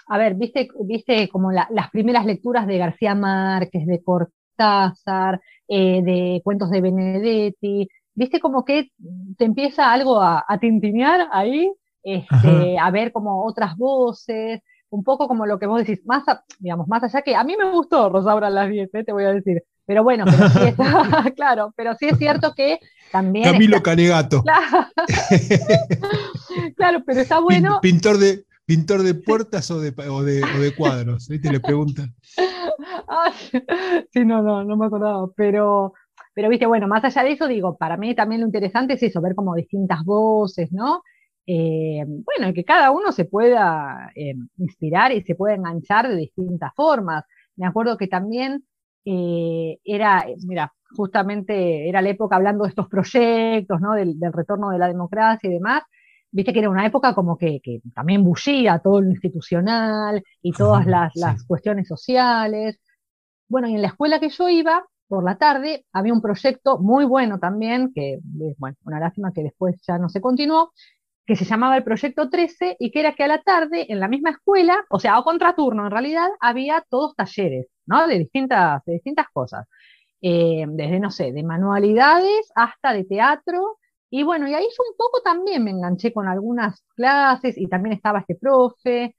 a 0.08 0.18
ver, 0.18 0.36
viste, 0.36 0.68
viste 0.86 1.28
como 1.30 1.52
las 1.52 1.90
primeras 1.92 2.26
lecturas 2.26 2.68
de 2.68 2.78
García 2.78 3.16
Márquez, 3.16 3.86
de 3.88 4.04
Cortázar, 4.04 5.42
de 5.68 6.42
cuentos 6.44 6.70
de 6.70 6.82
Benedetti, 6.82 7.88
viste 8.14 8.40
como 8.40 8.64
que 8.66 8.92
te 9.38 9.46
empieza 9.46 9.92
algo 9.92 10.22
a 10.22 10.44
tintinear 10.60 11.28
ahí, 11.32 11.72
este, 12.06 12.78
a 12.80 12.92
ver 12.92 13.12
como 13.12 13.44
otras 13.46 13.76
voces, 13.76 14.62
un 14.90 15.04
poco 15.04 15.28
como 15.28 15.46
lo 15.46 15.58
que 15.58 15.66
vos 15.66 15.84
decís, 15.84 16.06
más, 16.06 16.24
digamos, 16.60 16.88
más 16.88 17.04
allá 17.04 17.22
que 17.24 17.36
a 17.36 17.44
mí 17.44 17.56
me 17.58 17.70
gustó 17.72 18.10
Rosaura 18.10 18.50
las 18.50 18.70
10, 18.70 18.90
te 18.92 19.12
voy 19.12 19.24
a 19.24 19.34
decir, 19.34 19.64
pero 19.86 20.04
bueno, 20.04 20.24
pero 20.26 20.50
sí 20.50 20.60
está, 20.68 21.26
claro, 21.36 21.74
pero 21.76 21.96
sí 21.96 22.08
es 22.08 22.18
cierto 22.18 22.54
que 22.54 22.80
también... 23.12 23.52
Camilo 23.52 23.82
Canegato. 23.82 24.44
Claro, 26.78 27.04
pero 27.06 27.20
está 27.20 27.40
bueno... 27.40 27.80
Pintor 27.82 28.18
de, 28.18 28.46
pintor 28.66 29.04
de 29.04 29.14
puertas 29.14 29.70
o 29.72 29.82
de, 29.82 29.94
o 30.10 30.24
de, 30.24 30.42
o 30.42 30.60
de 30.60 30.74
cuadros, 30.74 31.28
¿viste? 31.28 31.52
Le 31.52 31.60
preguntan. 31.60 32.16
sí, 34.14 34.24
no, 34.24 34.42
no, 34.42 34.64
no 34.64 34.78
me 34.78 34.86
acordaba, 34.86 35.28
pero... 35.36 35.94
Pero, 36.34 36.50
viste, 36.50 36.66
bueno, 36.66 36.88
más 36.88 37.04
allá 37.04 37.24
de 37.24 37.32
eso, 37.32 37.48
digo, 37.48 37.78
para 37.78 37.96
mí 37.96 38.14
también 38.14 38.42
lo 38.42 38.48
interesante 38.48 38.94
es 38.94 39.04
eso, 39.04 39.22
ver 39.22 39.36
como 39.36 39.56
distintas 39.56 40.04
voces, 40.04 40.70
¿no? 40.72 41.02
Eh, 41.48 42.04
bueno, 42.06 42.54
que 42.54 42.66
cada 42.66 42.92
uno 42.92 43.12
se 43.12 43.26
pueda 43.26 44.12
eh, 44.16 44.34
inspirar 44.58 45.12
y 45.12 45.22
se 45.24 45.36
pueda 45.36 45.56
enganchar 45.56 46.08
de 46.08 46.16
distintas 46.16 46.74
formas. 46.76 47.24
Me 47.56 47.68
acuerdo 47.68 47.98
que 47.98 48.08
también 48.08 48.66
eh, 49.06 49.80
era, 49.84 50.26
mira, 50.46 50.74
justamente 50.96 51.88
era 51.88 52.02
la 52.02 52.10
época 52.10 52.36
hablando 52.36 52.64
de 52.64 52.70
estos 52.70 52.88
proyectos, 52.90 53.80
¿no? 53.80 53.94
Del, 53.94 54.16
retorno 54.34 54.70
de 54.70 54.80
la 54.80 54.88
democracia 54.88 55.50
y 55.50 55.54
demás. 55.54 55.84
Viste 56.32 56.52
que 56.52 56.60
era 56.60 56.70
una 56.70 56.86
época 56.86 57.14
como 57.14 57.38
que, 57.38 57.62
también 57.94 58.24
bullía 58.24 58.80
todo 58.80 59.02
lo 59.02 59.10
institucional 59.10 60.22
y 60.42 60.52
todas 60.52 60.86
las, 60.86 61.14
cuestiones 61.48 61.88
sociales. 61.88 62.80
Bueno, 63.48 63.68
y 63.70 63.76
en 63.76 63.82
la 63.82 63.90
escuela 63.90 64.20
que 64.20 64.30
yo 64.30 64.50
iba, 64.50 64.86
por 65.08 65.24
la 65.24 65.38
tarde, 65.38 65.86
había 65.94 66.14
un 66.14 66.22
proyecto 66.22 66.80
muy 66.80 67.06
bueno 67.06 67.40
también, 67.40 67.94
que, 67.94 68.20
bueno, 68.58 68.76
una 68.86 69.00
lástima 69.00 69.32
que 69.32 69.44
después 69.44 69.80
ya 69.88 69.98
no 69.98 70.10
se 70.10 70.20
continuó, 70.20 70.74
que 71.26 71.36
se 71.36 71.46
llamaba 71.46 71.78
el 71.78 71.84
Proyecto 71.84 72.30
13 72.30 72.78
y 72.80 72.92
que 72.92 73.00
era 73.00 73.16
que 73.16 73.24
a 73.24 73.28
la 73.28 73.42
tarde 73.42 73.92
en 73.92 74.00
la 74.00 74.08
misma 74.08 74.32
escuela, 74.32 74.86
o 74.90 75.00
sea, 75.00 75.18
a 75.18 75.24
contraturno 75.24 75.86
en 75.86 75.92
realidad, 75.92 76.30
había 76.40 76.86
todos 76.90 77.16
talleres, 77.16 77.68
¿no? 77.86 78.08
De 78.08 78.20
distintas, 78.20 78.84
de 78.86 78.94
distintas 78.94 79.28
cosas. 79.34 79.68
Eh, 80.22 80.66
desde, 80.70 81.00
no 81.00 81.12
sé, 81.12 81.32
de 81.32 81.44
manualidades 81.44 82.52
hasta 82.56 82.94
de 82.94 83.04
teatro. 83.06 83.78
Y 84.10 84.24
bueno, 84.24 84.48
y 84.48 84.54
ahí 84.54 84.64
yo 84.64 84.84
un 84.90 84.96
poco 84.98 85.22
también 85.22 85.64
me 85.64 85.72
enganché 85.72 86.14
con 86.14 86.28
algunas 86.28 86.84
clases 86.96 87.58
y 87.58 87.68
también 87.68 87.94
estaba 87.94 88.20
este 88.20 88.36
profe. 88.36 89.16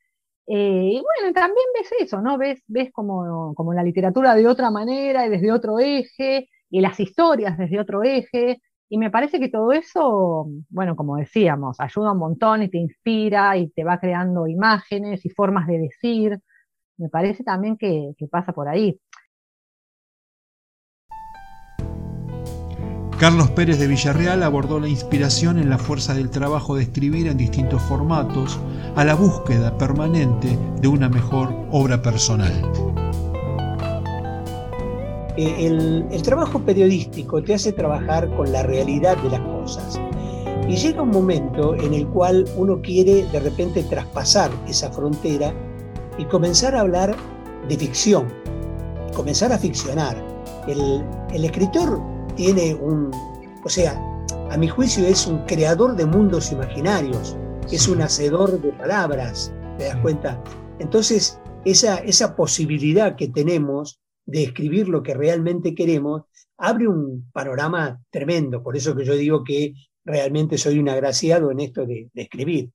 Eh, 0.48 0.90
y 0.94 1.02
bueno, 1.02 1.34
también 1.34 1.66
ves 1.78 1.90
eso, 2.00 2.20
¿no? 2.22 2.38
Ves, 2.38 2.62
ves 2.68 2.92
como, 2.92 3.54
como 3.54 3.72
la 3.74 3.82
literatura 3.82 4.34
de 4.34 4.46
otra 4.46 4.70
manera 4.70 5.26
y 5.26 5.30
desde 5.30 5.52
otro 5.52 5.78
eje, 5.80 6.48
y 6.70 6.80
las 6.80 6.98
historias 7.00 7.58
desde 7.58 7.80
otro 7.80 8.02
eje. 8.02 8.60
Y 8.88 8.98
me 8.98 9.10
parece 9.10 9.40
que 9.40 9.48
todo 9.48 9.72
eso, 9.72 10.48
bueno, 10.68 10.94
como 10.94 11.16
decíamos, 11.16 11.80
ayuda 11.80 12.12
un 12.12 12.18
montón 12.18 12.62
y 12.62 12.68
te 12.68 12.78
inspira 12.78 13.56
y 13.56 13.68
te 13.70 13.82
va 13.82 13.98
creando 13.98 14.46
imágenes 14.46 15.24
y 15.26 15.30
formas 15.30 15.66
de 15.66 15.78
decir. 15.78 16.38
Me 16.96 17.08
parece 17.08 17.42
también 17.42 17.76
que, 17.76 18.14
pasa 18.30 18.52
por 18.52 18.68
ahí. 18.68 18.98
Carlos 23.18 23.50
Pérez 23.52 23.78
de 23.78 23.88
Villarreal 23.88 24.42
abordó 24.42 24.78
la 24.78 24.88
inspiración 24.88 25.58
en 25.58 25.70
la 25.70 25.78
fuerza 25.78 26.14
del 26.14 26.30
trabajo 26.30 26.76
de 26.76 26.82
escribir 26.82 27.26
en 27.26 27.38
distintos 27.38 27.82
formatos, 27.82 28.60
a 28.94 29.04
la 29.04 29.14
búsqueda 29.14 29.76
permanente 29.78 30.56
de 30.80 30.88
una 30.88 31.08
mejor 31.08 31.48
obra 31.72 32.02
personal. 32.02 32.52
Eh, 35.36 35.66
el, 35.66 36.22
trabajo 36.22 36.58
periodístico 36.60 37.42
te 37.42 37.54
hace 37.54 37.72
trabajar 37.72 38.34
con 38.36 38.50
la 38.52 38.62
realidad 38.62 39.16
de 39.18 39.30
las 39.30 39.40
cosas. 39.40 40.00
Y 40.68 40.76
llega 40.76 41.02
un 41.02 41.10
momento 41.10 41.74
en 41.74 41.94
el 41.94 42.08
cual 42.08 42.44
uno 42.56 42.80
quiere 42.80 43.24
de 43.26 43.40
repente 43.40 43.82
traspasar 43.84 44.50
esa 44.66 44.90
frontera 44.90 45.54
y 46.18 46.24
comenzar 46.24 46.74
a 46.74 46.80
hablar 46.80 47.14
de 47.68 47.76
ficción, 47.76 48.26
comenzar 49.14 49.52
a 49.52 49.58
ficcionar. 49.58 50.16
El, 50.66 51.04
el 51.32 51.44
escritor 51.44 52.00
tiene 52.34 52.74
un, 52.74 53.10
o 53.64 53.68
sea, 53.68 54.00
a 54.50 54.56
mi 54.56 54.68
juicio 54.68 55.06
es 55.06 55.26
un 55.26 55.38
creador 55.44 55.96
de 55.96 56.06
mundos 56.06 56.50
imaginarios, 56.50 57.36
es 57.70 57.88
un 57.88 58.00
hacedor 58.00 58.60
de 58.60 58.72
palabras, 58.72 59.52
¿te 59.78 59.84
das 59.84 59.96
cuenta? 59.96 60.42
Entonces, 60.78 61.38
esa, 61.64 61.96
esa 61.98 62.36
posibilidad 62.36 63.16
que 63.16 63.28
tenemos 63.28 64.00
de 64.26 64.42
escribir 64.42 64.88
lo 64.88 65.02
que 65.02 65.14
realmente 65.14 65.74
queremos, 65.74 66.22
abre 66.58 66.88
un 66.88 67.30
panorama 67.32 68.02
tremendo. 68.10 68.62
Por 68.62 68.76
eso 68.76 68.94
que 68.94 69.04
yo 69.04 69.14
digo 69.14 69.44
que 69.44 69.74
realmente 70.04 70.58
soy 70.58 70.78
un 70.78 70.88
agraciado 70.88 71.50
en 71.50 71.60
esto 71.60 71.86
de, 71.86 72.10
escribir. 72.14 72.70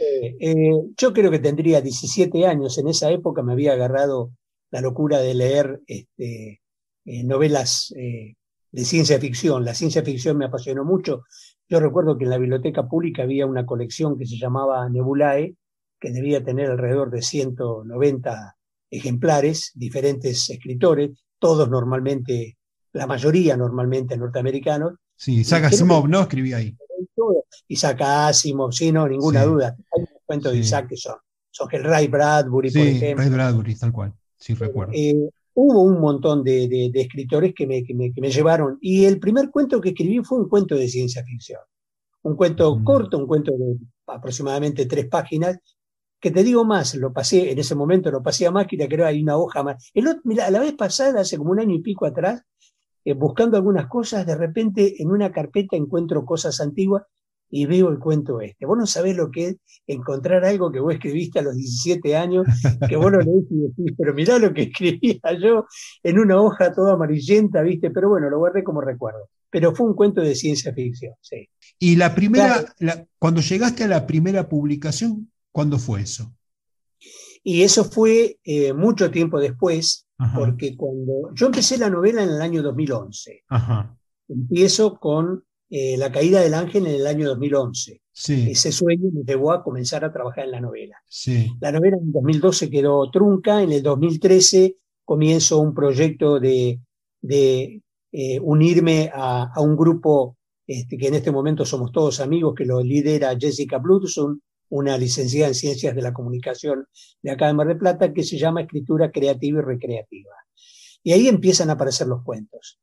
Eh, 0.00 0.36
eh, 0.40 0.72
yo 0.96 1.12
creo 1.12 1.30
que 1.30 1.38
tendría 1.38 1.80
17 1.80 2.46
años, 2.46 2.78
en 2.78 2.88
esa 2.88 3.10
época 3.10 3.42
me 3.42 3.52
había 3.52 3.72
agarrado 3.72 4.32
la 4.70 4.80
locura 4.80 5.18
de 5.18 5.34
leer 5.34 5.80
este, 5.86 6.60
eh, 7.04 7.24
novelas 7.24 7.92
de 7.94 8.84
ciencia 8.84 9.18
ficción. 9.20 9.64
La 9.64 9.74
ciencia 9.74 10.02
ficción 10.02 10.38
me 10.38 10.46
apasionó 10.46 10.84
mucho. 10.84 11.24
Yo 11.68 11.78
recuerdo 11.78 12.16
que 12.16 12.24
en 12.24 12.30
la 12.30 12.38
biblioteca 12.38 12.88
pública 12.88 13.22
había 13.22 13.46
una 13.46 13.66
colección 13.66 14.18
que 14.18 14.26
se 14.26 14.36
llamaba 14.36 14.88
Nebulae, 14.88 15.56
que 16.00 16.10
debía 16.10 16.42
tener 16.42 16.70
alrededor 16.70 17.10
de 17.10 17.22
190 17.22 18.56
ejemplares, 18.92 19.72
diferentes 19.74 20.48
escritores, 20.50 21.10
todos 21.38 21.68
normalmente, 21.68 22.58
la 22.92 23.06
mayoría 23.06 23.56
normalmente 23.56 24.16
norteamericanos. 24.16 24.92
Sí, 25.16 25.40
Isaac 25.40 25.64
Asimov, 25.64 26.08
¿no? 26.08 26.20
Escribí 26.20 26.52
ahí. 26.52 26.76
Isaac 27.68 28.00
Asimov, 28.02 28.72
sí, 28.72 28.92
no, 28.92 29.08
ninguna 29.08 29.44
duda. 29.44 29.74
Hay 29.92 30.02
un 30.02 30.08
cuento 30.26 30.50
de 30.50 30.58
Isaac 30.58 30.88
que 30.88 30.96
son, 30.96 31.16
son 31.50 31.68
el 31.72 31.84
Ray 31.84 32.08
Bradbury, 32.08 32.70
por 32.70 32.82
ejemplo. 32.82 33.24
Ray 33.24 33.32
Bradbury, 33.32 33.74
tal 33.76 33.92
cual, 33.92 34.12
sí 34.36 34.54
recuerdo. 34.54 34.92
Eh, 34.94 35.30
hubo 35.54 35.82
un 35.82 35.98
montón 35.98 36.44
de, 36.44 36.68
de, 36.68 37.00
escritores 37.00 37.54
que 37.54 37.66
me, 37.66 37.82
que 37.82 37.94
me, 37.94 38.12
que, 38.12 38.20
me, 38.20 38.30
llevaron, 38.30 38.78
y 38.82 39.06
el 39.06 39.18
primer 39.18 39.50
cuento 39.50 39.80
que 39.80 39.90
escribí 39.90 40.22
fue 40.22 40.38
un 40.38 40.48
cuento 40.48 40.74
de 40.74 40.88
ciencia 40.88 41.24
ficción. 41.24 41.60
Un 42.22 42.36
cuento 42.36 42.76
mm. 42.76 42.84
corto, 42.84 43.18
un 43.18 43.26
cuento 43.26 43.52
de 43.52 43.78
aproximadamente 44.06 44.84
tres 44.84 45.06
páginas, 45.08 45.58
que 46.22 46.30
te 46.30 46.44
digo 46.44 46.64
más, 46.64 46.94
lo 46.94 47.12
pasé, 47.12 47.50
en 47.50 47.58
ese 47.58 47.74
momento 47.74 48.08
lo 48.12 48.22
pasé 48.22 48.46
a 48.46 48.52
máquina, 48.52 48.86
creo 48.88 49.04
hay 49.04 49.20
una 49.20 49.36
hoja 49.36 49.64
más. 49.64 49.90
El 49.92 50.06
mira, 50.22 50.48
la 50.52 50.60
vez 50.60 50.72
pasada, 50.74 51.22
hace 51.22 51.36
como 51.36 51.50
un 51.50 51.58
año 51.58 51.74
y 51.74 51.82
pico 51.82 52.06
atrás, 52.06 52.42
eh, 53.04 53.12
buscando 53.14 53.56
algunas 53.56 53.88
cosas, 53.88 54.24
de 54.24 54.36
repente 54.36 55.02
en 55.02 55.10
una 55.10 55.32
carpeta 55.32 55.76
encuentro 55.76 56.24
cosas 56.24 56.60
antiguas 56.60 57.02
y 57.50 57.66
veo 57.66 57.88
el 57.88 57.98
cuento 57.98 58.40
este. 58.40 58.66
Vos 58.66 58.78
no 58.78 58.86
sabés 58.86 59.16
lo 59.16 59.32
que 59.32 59.48
es 59.48 59.56
encontrar 59.88 60.44
algo 60.44 60.70
que 60.70 60.78
vos 60.78 60.94
escribiste 60.94 61.40
a 61.40 61.42
los 61.42 61.56
17 61.56 62.16
años, 62.16 62.46
que 62.88 62.96
vos 62.96 63.10
lo 63.10 63.18
lees 63.18 63.44
y 63.50 63.56
decís, 63.56 63.94
pero 63.98 64.14
mirá 64.14 64.38
lo 64.38 64.54
que 64.54 64.62
escribía 64.72 65.20
yo 65.42 65.66
en 66.04 66.20
una 66.20 66.40
hoja 66.40 66.72
toda 66.72 66.94
amarillenta, 66.94 67.62
¿viste? 67.62 67.90
Pero 67.90 68.10
bueno, 68.10 68.30
lo 68.30 68.38
guardé 68.38 68.62
como 68.62 68.80
recuerdo. 68.80 69.28
Pero 69.50 69.74
fue 69.74 69.88
un 69.88 69.94
cuento 69.94 70.20
de 70.20 70.36
ciencia 70.36 70.72
ficción, 70.72 71.14
sí. 71.20 71.48
Y 71.80 71.96
la 71.96 72.14
primera, 72.14 72.64
cuando 73.18 73.40
llegaste 73.40 73.82
a 73.82 73.88
la 73.88 74.06
primera 74.06 74.48
publicación, 74.48 75.31
¿Cuándo 75.52 75.78
fue 75.78 76.00
eso? 76.00 76.32
Y 77.44 77.62
eso 77.62 77.84
fue 77.84 78.38
eh, 78.44 78.72
mucho 78.72 79.10
tiempo 79.10 79.40
después, 79.40 80.06
porque 80.34 80.76
cuando 80.76 81.34
yo 81.34 81.46
empecé 81.46 81.76
la 81.76 81.90
novela 81.90 82.22
en 82.22 82.30
el 82.30 82.40
año 82.40 82.62
2011, 82.62 83.44
empiezo 84.28 84.98
con 84.98 85.44
eh, 85.68 85.96
La 85.96 86.12
caída 86.12 86.40
del 86.40 86.54
ángel 86.54 86.86
en 86.86 86.94
el 86.94 87.06
año 87.06 87.28
2011. 87.28 88.00
Ese 88.12 88.72
sueño 88.72 89.10
me 89.12 89.24
llevó 89.24 89.52
a 89.52 89.64
comenzar 89.64 90.04
a 90.04 90.12
trabajar 90.12 90.44
en 90.44 90.52
la 90.52 90.60
novela. 90.60 90.96
La 91.60 91.72
novela 91.72 91.96
en 91.96 92.12
2012 92.12 92.70
quedó 92.70 93.10
trunca, 93.10 93.62
en 93.62 93.72
el 93.72 93.82
2013 93.82 94.76
comienzo 95.04 95.58
un 95.58 95.74
proyecto 95.74 96.38
de, 96.38 96.78
de 97.20 97.82
eh, 98.12 98.38
unirme 98.40 99.10
a, 99.12 99.50
un 99.56 99.76
grupo 99.76 100.36
este, 100.66 100.96
que 100.98 101.08
en 101.08 101.14
este 101.14 101.32
momento 101.32 101.64
somos 101.64 101.90
todos 101.90 102.20
amigos, 102.20 102.54
que 102.54 102.66
lo 102.66 102.82
lidera 102.82 103.36
Jessica 103.38 103.78
Bludson, 103.78 104.42
una 104.72 104.96
licenciada 104.96 105.48
en 105.48 105.54
Ciencias 105.54 105.94
de 105.94 106.00
la 106.00 106.14
Comunicación 106.14 106.86
de 107.20 107.30
acá 107.30 107.46
de 107.46 107.52
Mar 107.52 107.68
del 107.68 107.76
Plata, 107.76 108.12
que 108.12 108.22
se 108.22 108.38
llama 108.38 108.62
Escritura 108.62 109.10
Creativa 109.10 109.58
y 109.60 109.62
Recreativa. 109.62 110.32
Y 111.02 111.12
ahí 111.12 111.28
empiezan 111.28 111.68
a 111.68 111.74
aparecer 111.74 112.06
los 112.06 112.22
cuentos. 112.22 112.78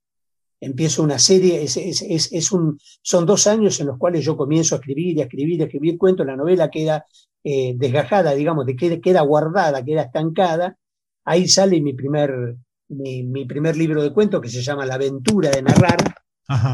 Empiezo 0.62 1.02
una 1.02 1.18
serie, 1.18 1.64
es, 1.64 1.78
es, 1.78 2.52
un, 2.52 2.78
son 3.02 3.26
dos 3.26 3.48
años 3.48 3.80
en 3.80 3.88
los 3.88 3.98
cuales 3.98 4.24
yo 4.24 4.38
comienzo 4.38 4.76
a 4.76 4.78
escribir 4.78 5.18
y 5.18 5.22
a 5.22 5.24
escribir, 5.24 5.62
a 5.62 5.66
escribir 5.66 5.98
cuentos, 5.98 6.28
la 6.28 6.36
novela 6.36 6.70
queda 6.70 7.06
eh, 7.44 7.74
desgajada, 7.76 8.36
digamos, 8.36 8.68
de, 8.68 8.76
queda, 8.76 9.00
queda 9.00 9.22
guardada, 9.22 9.84
queda 9.84 10.04
estancada. 10.04 10.78
Ahí 11.26 11.48
sale 11.48 11.82
mi 11.82 11.94
primer, 11.94 12.56
mi, 12.90 13.46
primer 13.46 13.76
libro 13.76 14.04
de 14.04 14.14
cuentos 14.14 14.42
que 14.42 14.50
se 14.50 14.62
llama 14.62 14.86
La 14.86 14.96
aventura 14.96 15.50
de 15.50 15.64
narrar, 15.64 15.98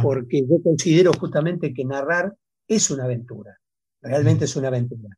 porque 0.04 0.42
yo 0.42 0.62
considero 0.62 1.14
justamente 1.14 1.74
que 1.74 1.86
narrar 1.86 2.36
es 2.68 2.90
una 2.92 3.06
aventura 3.06 3.58
realmente 4.06 4.46
es 4.46 4.56
una 4.56 4.70
aventura. 4.70 5.10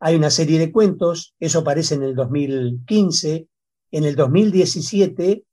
Hay 0.00 0.16
una 0.16 0.30
serie 0.30 0.58
de 0.58 0.72
cuentos, 0.72 1.34
eso 1.40 1.60
aparece 1.60 1.94
en 1.94 2.02
el 2.02 2.14
2015, 2.14 3.48
en 3.92 4.04
el 4.04 4.16
2017 4.16 5.44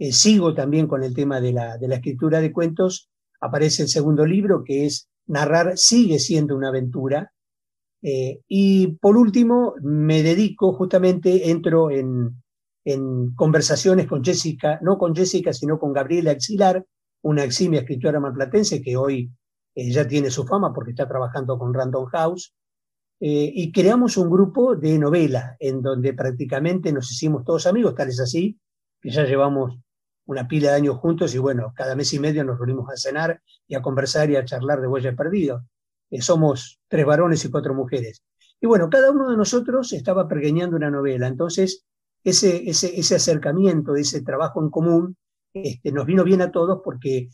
eh, 0.00 0.12
sigo 0.12 0.54
también 0.54 0.86
con 0.86 1.04
el 1.04 1.14
tema 1.14 1.42
de 1.42 1.52
la, 1.52 1.76
de 1.76 1.86
la 1.86 1.96
escritura 1.96 2.40
de 2.40 2.52
cuentos, 2.52 3.10
aparece 3.38 3.82
el 3.82 3.88
segundo 3.88 4.24
libro 4.24 4.64
que 4.64 4.86
es 4.86 5.08
Narrar 5.26 5.76
sigue 5.76 6.18
siendo 6.18 6.56
una 6.56 6.68
aventura. 6.68 7.32
Eh, 8.02 8.40
y 8.48 8.88
por 8.96 9.18
último, 9.18 9.74
me 9.82 10.22
dedico 10.22 10.72
justamente, 10.72 11.50
entro 11.50 11.90
en, 11.90 12.42
en 12.84 13.34
conversaciones 13.34 14.06
con 14.06 14.24
Jessica, 14.24 14.80
no 14.82 14.96
con 14.96 15.14
Jessica, 15.14 15.52
sino 15.52 15.78
con 15.78 15.92
Gabriela 15.92 16.32
Exilar, 16.32 16.84
una 17.22 17.44
eximia 17.44 17.80
escritora 17.80 18.18
malplatense 18.20 18.80
que 18.80 18.96
hoy 18.96 19.30
eh, 19.74 19.90
ya 19.90 20.06
tiene 20.06 20.30
su 20.30 20.44
fama 20.44 20.72
porque 20.72 20.90
está 20.90 21.06
trabajando 21.06 21.58
con 21.58 21.72
Random 21.72 22.06
House, 22.06 22.54
eh, 23.22 23.52
y 23.54 23.70
creamos 23.70 24.16
un 24.16 24.30
grupo 24.30 24.74
de 24.74 24.98
novela 24.98 25.54
en 25.60 25.82
donde 25.82 26.14
prácticamente 26.14 26.90
nos 26.90 27.10
hicimos 27.12 27.44
todos 27.44 27.66
amigos, 27.66 27.94
tal 27.94 28.08
es 28.08 28.18
así, 28.18 28.58
que 28.98 29.10
ya 29.10 29.24
llevamos 29.24 29.78
una 30.24 30.48
pila 30.48 30.70
de 30.70 30.76
años 30.76 30.96
juntos 30.96 31.34
y 31.34 31.38
bueno, 31.38 31.74
cada 31.76 31.94
mes 31.94 32.14
y 32.14 32.18
medio 32.18 32.44
nos 32.44 32.58
reunimos 32.58 32.88
a 32.90 32.96
cenar 32.96 33.42
y 33.68 33.74
a 33.74 33.82
conversar 33.82 34.30
y 34.30 34.36
a 34.36 34.44
charlar 34.46 34.80
de 34.80 34.86
Huellas 34.86 35.14
Perdidos. 35.14 35.62
Eh, 36.10 36.22
somos 36.22 36.80
tres 36.88 37.04
varones 37.04 37.44
y 37.44 37.50
cuatro 37.50 37.74
mujeres. 37.74 38.22
Y 38.58 38.66
bueno, 38.66 38.88
cada 38.88 39.10
uno 39.10 39.28
de 39.28 39.36
nosotros 39.36 39.92
estaba 39.92 40.26
pergeñando 40.26 40.76
una 40.76 40.90
novela, 40.90 41.26
entonces 41.26 41.84
ese, 42.24 42.70
ese, 42.70 42.98
ese 42.98 43.16
acercamiento, 43.16 43.96
ese 43.96 44.22
trabajo 44.22 44.62
en 44.62 44.70
común, 44.70 45.16
este, 45.52 45.92
nos 45.92 46.06
vino 46.06 46.24
bien 46.24 46.40
a 46.40 46.50
todos 46.50 46.80
porque 46.82 47.28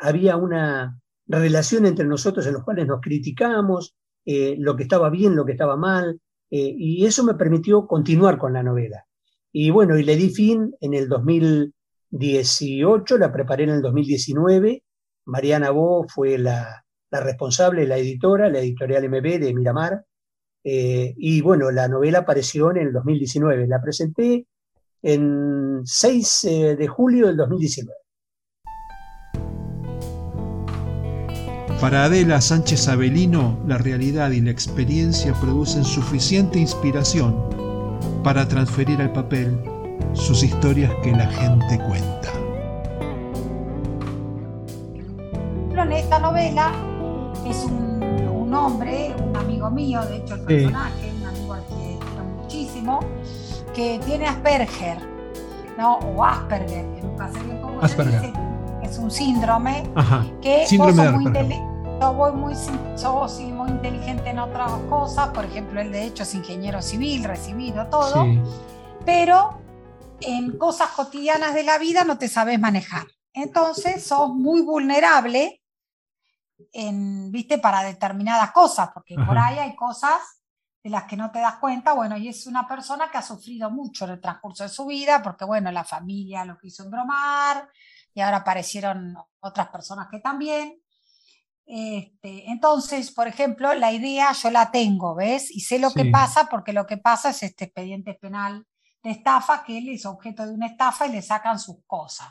había 0.00 0.36
una, 0.36 0.98
relación 1.28 1.86
entre 1.86 2.06
nosotros 2.06 2.46
en 2.46 2.54
los 2.54 2.64
cuales 2.64 2.86
nos 2.86 3.00
criticamos, 3.00 3.96
eh, 4.24 4.56
lo 4.58 4.76
que 4.76 4.84
estaba 4.84 5.10
bien, 5.10 5.34
lo 5.36 5.44
que 5.44 5.52
estaba 5.52 5.76
mal, 5.76 6.20
eh, 6.50 6.74
y 6.76 7.04
eso 7.06 7.24
me 7.24 7.34
permitió 7.34 7.86
continuar 7.86 8.38
con 8.38 8.52
la 8.52 8.62
novela. 8.62 9.06
Y 9.52 9.70
bueno, 9.70 9.98
y 9.98 10.04
le 10.04 10.16
di 10.16 10.30
fin 10.30 10.74
en 10.80 10.94
el 10.94 11.08
2018, 11.08 13.18
la 13.18 13.32
preparé 13.32 13.64
en 13.64 13.70
el 13.70 13.82
2019, 13.82 14.84
Mariana 15.26 15.70
Bo 15.70 16.06
fue 16.08 16.38
la, 16.38 16.84
responsable, 17.10 17.86
la 17.86 17.98
editora, 17.98 18.50
la 18.50 18.58
editorial 18.58 19.08
MB 19.08 19.40
de 19.40 19.54
Miramar, 19.54 20.04
eh, 20.62 21.14
y 21.16 21.40
bueno, 21.40 21.70
la 21.70 21.88
novela 21.88 22.18
apareció 22.20 22.70
en 22.72 22.78
el 22.78 22.92
2019, 22.92 23.66
la 23.68 23.80
presenté 23.80 24.46
en 25.02 25.82
6 25.84 26.76
de 26.76 26.88
julio 26.88 27.28
del 27.28 27.36
2019. 27.36 28.05
Para 31.80 32.04
Adela 32.04 32.40
Sánchez 32.40 32.88
Avelino, 32.88 33.58
la 33.66 33.76
realidad 33.76 34.30
y 34.30 34.40
la 34.40 34.50
experiencia 34.50 35.34
producen 35.34 35.84
suficiente 35.84 36.58
inspiración 36.58 37.36
para 38.24 38.48
transferir 38.48 39.00
al 39.02 39.12
papel 39.12 39.60
sus 40.14 40.42
historias 40.42 40.90
que 41.02 41.12
la 41.12 41.26
gente 41.26 41.78
cuenta. 41.78 42.32
En 45.82 45.92
esta 45.92 46.18
novela 46.18 46.72
es 47.46 47.64
un, 47.64 48.54
hombre, 48.54 49.14
un 49.22 49.36
amigo 49.36 49.70
mío, 49.70 50.00
de 50.06 50.16
hecho 50.16 50.34
el 50.34 50.40
personaje, 50.40 51.12
un 51.20 51.26
amigo 51.26 51.52
al 51.52 51.62
que 51.66 51.98
quiero 52.00 52.24
muchísimo, 52.42 53.00
que 53.74 54.00
tiene 54.06 54.26
Asperger, 54.26 54.96
¿no? 55.76 55.96
O 55.98 56.24
Asperger, 56.24 56.86
que 56.94 57.02
nunca 57.02 57.30
sé 57.30 57.38
bien 57.44 57.60
cómo 57.60 57.86
se 57.86 58.04
dice 58.04 58.45
es 58.96 59.02
un 59.02 59.10
síndrome 59.10 59.82
que 60.40 60.66
síndrome 60.66 61.10
muy 61.10 61.32
yo 62.00 62.12
voy 62.12 62.32
muy, 62.32 62.54
muy 63.52 63.70
inteligente 63.70 64.30
en 64.30 64.38
otras 64.38 64.70
cosas, 64.88 65.28
por 65.28 65.44
ejemplo, 65.44 65.80
él 65.80 65.92
de 65.92 66.04
hecho 66.04 66.22
es 66.22 66.34
ingeniero 66.34 66.82
civil, 66.82 67.24
recibido 67.24 67.86
todo, 67.88 68.26
pero 69.04 69.60
en 70.20 70.56
cosas 70.58 70.90
cotidianas 70.90 71.54
de 71.54 71.62
la 71.62 71.78
vida 71.78 72.04
no 72.04 72.18
te 72.18 72.28
sabes 72.28 72.60
manejar. 72.60 73.06
Entonces 73.32 74.04
sos 74.04 74.30
muy 74.30 74.62
vulnerable 74.62 75.62
en, 76.72 77.30
viste, 77.30 77.58
para 77.58 77.82
determinadas 77.82 78.52
cosas, 78.52 78.90
porque 78.92 79.14
por 79.14 79.38
ahí 79.38 79.58
hay 79.58 79.74
cosas 79.74 80.20
de 80.82 80.90
las 80.90 81.04
que 81.04 81.16
no 81.16 81.30
te 81.30 81.40
das 81.40 81.56
cuenta, 81.56 81.94
bueno, 81.94 82.16
y 82.16 82.28
es 82.28 82.46
una 82.46 82.68
persona 82.68 83.10
que 83.10 83.18
ha 83.18 83.22
sufrido 83.22 83.70
mucho 83.70 84.04
en 84.04 84.12
el 84.12 84.20
transcurso 84.20 84.64
de 84.64 84.68
su 84.68 84.86
vida, 84.86 85.22
porque 85.22 85.44
bueno, 85.44 85.72
la 85.72 85.84
familia 85.84 86.44
lo 86.44 86.58
quiso 86.58 86.84
embromar, 86.84 87.68
y 88.16 88.22
ahora 88.22 88.38
aparecieron 88.38 89.14
otras 89.40 89.68
personas 89.68 90.08
que 90.10 90.20
también. 90.20 90.80
Este, 91.66 92.50
entonces, 92.50 93.10
por 93.10 93.28
ejemplo, 93.28 93.74
la 93.74 93.92
idea 93.92 94.32
yo 94.32 94.50
la 94.50 94.70
tengo, 94.70 95.14
¿ves? 95.14 95.50
Y 95.50 95.60
sé 95.60 95.78
lo 95.78 95.90
que 95.90 96.06
pasa 96.06 96.48
porque 96.50 96.72
lo 96.72 96.86
que 96.86 96.96
pasa 96.96 97.28
es 97.28 97.42
este 97.42 97.66
expediente 97.66 98.14
penal 98.14 98.66
de 99.02 99.10
estafa 99.10 99.62
que 99.62 99.76
él 99.76 99.90
es 99.90 100.06
objeto 100.06 100.46
de 100.46 100.52
una 100.52 100.68
estafa 100.68 101.06
y 101.06 101.12
le 101.12 101.20
sacan 101.20 101.58
sus 101.58 101.76
cosas. 101.86 102.28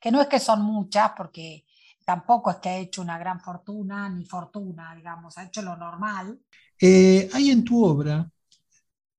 Que 0.00 0.10
no 0.10 0.22
es 0.22 0.28
que 0.28 0.40
son 0.40 0.62
muchas, 0.62 1.12
porque 1.14 1.66
tampoco 2.06 2.50
es 2.50 2.56
que 2.56 2.70
ha 2.70 2.78
hecho 2.78 3.02
una 3.02 3.18
gran 3.18 3.38
fortuna 3.38 4.08
ni 4.08 4.24
fortuna, 4.24 4.94
digamos, 4.94 5.36
ha 5.36 5.44
hecho 5.44 5.60
lo 5.60 5.76
normal. 5.76 6.40
Eh, 6.80 7.28
hay 7.34 7.50
en 7.50 7.62
tu 7.62 7.84
obra, 7.84 8.26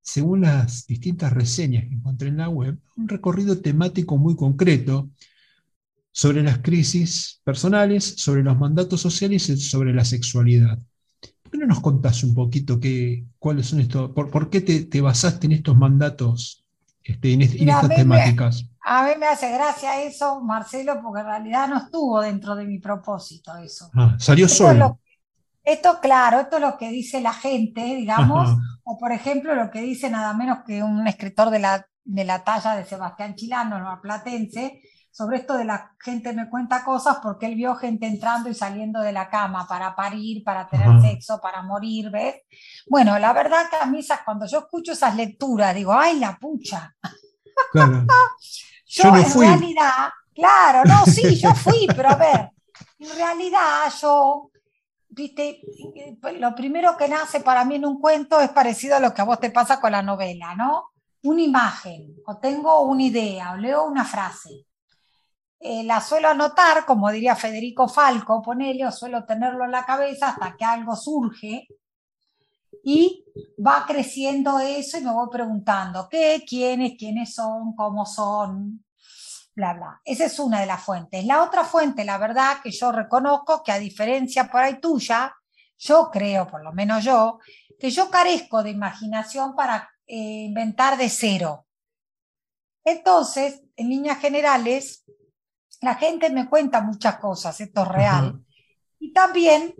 según 0.02 0.42
las 0.42 0.88
distintas 0.88 1.32
reseñas 1.32 1.84
que 1.84 1.94
encontré 1.94 2.30
en 2.30 2.38
la 2.38 2.50
web, 2.50 2.80
un 2.96 3.08
recorrido 3.08 3.62
temático 3.62 4.18
muy 4.18 4.36
concreto 4.36 5.12
sobre 6.18 6.42
las 6.42 6.58
crisis 6.58 7.42
personales, 7.44 8.16
sobre 8.18 8.42
los 8.42 8.58
mandatos 8.58 9.00
sociales 9.00 9.50
y 9.50 9.58
sobre 9.58 9.94
la 9.94 10.04
sexualidad. 10.04 10.80
¿Por 11.44 11.52
qué 11.52 11.60
no 11.60 11.68
nos 11.68 11.80
contás 11.80 12.24
un 12.24 12.34
poquito 12.34 12.80
qué, 12.80 13.24
cuáles 13.38 13.68
son 13.68 13.82
estos, 13.82 14.10
por, 14.14 14.50
qué 14.50 14.62
te, 14.62 15.00
basaste 15.00 15.46
en 15.46 15.52
estos 15.52 15.78
mandatos, 15.78 16.66
este, 17.04 17.34
en, 17.34 17.44
estas 17.44 17.90
temáticas? 17.90 18.66
a 18.82 19.04
mí 19.04 19.12
me 19.20 19.28
hace 19.28 19.52
gracia 19.52 20.02
eso, 20.02 20.42
Marcelo, 20.42 21.00
porque 21.04 21.20
en 21.20 21.28
realidad 21.28 21.68
no 21.68 21.78
estuvo 21.78 22.20
dentro 22.20 22.56
de 22.56 22.66
mi 22.66 22.80
propósito 22.80 23.56
eso. 23.58 23.92
Ah, 23.94 24.16
salió 24.18 24.50
solo. 24.50 25.00
esto, 25.64 26.00
claro, 26.02 26.40
esto 26.40 26.56
es 26.56 26.64
lo 26.64 26.80
que 26.80 26.90
dice 26.90 27.22
la 27.22 27.34
gente, 27.34 27.84
digamos, 27.84 28.58
o 28.84 28.98
por 28.98 29.12
ejemplo 29.12 29.54
lo 29.54 29.70
que 29.70 29.82
dice 29.82 30.10
nada 30.10 30.34
menos 30.34 30.64
que 30.66 30.82
un 30.82 31.06
escritor 31.06 31.52
de 31.52 31.60
la, 31.60 31.86
de 32.04 32.24
la 32.26 32.44
talla 32.44 32.76
de 32.76 32.86
Sebastián 32.86 33.36
Chilano, 33.36 33.78
no 33.78 34.02
platense, 34.02 34.82
sobre 35.18 35.38
esto 35.38 35.58
de 35.58 35.66
la 35.66 35.96
gente 36.00 36.32
me 36.32 36.48
cuenta 36.48 36.86
cosas 36.86 37.18
porque 37.24 37.48
él 37.48 37.56
vio 37.56 37.74
gente 37.74 38.06
entrando 38.06 38.50
y 38.50 38.54
saliendo 38.54 39.00
de 39.00 39.12
la 39.12 39.32
cama 39.32 39.66
para 39.68 39.96
parir, 39.96 40.44
para 40.44 40.68
tener 40.68 41.02
sexo, 41.02 41.42
para 41.42 41.64
morir, 41.64 42.12
¿ves? 42.12 42.36
Bueno, 42.86 43.18
la 43.18 43.34
verdad 43.34 43.68
que 43.68 43.78
a 43.78 43.88
mí 43.88 44.06
cuando 44.24 44.46
yo 44.46 44.60
escucho 44.60 44.92
esas 44.92 45.16
lecturas 45.16 45.74
digo, 45.74 45.92
ay, 45.92 46.20
la 46.20 46.38
pucha. 46.38 46.96
Claro. 47.72 48.06
yo, 48.86 49.16
en 49.16 49.40
realidad, 49.40 50.10
claro, 50.36 50.84
no, 50.86 51.04
sí, 51.08 51.36
yo 51.36 51.52
fui, 51.56 51.88
pero 51.96 52.10
a 52.10 52.16
ver, 52.16 52.52
en 53.00 53.16
realidad 53.16 53.92
yo, 54.00 54.52
viste, 55.10 55.62
lo 56.38 56.54
primero 56.54 56.96
que 56.96 57.08
nace 57.08 57.40
para 57.40 57.66
mí 57.66 57.78
en 57.78 57.86
un 57.86 58.00
cuento 58.00 58.40
es 58.40 58.50
parecido 58.50 58.98
a 58.98 59.00
lo 59.00 59.16
que 59.16 59.22
a 59.22 59.26
vos 59.26 59.40
te 59.40 59.50
pasa 59.50 59.82
con 59.82 59.94
la 59.94 60.04
novela, 60.04 60.54
¿no? 60.54 60.92
Una 61.24 61.42
imagen, 61.42 62.18
o 62.28 62.38
tengo 62.38 62.82
una 62.82 63.02
idea, 63.02 63.54
o 63.54 63.58
leo 63.58 63.86
una 63.86 64.06
frase 64.06 64.67
eh, 65.60 65.84
la 65.84 66.02
suelo 66.02 66.30
anotar, 66.30 66.86
como 66.86 67.12
diría 67.12 67.36
Federico 67.36 67.88
Falco, 67.88 68.42
ponele, 68.42 68.92
suelo 68.92 69.26
tenerlo 69.26 69.66
en 69.66 69.72
la 69.72 69.86
cabeza 69.86 70.30
hasta 70.30 70.56
que 70.56 70.66
algo 70.66 70.96
surge. 70.96 71.68
y 72.84 73.26
va 73.66 73.86
creciendo 73.88 74.60
eso 74.60 74.98
y 74.98 75.02
me 75.02 75.12
voy 75.12 75.28
preguntando 75.32 76.08
qué, 76.10 76.44
quiénes, 76.48 76.94
quiénes 76.98 77.34
son, 77.34 77.76
cómo 77.76 78.06
son, 78.06 78.86
bla, 79.56 79.74
bla. 79.74 80.02
Esa 80.06 80.26
es 80.26 80.40
una 80.40 80.62
de 80.62 80.68
las 80.68 80.84
fuentes. 80.84 81.26
La 81.26 81.44
otra 81.44 81.64
fuente, 81.66 82.06
la 82.06 82.18
verdad, 82.18 82.58
que 82.64 82.72
yo 82.72 82.92
reconozco 82.92 83.64
que 83.64 83.72
a 83.72 83.80
diferencia 83.80 84.50
por 84.50 84.62
ahí 84.62 84.80
tuya, 84.80 85.36
yo 85.80 86.10
creo, 86.12 86.48
por 86.48 86.64
lo 86.64 86.72
menos 86.74 87.04
yo, 87.04 87.40
que 87.80 87.90
yo 87.90 88.10
carezco 88.10 88.64
de 88.64 88.72
imaginación 88.72 89.56
para 89.56 89.90
eh, 90.06 90.46
inventar 90.46 90.98
de 90.98 91.10
cero. 91.10 91.66
Entonces, 92.86 93.64
en 93.76 93.90
líneas 93.90 94.20
generales, 94.20 95.04
la 95.82 95.96
gente 95.96 96.30
me 96.30 96.48
cuenta 96.50 96.82
muchas 96.82 97.18
cosas, 97.18 97.60
esto 97.62 97.82
es 97.84 97.88
real. 97.88 98.44
Y 99.00 99.14
también 99.14 99.76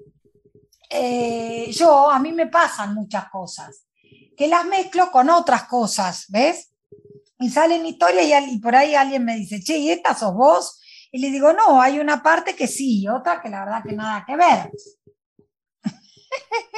eh, 0.90 1.70
yo, 1.72 2.10
a 2.10 2.20
mí 2.20 2.32
me 2.32 2.48
pasan 2.48 2.94
muchas 2.94 3.30
cosas, 3.30 3.86
que 4.36 4.48
las 4.48 4.66
mezclo 4.66 5.12
con 5.12 5.30
otras 5.30 5.64
cosas, 5.64 6.26
¿ves? 6.30 6.74
Y 7.40 7.50
salen 7.50 7.86
historias 7.86 8.44
y, 8.48 8.56
y 8.56 8.60
por 8.60 8.76
ahí 8.76 8.96
alguien 8.96 9.26
me 9.26 9.36
dice, 9.36 9.62
che, 9.62 9.78
¿y 9.78 9.92
esta 9.92 10.16
sos 10.16 10.34
vos? 10.34 10.82
Y 11.12 11.20
le 11.20 11.32
digo, 11.32 11.54
no, 11.54 11.82
hay 11.82 12.00
una 12.00 12.22
parte 12.22 12.56
que 12.56 12.68
sí, 12.68 13.02
y 13.02 13.08
otra 13.08 13.42
que 13.42 13.50
la 13.50 13.66
verdad 13.66 13.84
que 13.84 13.94
nada 13.94 14.26
que 14.26 14.36
ver. 14.36 14.72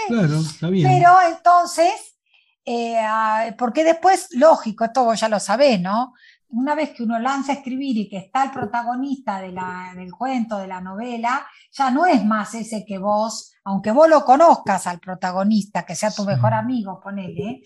Claro, 0.07 0.39
está 0.39 0.69
bien. 0.69 0.87
Pero 0.87 1.21
entonces, 1.27 2.17
eh, 2.65 2.97
ah, 2.97 3.53
porque 3.57 3.83
después, 3.83 4.27
lógico, 4.31 4.85
esto 4.85 5.03
vos 5.03 5.19
ya 5.19 5.29
lo 5.29 5.39
sabés, 5.39 5.79
¿no? 5.79 6.13
Una 6.51 6.73
vez 6.73 6.91
que 6.91 7.03
uno 7.03 7.19
lanza 7.19 7.51
a 7.51 7.55
escribir 7.55 7.97
y 7.97 8.09
que 8.09 8.17
está 8.17 8.43
el 8.43 8.51
protagonista 8.51 9.39
de 9.39 9.51
la, 9.51 9.93
del 9.95 10.11
cuento, 10.11 10.57
de 10.57 10.67
la 10.67 10.81
novela, 10.81 11.45
ya 11.71 11.91
no 11.91 12.05
es 12.05 12.25
más 12.25 12.55
ese 12.55 12.83
que 12.85 12.97
vos, 12.97 13.53
aunque 13.63 13.91
vos 13.91 14.09
lo 14.09 14.25
conozcas 14.25 14.87
al 14.87 14.99
protagonista, 14.99 15.85
que 15.85 15.95
sea 15.95 16.11
tu 16.11 16.25
mejor 16.25 16.53
amigo, 16.53 16.99
ponele, 16.99 17.61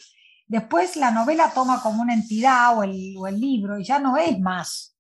después 0.48 0.98
la 0.98 1.12
novela 1.12 1.52
toma 1.54 1.82
como 1.82 2.02
una 2.02 2.14
entidad 2.14 2.78
o 2.78 2.84
el, 2.84 3.16
o 3.18 3.28
el 3.28 3.40
libro 3.40 3.80
y 3.80 3.86
ya 3.86 4.00
no 4.00 4.18
es 4.18 4.38
más. 4.40 4.98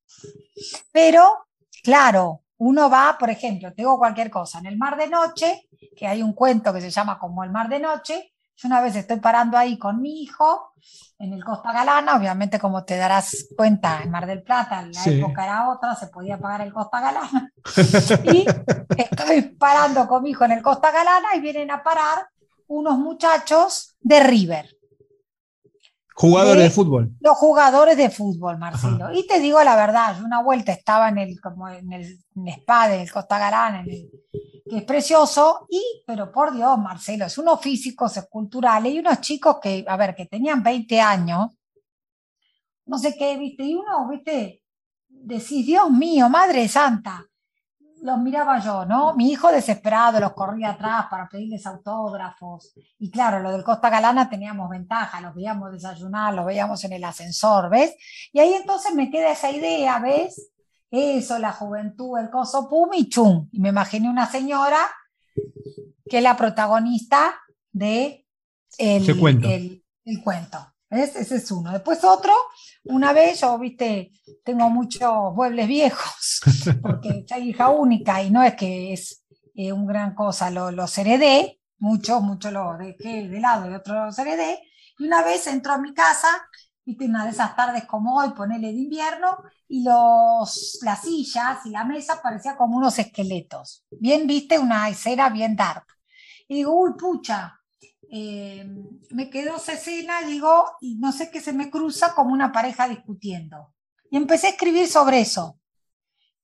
Pero, 0.91 1.47
claro, 1.83 2.43
uno 2.57 2.89
va, 2.89 3.17
por 3.19 3.29
ejemplo, 3.29 3.69
te 3.69 3.81
digo 3.81 3.97
cualquier 3.97 4.29
cosa, 4.29 4.59
en 4.59 4.67
el 4.67 4.77
mar 4.77 4.97
de 4.97 5.09
noche, 5.09 5.67
que 5.97 6.07
hay 6.07 6.21
un 6.21 6.33
cuento 6.33 6.73
que 6.73 6.81
se 6.81 6.89
llama 6.89 7.19
como 7.19 7.43
el 7.43 7.51
mar 7.51 7.67
de 7.67 7.79
noche, 7.79 8.32
yo 8.55 8.67
una 8.67 8.81
vez 8.81 8.95
estoy 8.95 9.19
parando 9.19 9.57
ahí 9.57 9.77
con 9.77 10.01
mi 10.01 10.21
hijo 10.21 10.73
en 11.19 11.33
el 11.33 11.43
Costa 11.43 11.71
Galana, 11.71 12.15
obviamente 12.17 12.59
como 12.59 12.83
te 12.83 12.97
darás 12.97 13.47
cuenta, 13.55 14.01
en 14.03 14.11
Mar 14.11 14.25
del 14.25 14.43
Plata, 14.43 14.81
la 14.85 14.93
Sí. 14.93 15.19
época 15.19 15.43
era 15.45 15.69
otra, 15.69 15.95
se 15.95 16.07
podía 16.07 16.37
pagar 16.37 16.61
el 16.61 16.73
Costa 16.73 16.99
Galana. 16.99 17.51
y 18.33 18.45
estoy 18.97 19.41
parando 19.57 20.07
con 20.07 20.23
mi 20.23 20.31
hijo 20.31 20.45
en 20.45 20.51
el 20.53 20.61
Costa 20.61 20.91
Galana 20.91 21.35
y 21.35 21.39
vienen 21.41 21.71
a 21.71 21.81
parar 21.83 22.27
unos 22.67 22.97
muchachos 22.97 23.95
de 24.01 24.19
River, 24.21 24.69
Jugadores 26.15 26.57
de- 26.57 26.63
de 26.63 26.69
fútbol. 26.69 27.11
los 27.21 27.37
jugadores 27.37 27.97
de 27.97 28.09
fútbol, 28.09 28.57
Marcelo. 28.59 29.11
Y 29.13 29.25
te 29.27 29.39
digo 29.39 29.63
la 29.63 29.75
verdad, 29.75 30.15
yo 30.17 30.23
una 30.25 30.41
vuelta 30.43 30.71
estaba 30.71 31.09
en 31.09 31.17
el, 31.17 31.41
como 31.41 31.67
en 31.69 31.91
el, 31.91 32.19
en 32.35 32.47
el 32.47 32.53
spa 32.59 32.87
del 32.87 33.11
Costa 33.11 33.39
Galana, 33.39 33.81
en 33.81 33.89
el- 33.89 34.09
que 34.65 34.77
es 34.77 34.83
precioso, 34.83 35.67
y, 35.69 36.03
pero 36.05 36.31
por 36.31 36.53
Dios, 36.53 36.77
Marcelo, 36.77 37.25
es 37.25 37.37
unos 37.37 37.59
físicos 37.61 38.15
esculturales 38.17 38.93
y 38.93 38.99
unos 38.99 39.19
chicos 39.21 39.57
que, 39.61 39.83
a 39.87 39.97
ver, 39.97 40.15
que 40.15 40.25
tenían 40.25 40.63
20 40.63 41.01
años, 41.01 41.51
no 42.85 42.97
sé 42.97 43.15
qué, 43.17 43.37
viste, 43.37 43.63
y 43.63 43.75
uno, 43.75 44.07
viste, 44.09 44.61
decís, 45.07 45.65
Dios 45.65 45.89
mío, 45.91 46.29
Madre 46.29 46.67
Santa, 46.67 47.25
los 48.03 48.19
miraba 48.19 48.59
yo, 48.59 48.85
¿no? 48.85 49.15
Mi 49.15 49.31
hijo 49.31 49.49
desesperado 49.49 50.19
los 50.19 50.33
corría 50.33 50.71
atrás 50.71 51.05
para 51.09 51.29
pedirles 51.29 51.65
autógrafos. 51.65 52.73
Y 52.99 53.09
claro, 53.09 53.39
lo 53.39 53.53
del 53.53 53.63
Costa 53.63 53.89
Galana 53.89 54.29
teníamos 54.29 54.69
ventaja, 54.69 55.21
los 55.21 55.33
veíamos 55.33 55.71
desayunar, 55.71 56.33
los 56.33 56.45
veíamos 56.45 56.83
en 56.83 56.91
el 56.91 57.03
ascensor, 57.05 57.69
¿ves? 57.69 57.95
Y 58.33 58.39
ahí 58.39 58.53
entonces 58.55 58.93
me 58.93 59.09
queda 59.09 59.31
esa 59.31 59.51
idea, 59.51 59.99
¿ves? 59.99 60.52
Eso, 60.95 61.39
la 61.39 61.51
juventud, 61.51 62.19
el 62.19 62.29
coso 62.29 62.69
pum 62.69 62.91
y 62.93 63.09
chum. 63.09 63.49
Y 63.51 63.59
me 63.59 63.69
imaginé 63.69 64.07
una 64.09 64.29
señora 64.29 64.77
que 66.07 66.17
es 66.17 66.23
la 66.23 66.37
protagonista 66.37 67.33
de 67.71 68.27
el, 68.77 69.19
cuento. 69.19 69.47
el- 69.49 69.83
el 70.05 70.21
cuento. 70.23 70.59
¿Ves? 70.91 71.15
Ese 71.15 71.37
es 71.37 71.49
uno. 71.51 71.71
Después 71.71 72.03
otro, 72.03 72.31
una 72.83 73.11
vez 73.13 73.41
yo, 73.41 73.57
viste, 73.57 74.11
tengo 74.45 74.69
muchos 74.69 75.33
muebles 75.33 75.67
viejos, 75.67 76.41
porque 76.83 77.25
soy 77.27 77.49
hija 77.49 77.69
única 77.69 78.21
y 78.21 78.29
no 78.29 78.43
es 78.43 78.53
que 78.53 78.93
es 78.93 79.23
eh, 79.55 79.71
un 79.73 79.87
gran 79.87 80.13
cosa, 80.13 80.51
lo- 80.51 80.69
los 80.71 80.95
heredé, 80.99 81.59
muchos, 81.79 82.21
muchos 82.21 82.53
los 82.53 82.77
dejé 82.77 83.27
de 83.27 83.39
lado 83.39 83.71
y 83.71 83.73
otros 83.73 83.97
los 84.05 84.19
heredé. 84.19 84.59
Y 84.99 85.05
una 85.07 85.23
vez 85.23 85.47
entró 85.47 85.73
a 85.73 85.77
mi 85.79 85.95
casa, 85.95 86.27
viste, 86.85 87.05
una 87.05 87.25
de 87.25 87.31
esas 87.31 87.55
tardes 87.55 87.85
como 87.85 88.17
hoy, 88.17 88.31
ponele 88.31 88.71
de 88.71 88.79
invierno, 88.79 89.37
y 89.67 89.83
los, 89.83 90.79
las 90.81 91.01
sillas 91.01 91.65
y 91.65 91.69
la 91.69 91.83
mesa 91.83 92.21
parecían 92.21 92.55
como 92.55 92.77
unos 92.77 92.97
esqueletos. 92.99 93.85
Bien, 93.91 94.27
viste, 94.27 94.59
una 94.59 94.89
escena 94.89 95.29
bien 95.29 95.55
dark. 95.55 95.85
Y 96.47 96.55
digo, 96.55 96.73
uy, 96.73 96.93
pucha, 96.97 97.59
eh, 98.11 98.65
me 99.11 99.29
quedó 99.29 99.57
esa 99.57 99.73
escena, 99.73 100.21
digo, 100.21 100.65
y 100.81 100.95
no 100.95 101.11
sé 101.11 101.31
qué 101.31 101.41
se 101.41 101.53
me 101.53 101.69
cruza 101.71 102.13
como 102.13 102.33
una 102.33 102.51
pareja 102.51 102.87
discutiendo. 102.87 103.73
Y 104.11 104.17
empecé 104.17 104.47
a 104.47 104.51
escribir 104.51 104.87
sobre 104.87 105.21
eso, 105.21 105.59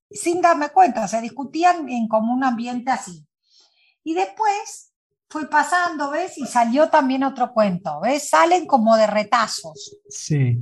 sin 0.10 0.42
darme 0.42 0.70
cuenta, 0.70 1.06
o 1.06 1.08
sea, 1.08 1.22
discutían 1.22 1.88
en 1.90 2.08
como 2.08 2.34
un 2.34 2.44
ambiente 2.44 2.90
así. 2.90 3.28
Y 4.04 4.16
después 4.16 4.89
fue 5.30 5.50
pasando, 5.50 6.10
¿ves? 6.12 6.38
Y 6.38 6.46
salió 6.46 6.90
también 6.90 7.24
otro 7.24 7.54
cuento, 7.54 8.00
¿ves? 8.02 8.30
Salen 8.30 8.66
como 8.66 8.96
de 8.98 9.08
retazos. 9.08 9.98
Sí. 10.10 10.58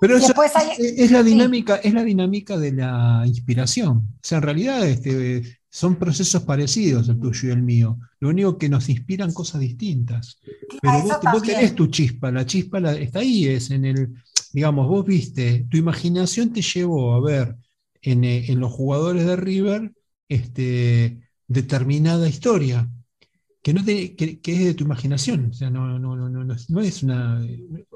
Pero 0.00 0.16
eso 0.16 0.32
hay- 0.54 0.76
es, 0.78 1.10
la 1.10 1.24
dinámica, 1.24 1.76
es 1.76 1.92
la 1.92 2.04
dinámica 2.04 2.56
de 2.56 2.72
la 2.72 3.24
inspiración. 3.26 3.90
O 3.98 4.18
sea, 4.22 4.38
en 4.38 4.42
realidad 4.44 4.86
este, 4.86 5.58
son 5.68 5.96
procesos 5.96 6.44
parecidos 6.44 7.08
el 7.08 7.18
tuyo 7.18 7.48
y 7.48 7.52
el 7.52 7.62
mío. 7.62 7.98
Lo 8.20 8.28
único 8.28 8.56
que 8.58 8.68
nos 8.68 8.88
inspiran 8.88 9.32
cosas 9.32 9.60
distintas. 9.60 10.38
Pero 10.80 10.98
eso 10.98 11.20
vos, 11.20 11.32
vos 11.32 11.42
tenés 11.42 11.74
tu 11.74 11.88
chispa, 11.88 12.30
la 12.30 12.46
chispa 12.46 12.78
la- 12.78 12.92
está 12.96 13.18
ahí, 13.20 13.48
es 13.48 13.72
en 13.72 13.84
el, 13.84 14.14
digamos, 14.52 14.86
vos 14.86 15.04
viste, 15.04 15.66
tu 15.68 15.76
imaginación 15.76 16.52
te 16.52 16.62
llevó 16.62 17.14
a 17.14 17.20
ver 17.20 17.56
en, 18.00 18.22
eh, 18.22 18.44
en 18.52 18.60
los 18.60 18.70
jugadores 18.70 19.26
de 19.26 19.34
River 19.34 19.92
este, 20.28 21.18
determinada 21.48 22.28
historia, 22.28 22.88
que, 23.68 23.74
no 23.74 23.84
te- 23.84 24.16
que, 24.16 24.40
que 24.40 24.52
es 24.54 24.64
de 24.64 24.72
tu 24.72 24.84
imaginación, 24.84 25.48
o 25.50 25.52
sea, 25.52 25.68
no, 25.68 25.98
no, 25.98 26.16
no, 26.16 26.30
no, 26.30 26.42
no 26.68 26.80
es- 26.80 27.02
una, 27.02 27.38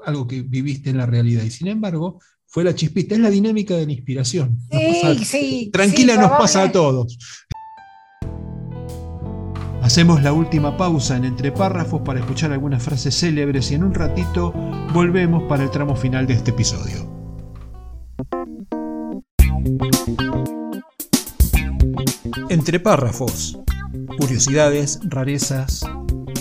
algo 0.05 0.27
que 0.27 0.43
viviste 0.43 0.91
en 0.91 0.97
la 0.97 1.07
realidad, 1.07 1.41
y 1.43 1.49
sin 1.49 1.67
embargo, 1.67 2.19
fue 2.45 2.63
la 2.63 2.75
chispita, 2.75 3.15
es 3.15 3.21
la 3.21 3.31
dinámica 3.31 3.75
de 3.75 3.87
la 3.87 3.91
inspiración. 3.91 4.59
Sí, 4.71 4.77
pasa- 5.01 5.25
sí. 5.25 5.69
tranquila 5.73 6.13
sí, 6.13 6.19
nos 6.19 6.29
pasa 6.29 6.61
a 6.61 6.71
todos. 6.71 7.17
Hacemos 9.81 10.21
la 10.21 10.31
última 10.31 10.77
pausa 10.77 11.17
en 11.17 11.25
entre 11.25 11.51
párrafos 11.51 12.01
para 12.05 12.19
escuchar 12.19 12.51
algunas 12.51 12.83
frases 12.83 13.17
célebres 13.19 13.71
y 13.71 13.73
en 13.73 13.83
un 13.83 13.95
ratito 13.95 14.53
volvemos 14.93 15.41
para 15.49 15.63
el 15.63 15.71
tramo 15.71 15.95
final 15.95 16.27
de 16.27 16.35
este 16.35 16.51
episodio. 16.51 17.11
Entre 22.49 22.79
párrafos. 22.79 23.57
Curiosidades, 24.17 24.99
rarezas, 25.03 25.85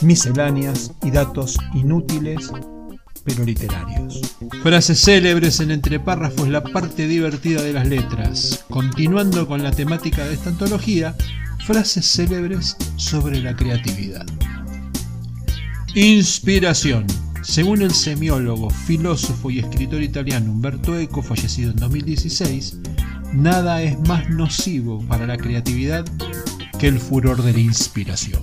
misceláneas 0.03 0.93
y 1.03 1.11
datos 1.11 1.59
inútiles 1.75 2.51
pero 3.25 3.45
literarios. 3.45 4.21
Frases 4.63 5.01
célebres 5.01 5.61
en 5.61 5.71
entre 5.71 6.01
párrafos, 6.01 6.49
la 6.49 6.63
parte 6.63 7.07
divertida 7.07 7.63
de 7.63 7.73
las 7.73 7.87
letras. 7.87 8.65
Continuando 8.69 9.47
con 9.47 9.63
la 9.63 9.71
temática 9.71 10.25
de 10.25 10.35
esta 10.35 10.51
antología, 10.51 11.15
frases 11.65 12.07
célebres 12.07 12.77
sobre 12.97 13.41
la 13.41 13.55
creatividad. 13.55 14.27
Inspiración. 15.95 17.07
Según 17.43 17.83
el 17.83 17.93
semiólogo, 17.93 18.71
filósofo 18.71 19.51
y 19.51 19.59
escritor 19.59 20.01
italiano 20.01 20.53
Umberto 20.53 20.97
Eco, 20.97 21.23
fallecido 21.23 21.73
en 21.73 21.77
2016, 21.77 22.79
nada 23.35 23.83
es 23.83 23.99
más 24.07 24.31
nocivo 24.31 25.05
para 25.09 25.27
la 25.27 25.37
creatividad 25.37 26.05
el 26.89 26.99
furor 26.99 27.43
de 27.43 27.53
la 27.53 27.61
inspiración. 27.61 28.43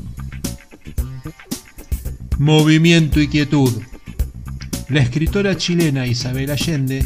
Movimiento 2.37 3.19
y 3.19 3.27
quietud. 3.27 3.81
La 4.87 5.01
escritora 5.01 5.57
chilena 5.57 6.07
Isabel 6.07 6.49
Allende 6.49 7.05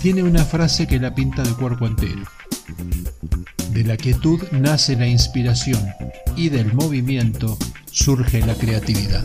tiene 0.00 0.24
una 0.24 0.44
frase 0.44 0.88
que 0.88 0.98
la 0.98 1.14
pinta 1.14 1.42
de 1.42 1.52
cuerpo 1.52 1.86
entero. 1.86 2.22
De 3.70 3.84
la 3.84 3.96
quietud 3.96 4.40
nace 4.50 4.96
la 4.96 5.06
inspiración 5.06 5.80
y 6.36 6.48
del 6.48 6.72
movimiento 6.74 7.56
surge 7.90 8.44
la 8.44 8.54
creatividad. 8.54 9.24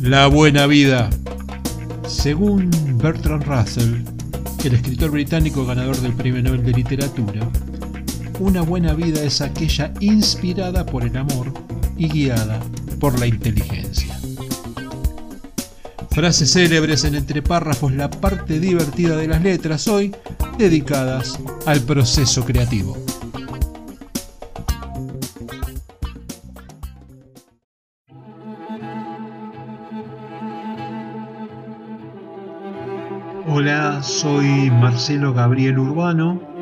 La 0.00 0.26
buena 0.26 0.66
vida. 0.66 1.08
Según 2.06 2.70
Bertrand 2.98 3.44
Russell, 3.44 4.04
el 4.64 4.74
escritor 4.74 5.10
británico 5.10 5.64
ganador 5.64 5.96
del 5.96 6.12
Premio 6.12 6.42
Nobel 6.42 6.62
de 6.62 6.72
Literatura, 6.72 7.50
una 8.44 8.60
buena 8.60 8.92
vida 8.92 9.22
es 9.22 9.40
aquella 9.40 9.90
inspirada 10.00 10.84
por 10.84 11.02
el 11.02 11.16
amor 11.16 11.50
y 11.96 12.08
guiada 12.08 12.60
por 13.00 13.18
la 13.18 13.26
inteligencia. 13.26 14.18
Frases 16.10 16.52
célebres 16.52 17.04
en 17.04 17.14
entre 17.14 17.40
párrafos, 17.40 17.92
la 17.92 18.10
parte 18.10 18.60
divertida 18.60 19.16
de 19.16 19.28
las 19.28 19.42
letras 19.42 19.88
hoy 19.88 20.14
dedicadas 20.58 21.40
al 21.64 21.80
proceso 21.80 22.44
creativo. 22.44 22.98
Hola, 33.48 34.02
soy 34.02 34.70
Marcelo 34.70 35.32
Gabriel 35.32 35.78
Urbano. 35.78 36.53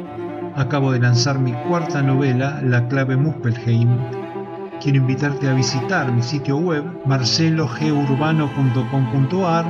Acabo 0.55 0.93
de 0.93 1.01
lanzar 1.01 1.39
mi 1.39 1.53
cuarta 1.53 2.03
novela, 2.03 2.61
La 2.63 2.87
clave 2.89 3.17
Muspelheim. 3.17 3.89
Quiero 4.83 4.99
invitarte 4.99 5.49
a 5.49 5.55
visitar 5.55 6.13
mi 6.13 6.23
sitio 6.23 6.59
web 6.59 6.85
marcelogeurbano.com.ar, 7.07 9.65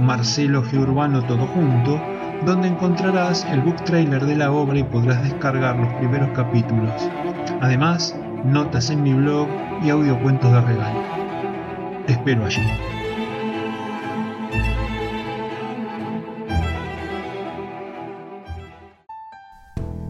Marcelo 0.00 0.60
Urbano 0.60 1.24
todo 1.24 1.48
junto, 1.48 2.00
donde 2.46 2.68
encontrarás 2.68 3.44
el 3.46 3.62
book 3.62 3.82
trailer 3.84 4.24
de 4.24 4.36
la 4.36 4.52
obra 4.52 4.78
y 4.78 4.84
podrás 4.84 5.20
descargar 5.24 5.80
los 5.80 5.92
primeros 5.94 6.30
capítulos. 6.30 6.92
Además, 7.60 8.14
notas 8.44 8.90
en 8.90 9.02
mi 9.02 9.14
blog 9.14 9.48
y 9.82 9.90
audiocuentos 9.90 10.52
de 10.52 10.60
regalo. 10.60 11.00
Te 12.06 12.12
espero 12.12 12.44
allí. 12.44 12.62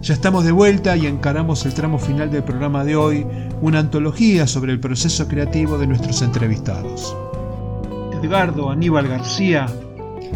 Ya 0.05 0.13
estamos 0.13 0.45
de 0.45 0.53
vuelta 0.53 0.99
y 0.99 1.07
encaramos 1.07 1.65
el 1.65 1.73
tramo 1.73 1.99
final 1.99 2.31
del 2.31 2.45
programa 2.45 2.85
de 2.85 2.95
hoy, 2.95 3.27
una 3.63 3.79
antología 3.79 4.47
sobre 4.47 4.71
el 4.71 4.79
proceso 4.79 5.27
creativo 5.27 5.79
de 5.79 5.87
nuestros 5.87 6.21
entrevistados. 6.21 7.17
Edgardo 8.23 8.69
Aníbal 8.69 9.09
García, 9.09 9.67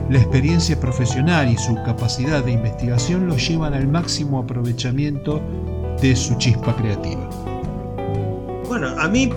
la 0.09 0.21
experiencia 0.21 0.81
profesional 0.81 1.53
y 1.53 1.59
su 1.59 1.75
capacidad 1.85 2.43
de 2.43 2.53
investigación 2.53 3.29
lo 3.29 3.37
llevan 3.37 3.75
al 3.75 3.87
máximo 3.87 4.39
aprovechamiento 4.39 5.43
de 6.01 6.17
su 6.17 6.35
chispa 6.39 6.75
creativa. 6.75 7.29
Bueno, 8.69 8.89
a 8.99 9.07
mí, 9.07 9.29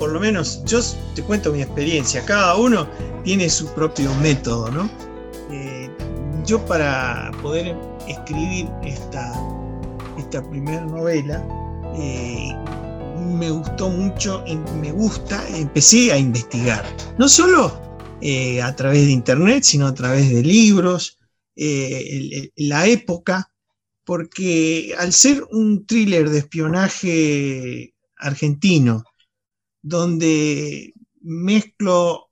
por 0.00 0.10
lo 0.10 0.18
menos, 0.18 0.64
yo 0.64 0.80
te 1.14 1.22
cuento 1.22 1.52
mi 1.52 1.62
experiencia, 1.62 2.24
cada 2.24 2.56
uno 2.56 2.88
tiene 3.22 3.48
su 3.48 3.72
propio 3.72 4.12
método, 4.16 4.68
¿no? 4.72 4.90
Eh, 5.52 5.88
yo 6.44 6.58
para 6.66 7.30
poder 7.40 7.76
escribir 8.08 8.66
esta 8.82 9.32
esta 10.20 10.48
primera 10.48 10.84
novela, 10.84 11.46
eh, 11.96 12.54
me 13.16 13.50
gustó 13.50 13.90
mucho, 13.90 14.44
me 14.80 14.92
gusta, 14.92 15.46
empecé 15.56 16.12
a 16.12 16.18
investigar. 16.18 16.84
No 17.18 17.28
solo 17.28 17.80
eh, 18.20 18.62
a 18.62 18.74
través 18.76 19.06
de 19.06 19.12
internet, 19.12 19.64
sino 19.64 19.86
a 19.86 19.94
través 19.94 20.30
de 20.30 20.42
libros, 20.42 21.18
eh, 21.56 22.50
la 22.56 22.86
época, 22.86 23.50
porque 24.04 24.94
al 24.98 25.12
ser 25.12 25.44
un 25.50 25.86
thriller 25.86 26.30
de 26.30 26.38
espionaje 26.38 27.94
argentino, 28.16 29.04
donde 29.82 30.92
mezclo, 31.20 32.28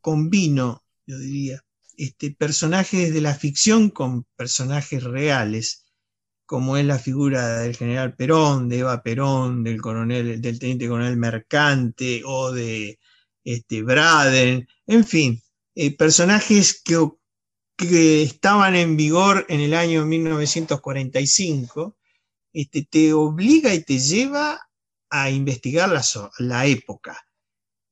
combino, 0.00 0.82
yo 1.06 1.18
diría, 1.18 1.64
este, 1.96 2.30
personajes 2.32 3.12
de 3.12 3.20
la 3.20 3.34
ficción 3.34 3.90
con 3.90 4.24
personajes 4.36 5.02
reales, 5.04 5.83
como 6.46 6.76
es 6.76 6.84
la 6.84 6.98
figura 6.98 7.58
del 7.60 7.76
general 7.76 8.14
Perón, 8.16 8.68
de 8.68 8.80
Eva 8.80 9.02
Perón, 9.02 9.64
del 9.64 9.80
coronel, 9.80 10.40
del 10.40 10.58
teniente 10.58 10.88
coronel 10.88 11.16
Mercante 11.16 12.22
o 12.24 12.52
de 12.52 12.98
este, 13.44 13.82
Braden, 13.82 14.68
en 14.86 15.04
fin, 15.04 15.42
eh, 15.74 15.96
personajes 15.96 16.82
que, 16.82 17.10
estaban 18.22 18.76
en 18.76 18.96
vigor 18.96 19.46
en 19.48 19.60
el 19.60 19.74
año 19.74 20.06
1945, 20.06 21.96
este, 22.52 22.84
te 22.84 23.12
obliga 23.12 23.74
y 23.74 23.82
te 23.82 23.98
lleva 23.98 24.60
a 25.10 25.30
investigar 25.30 25.88
la, 25.88 26.02
la 26.38 26.66
época. 26.66 27.18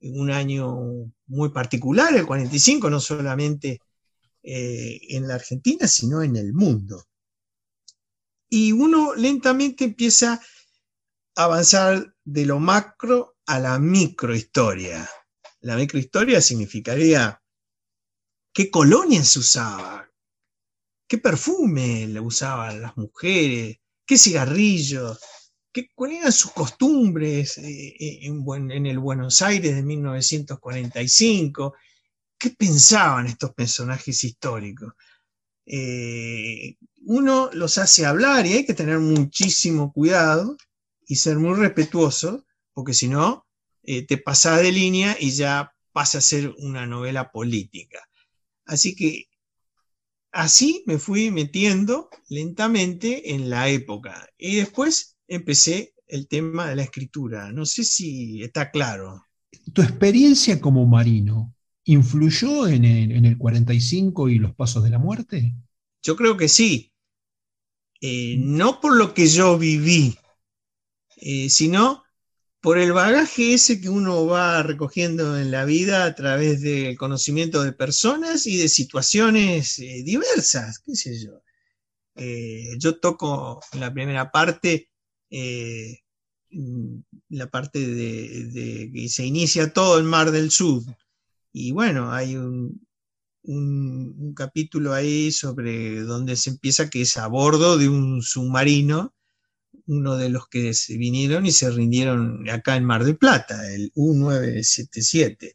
Un 0.01 0.31
año 0.31 1.13
muy 1.27 1.51
particular, 1.51 2.15
el 2.15 2.27
45, 2.27 2.91
no 2.91 3.01
solamente 3.01 3.81
eh, 4.43 5.01
en 5.11 5.29
la 5.29 5.35
Argentina, 5.35 5.87
sino 5.89 6.23
en 6.23 6.37
el 6.37 6.53
mundo 6.53 7.07
y 8.55 8.71
uno 8.71 9.15
lentamente 9.15 9.85
empieza 9.85 10.39
a 11.37 11.45
avanzar 11.45 12.15
de 12.23 12.45
lo 12.45 12.61
macro 12.61 13.39
a 13.47 13.59
la 13.59 13.79
microhistoria. 13.79 15.09
La 15.61 15.75
microhistoria 15.75 16.39
significaría 16.43 17.43
qué 18.53 18.71
colonia 18.71 19.25
se 19.25 19.39
usaba, 19.39 20.07
qué 21.09 21.17
perfume 21.17 22.07
le 22.09 22.21
usaban 22.21 22.83
las 22.83 22.95
mujeres, 22.99 23.79
qué 24.05 24.19
cigarrillos, 24.19 25.19
qué, 25.73 25.89
cuáles 25.95 26.19
eran 26.19 26.33
sus 26.33 26.51
costumbres 26.51 27.57
eh, 27.57 27.97
eh, 27.99 28.21
en, 28.27 28.87
el 28.87 28.99
Buenos 28.99 29.41
Aires 29.41 29.75
de 29.75 29.83
1945, 29.83 31.73
qué 32.37 32.51
pensaban 32.51 33.29
estos 33.29 33.55
personajes 33.55 34.23
históricos. 34.25 34.93
Eh, 35.65 36.77
uno 37.05 37.51
los 37.53 37.79
hace 37.79 38.07
hablar 38.07 38.47
y 38.47 38.55
hay 38.55 38.67
que 38.67 38.75
tener 38.75 38.99
muchísimo 38.99 39.93
cuidado 39.93 40.57
y 41.07 41.17
ser 41.17 41.39
muy 41.39 41.59
respetuoso, 41.59 42.45
porque 42.73 42.95
si 42.95 43.09
no, 43.09 43.47
eh, 43.83 44.07
te 44.07 44.19
pasa 44.19 44.57
de 44.59 44.73
línea 44.73 45.17
y 45.19 45.31
ya 45.31 45.73
pasa 45.93 46.19
a 46.19 46.23
ser 46.23 46.55
una 46.59 46.87
novela 46.87 47.31
política. 47.33 48.01
Así 48.65 48.95
que 48.95 49.27
así 50.31 50.83
me 50.87 50.99
fui 50.99 51.31
metiendo 51.31 52.09
lentamente 52.29 53.35
en 53.35 53.51
la 53.51 53.69
época 53.69 54.29
y 54.39 54.57
después 54.57 55.17
empecé 55.29 55.95
el 56.07 56.29
tema 56.29 56.69
de 56.69 56.77
la 56.77 56.83
escritura. 56.83 57.53
No 57.53 57.67
sé 57.67 57.85
si 57.85 58.43
está 58.43 58.71
claro. 58.71 59.25
Tu 59.73 59.83
experiencia 59.83 60.61
como 60.61 60.87
marino, 60.87 61.55
¿influyó 61.85 62.69
en 62.69 62.85
el, 62.85 63.39
45 63.39 64.29
y 64.29 64.39
los 64.39 64.55
pasos 64.55 64.85
de 64.85 64.91
la 64.91 64.99
muerte? 64.99 65.55
Yo 66.03 66.17
creo 66.17 66.37
que 66.37 66.49
sí. 66.49 66.92
Eh, 68.05 68.35
no 68.37 68.81
por 68.81 68.97
lo 68.97 69.15
que 69.15 69.29
yo 69.29 69.57
viví, 69.57 70.19
eh, 71.19 71.49
sino 71.49 72.03
por 72.61 72.79
el 72.79 72.93
bagaje 72.93 73.55
ese 73.55 73.81
que 73.81 73.89
uno 73.89 74.27
va 74.27 74.65
recogiendo 74.65 75.39
en 75.39 75.53
la 75.53 75.65
vida 75.65 76.05
a 76.05 76.15
través 76.17 76.63
del 76.63 76.99
conocimiento 76.99 77.63
de 77.63 77.73
personas 77.73 78.49
y 78.49 78.57
de 78.57 78.69
situaciones 78.69 79.79
eh, 79.79 80.03
diversas, 80.05 80.83
sé 80.93 81.17
yo. 81.21 81.43
yo 82.79 82.99
toco 82.99 83.61
en 83.73 83.81
la 83.81 83.93
primera 83.93 84.33
parte 84.33 84.91
la 87.29 87.47
parte 87.51 87.79
de, 87.79 88.91
que 88.93 89.09
se 89.09 89.25
inicia 89.25 89.73
todo 89.73 89.99
el 89.99 90.05
Mar 90.05 90.33
del 90.33 90.51
Sur, 90.51 90.83
y 91.53 91.73
bueno, 91.73 92.13
hay 92.13 92.37
un, 92.37 92.87
capítulo 94.35 94.93
ahí 94.93 95.33
sobre 95.33 96.01
donde 96.03 96.37
se 96.37 96.51
empieza 96.51 96.89
que 96.89 97.03
es 97.03 97.17
a 97.17 97.27
bordo 97.27 97.77
de 97.77 97.89
un 97.89 98.23
submarino, 98.23 99.15
uno 99.87 100.17
de 100.17 100.29
los 100.29 100.49
que 100.49 100.75
se 100.75 100.97
vinieron 100.97 101.45
y 101.47 101.53
se 101.53 101.71
rindieron 101.71 102.49
acá 102.49 102.77
en 102.77 102.85
Mar 102.85 103.05
del 103.05 103.17
Plata, 103.17 103.69
el 103.73 103.91
U-977. 103.95 105.55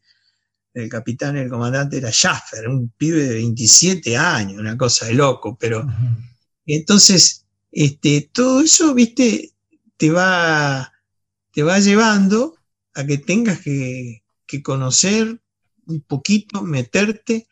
El 0.74 0.90
capitán, 0.90 1.38
el 1.38 1.50
comandante 1.50 1.98
era 1.98 2.12
Schaffer, 2.12 2.68
un 2.68 2.90
pibe 2.90 3.24
de 3.24 3.36
27 3.36 4.16
años, 4.18 4.60
una 4.60 4.78
cosa 4.78 5.08
de 5.08 5.14
loco, 5.14 5.58
pero 5.58 5.88
entonces, 6.66 7.46
este, 7.72 8.30
todo 8.32 8.62
eso, 8.62 8.94
viste, 8.94 9.54
te 9.96 10.12
va, 10.12 10.94
te 11.52 11.64
va 11.64 11.80
llevando 11.80 12.58
a 12.94 13.06
que 13.06 13.18
tengas 13.18 13.62
que, 13.62 14.24
que 14.46 14.62
conocer 14.62 15.42
un 15.88 16.02
poquito, 16.02 16.62
meterte. 16.62 17.48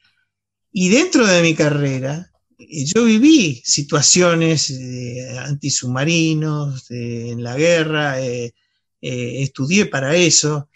Y 0.77 0.89
dentro 0.89 1.25
de 1.25 1.41
mi 1.41 1.55
carrera, 1.55 2.29
eh, 2.57 2.83
yo 2.83 3.05
viví 3.05 3.61
situaciones 3.63 4.69
eh, 4.71 5.39
antisubmarinos, 5.39 6.91
en 6.91 7.41
la 7.41 7.55
guerra, 7.55 8.19
eh, 8.21 8.53
estudié 8.99 9.85
para 9.85 10.17
eso, 10.17 10.67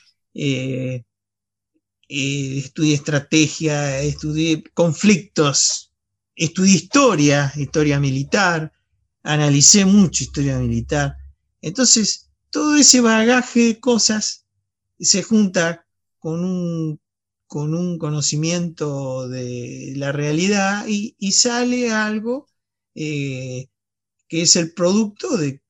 estudié 2.08 2.94
estrategia, 2.94 4.00
estudié 4.00 4.64
conflictos, 4.74 5.92
estudié 6.34 6.76
historia, 6.76 7.52
historia 7.58 8.00
militar, 8.00 8.72
analicé 9.24 9.84
mucho 9.84 10.24
historia 10.24 10.60
militar. 10.60 11.18
Entonces, 11.62 12.30
todo 12.50 12.78
ese 12.78 13.02
bagaje 13.02 13.66
de 13.66 13.80
cosas 13.82 14.46
se 14.98 15.24
junta 15.24 15.86
con 16.20 16.46
un 16.46 17.02
con 17.50 17.74
un 17.74 17.98
conocimiento 17.98 19.28
de 19.28 19.94
la 19.98 20.12
realidad 20.12 20.86
y, 20.88 21.16
sale 21.32 21.92
algo 21.92 22.48
eh, 22.94 23.70
que 24.28 24.44
es 24.44 24.56
el 24.56 24.74
producto 24.74 25.36
de, 25.38 25.62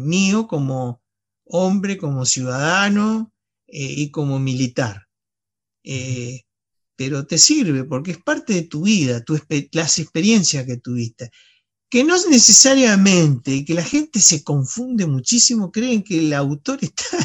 mío 0.00 0.46
como 0.46 1.02
hombre, 1.44 1.98
como 1.98 2.24
ciudadano, 2.24 3.32
y 3.66 4.10
como 4.10 4.38
militar. 4.38 5.08
pero 6.96 7.26
te 7.26 7.38
sirve 7.38 7.84
porque 7.84 8.12
es 8.12 8.18
parte 8.22 8.54
de 8.54 8.62
tu 8.62 8.82
vida, 8.82 9.24
las 9.72 9.98
experiencias 9.98 10.66
que 10.66 10.76
tuviste 10.76 11.30
que 11.92 12.04
no 12.04 12.16
es 12.16 12.26
necesariamente, 12.26 13.66
que 13.66 13.74
la 13.74 13.84
gente 13.84 14.18
se 14.18 14.42
confunde 14.42 15.04
muchísimo, 15.04 15.70
creen 15.70 16.02
que 16.02 16.20
el 16.20 16.32
autor 16.32 16.78
está 16.80 17.18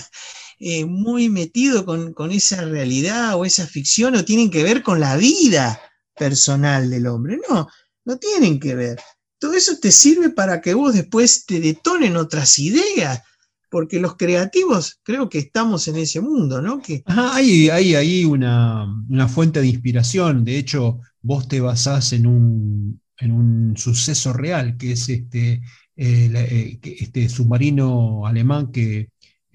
eh, 0.60 0.86
muy 0.86 1.30
metido 1.30 1.86
con, 1.86 2.32
esa 2.32 2.64
realidad 2.66 3.36
o 3.36 3.46
esa 3.46 3.68
ficción 3.68 4.16
o 4.16 4.26
tienen 4.26 4.50
que 4.50 4.64
ver 4.64 4.82
con 4.82 5.00
la 5.00 5.16
vida 5.16 5.80
personal 6.16 6.90
del 6.90 7.08
hombre. 7.08 7.40
No, 7.50 7.68
no 8.06 8.18
tienen 8.18 8.60
que 8.60 8.76
ver. 8.76 9.00
Todo 9.40 9.54
eso 9.54 9.74
te 9.80 9.92
sirve 9.92 10.30
para 10.32 10.62
que 10.62 10.74
vos 10.74 10.94
después 10.94 11.46
te 11.46 11.60
detonen 11.60 12.18
otras 12.18 12.58
ideas, 12.58 13.22
porque 13.70 14.00
los 14.00 14.16
creativos 14.16 15.00
creo 15.04 15.30
que 15.30 15.38
estamos 15.38 15.88
en 15.88 15.98
ese 15.98 16.22
mundo, 16.22 16.62
¿no? 16.62 16.82
Que... 16.82 17.04
hay, 17.06 17.70
hay 17.70 17.94
ahí 17.94 18.26
una, 18.26 18.86
una 19.10 19.28
fuente 19.28 19.62
de 19.62 19.68
inspiración, 19.68 20.44
de 20.44 20.58
hecho 20.58 21.02
vos 21.22 21.48
te 21.48 21.62
basás 21.62 22.14
en 22.14 22.26
un, 22.26 23.00
en 23.20 23.32
un 23.32 23.78
suceso 23.78 24.34
real, 24.34 24.78
que 24.78 24.94
es 24.94 25.08
este, 25.10 25.62
eh, 25.96 26.32
eh, 26.34 26.80
este 26.84 27.28
submarino 27.28 28.26
alemán 28.26 28.72
que 28.72 29.10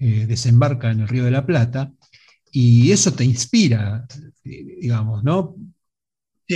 eh, 0.05 0.25
desembarca 0.27 0.91
en 0.91 0.99
el 0.99 1.07
Río 1.07 1.23
de 1.23 1.31
la 1.31 1.45
Plata, 1.45 1.93
y 2.51 2.91
eso 2.91 3.13
te 3.13 3.23
inspira, 3.23 4.05
digamos, 4.43 5.23
¿no? 5.23 5.55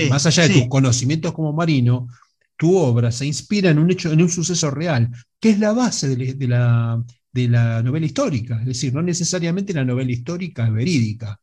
Más 0.10 0.26
allá 0.26 0.48
de 0.48 0.54
tus 0.54 0.68
conocimientos 0.68 1.32
como 1.32 1.54
marino, 1.54 2.10
tu 2.58 2.76
obra 2.76 3.10
se 3.10 3.26
inspira 3.26 3.70
en 3.70 3.80
un 3.80 3.90
hecho, 3.90 4.12
en 4.12 4.22
un 4.22 4.28
suceso 4.28 4.70
real, 4.70 5.10
que 5.40 5.52
es 5.52 5.60
la 5.60 5.72
base 5.72 6.14
de, 6.16 6.48
la, 6.48 7.02
de 7.32 7.48
la 7.48 7.82
novela 7.82 8.06
histórica. 8.06 8.60
Es 8.60 8.66
decir, 8.66 8.94
no 8.94 9.02
necesariamente 9.02 9.74
la 9.74 9.86
novela 9.86 10.12
histórica 10.12 10.68
es 10.68 10.74
verídica, 10.74 11.40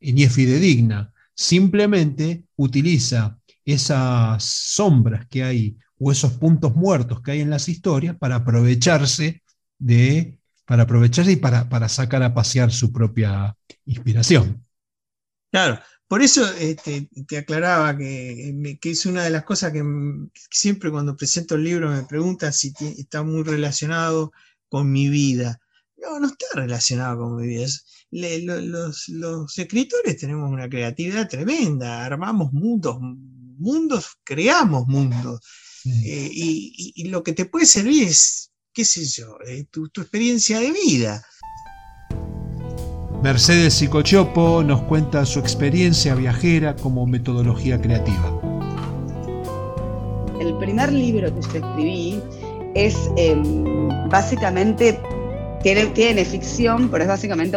ni 0.00 0.24
es 0.24 0.32
fidedigna, 0.32 1.12
simplemente 1.32 2.42
utiliza 2.56 3.38
esas 3.64 4.42
sombras 4.42 5.26
que 5.28 5.44
hay 5.44 5.76
o 5.98 6.10
esos 6.10 6.32
puntos 6.32 6.74
muertos 6.74 7.22
que 7.22 7.30
hay 7.30 7.40
en 7.40 7.50
las 7.50 7.68
historias 7.68 8.16
para 8.16 8.34
aprovecharse 8.34 9.42
de, 9.78 10.38
para 10.66 10.82
aprovecharse 10.82 11.32
y 11.32 11.36
para, 11.36 11.68
para 11.68 11.88
sacar 11.88 12.22
a 12.22 12.34
pasear 12.34 12.72
su 12.72 12.92
propia 12.92 13.56
inspiración. 13.84 14.64
Claro, 15.50 15.80
por 16.08 16.22
eso 16.22 16.46
este, 16.58 17.08
te 17.26 17.38
aclaraba 17.38 17.96
que, 17.96 18.78
que, 18.80 18.90
es 18.90 19.06
una 19.06 19.24
de 19.24 19.30
las 19.30 19.44
cosas 19.44 19.72
que 19.72 19.82
siempre 20.50 20.90
cuando 20.90 21.16
presento 21.16 21.54
el 21.54 21.64
libro 21.64 21.90
me 21.90 22.02
preguntan 22.02 22.52
si 22.52 22.72
está 22.98 23.22
muy 23.22 23.42
relacionado 23.42 24.32
con 24.68 24.90
mi 24.90 25.08
vida. 25.08 25.60
No, 25.96 26.20
no 26.20 26.26
está 26.26 26.46
relacionado 26.54 27.18
con 27.18 27.36
mi 27.36 27.46
vida. 27.46 27.66
los, 28.10 29.08
los, 29.08 29.58
escritores 29.58 30.18
tenemos 30.18 30.50
una 30.50 30.68
creatividad 30.68 31.28
tremenda, 31.28 32.04
armamos 32.04 32.52
mundos 32.52 32.98
mundos, 33.58 34.18
creamos 34.24 34.86
mundos. 34.86 35.40
Eh, 35.84 36.30
y, 36.32 37.08
lo 37.08 37.22
que 37.22 37.32
te 37.32 37.46
puede 37.46 37.66
servir 37.66 38.08
es, 38.08 38.50
qué 38.76 38.84
sé 38.84 39.06
yo, 39.06 39.38
eh, 39.48 39.64
tu, 39.70 39.86
experiencia 39.86 40.60
de 40.60 40.70
vida. 40.70 41.24
Mercedes 43.22 43.72
Psicochopo 43.72 44.62
nos 44.62 44.82
cuenta 44.82 45.24
su 45.24 45.38
experiencia 45.38 46.14
viajera 46.14 46.76
como 46.76 47.06
metodología 47.06 47.80
creativa. 47.80 48.38
El 50.38 50.58
primer 50.58 50.92
libro 50.92 51.34
que 51.34 51.40
yo 51.40 51.58
escribí 51.66 52.22
es 52.74 52.94
em, 53.16 53.88
básicamente 54.10 55.00
tiene, 55.62 56.24
ficción, 56.24 56.88
pero 56.88 57.04
es 57.04 57.08
básicamente 57.08 57.56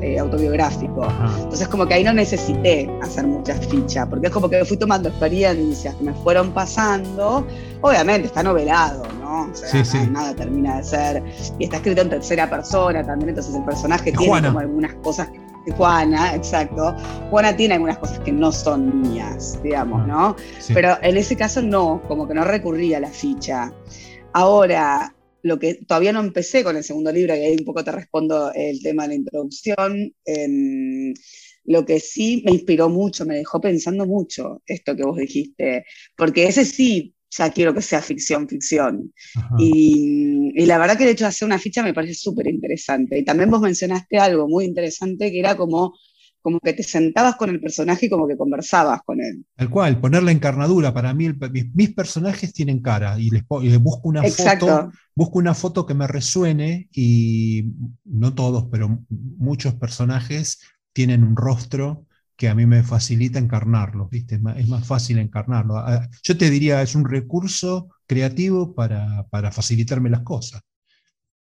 eh, 0.00 0.18
autobiográfico. 0.18 1.06
Entonces 1.38 1.68
como 1.68 1.86
que 1.86 1.94
ahí 1.94 2.04
no 2.04 2.12
necesité 2.12 2.88
hacer 3.02 3.26
muchas 3.26 3.66
fichas, 3.66 4.06
porque 4.06 4.28
es 4.28 4.32
como 4.32 4.48
que 4.48 4.64
fui 4.64 4.76
tomando 4.76 5.08
experiencias 5.08 5.94
que 5.94 6.04
me 6.04 6.14
fueron 6.14 6.52
pasando. 6.52 7.46
Obviamente 7.80 8.28
está 8.28 8.42
novelado, 8.42 9.04
¿no? 9.20 9.50
O 9.50 9.54
sea, 9.54 10.06
nada 10.06 10.34
termina 10.34 10.76
de 10.78 10.84
ser. 10.84 11.22
Y 11.58 11.64
está 11.64 11.76
escrito 11.76 12.02
en 12.02 12.10
tercera 12.10 12.48
persona 12.48 13.04
también, 13.04 13.30
entonces 13.30 13.54
el 13.54 13.64
personaje 13.64 14.12
tiene 14.12 14.42
como 14.42 14.58
algunas 14.58 14.94
cosas 14.96 15.28
Juana, 15.72 16.34
exacto. 16.34 16.94
Juana 17.30 17.56
tiene 17.56 17.74
algunas 17.74 17.98
cosas 17.98 18.18
que 18.20 18.32
no 18.32 18.52
son 18.52 19.02
mías, 19.02 19.58
digamos, 19.62 20.02
ah, 20.04 20.06
¿no? 20.06 20.36
Pero 20.72 20.96
en 21.02 21.16
ese 21.16 21.36
caso 21.36 21.62
no, 21.62 22.00
como 22.06 22.28
que 22.28 22.34
no 22.34 22.44
recurría 22.44 22.98
a 22.98 23.00
la 23.00 23.10
ficha. 23.10 23.72
Ahora, 24.32 25.12
lo 25.46 25.58
que 25.58 25.74
todavía 25.74 26.12
no 26.12 26.20
empecé 26.20 26.64
con 26.64 26.76
el 26.76 26.84
segundo 26.84 27.12
libro, 27.12 27.34
y 27.34 27.38
ahí 27.38 27.56
un 27.58 27.64
poco 27.64 27.84
te 27.84 27.92
respondo 27.92 28.52
el 28.54 28.82
tema 28.82 29.04
de 29.04 29.08
la 29.10 29.14
introducción. 29.14 30.12
Em, 30.24 31.14
lo 31.64 31.84
que 31.84 32.00
sí 32.00 32.42
me 32.44 32.52
inspiró 32.52 32.88
mucho, 32.88 33.24
me 33.24 33.36
dejó 33.36 33.60
pensando 33.60 34.06
mucho 34.06 34.62
esto 34.66 34.94
que 34.94 35.04
vos 35.04 35.16
dijiste, 35.16 35.84
porque 36.16 36.46
ese 36.46 36.64
sí 36.64 37.14
ya 37.30 37.50
quiero 37.50 37.74
que 37.74 37.82
sea 37.82 38.00
ficción, 38.00 38.48
ficción. 38.48 39.12
Y, 39.58 40.64
la 40.64 40.78
verdad 40.78 40.96
que 40.96 41.04
el 41.04 41.10
hecho 41.10 41.24
de 41.24 41.28
hacer 41.28 41.46
una 41.46 41.58
ficha 41.58 41.82
me 41.82 41.92
parece 41.92 42.14
súper 42.14 42.48
interesante. 42.48 43.18
Y 43.18 43.24
también 43.24 43.50
vos 43.50 43.60
mencionaste 43.60 44.16
algo 44.18 44.48
muy 44.48 44.64
interesante 44.64 45.30
que 45.30 45.38
era 45.38 45.56
como 45.56 45.94
como 46.46 46.60
que 46.60 46.74
te 46.74 46.84
sentabas 46.84 47.34
con 47.34 47.50
el 47.50 47.60
personaje 47.60 48.06
y 48.06 48.08
como 48.08 48.28
que 48.28 48.36
conversabas 48.36 49.02
con 49.04 49.20
él. 49.20 49.44
Tal 49.56 49.68
cual, 49.68 49.98
poner 49.98 50.22
la 50.22 50.30
encarnadura. 50.30 50.94
Para 50.94 51.12
mí, 51.12 51.28
mis, 51.74 51.92
personajes 51.92 52.52
tienen 52.52 52.80
cara 52.80 53.18
y 53.18 53.30
les, 53.30 53.42
busco 53.80 54.08
una 54.08 54.22
foto, 54.22 54.92
busco 55.16 55.40
una 55.40 55.54
foto 55.54 55.84
que 55.86 55.94
me 55.94 56.06
resuene 56.06 56.88
y 56.92 57.72
no 58.04 58.32
todos, 58.34 58.68
pero 58.70 59.02
muchos 59.08 59.74
personajes 59.74 60.60
tienen 60.92 61.24
un 61.24 61.34
rostro 61.34 62.06
que 62.36 62.48
a 62.48 62.54
mí 62.54 62.64
me 62.64 62.84
facilita 62.84 63.40
encarnarlo, 63.40 64.08
¿viste? 64.08 64.40
Es 64.56 64.68
más 64.68 64.86
fácil 64.86 65.18
encarnarlo. 65.18 65.78
Ah, 65.78 66.08
yo 66.22 66.38
te 66.38 66.48
diría, 66.48 66.80
es 66.80 66.94
un 66.94 67.10
recurso 67.10 67.88
creativo 68.06 68.72
para, 68.72 69.26
para 69.30 69.50
facilitarme 69.50 70.10
las 70.10 70.20
cosas. 70.20 70.62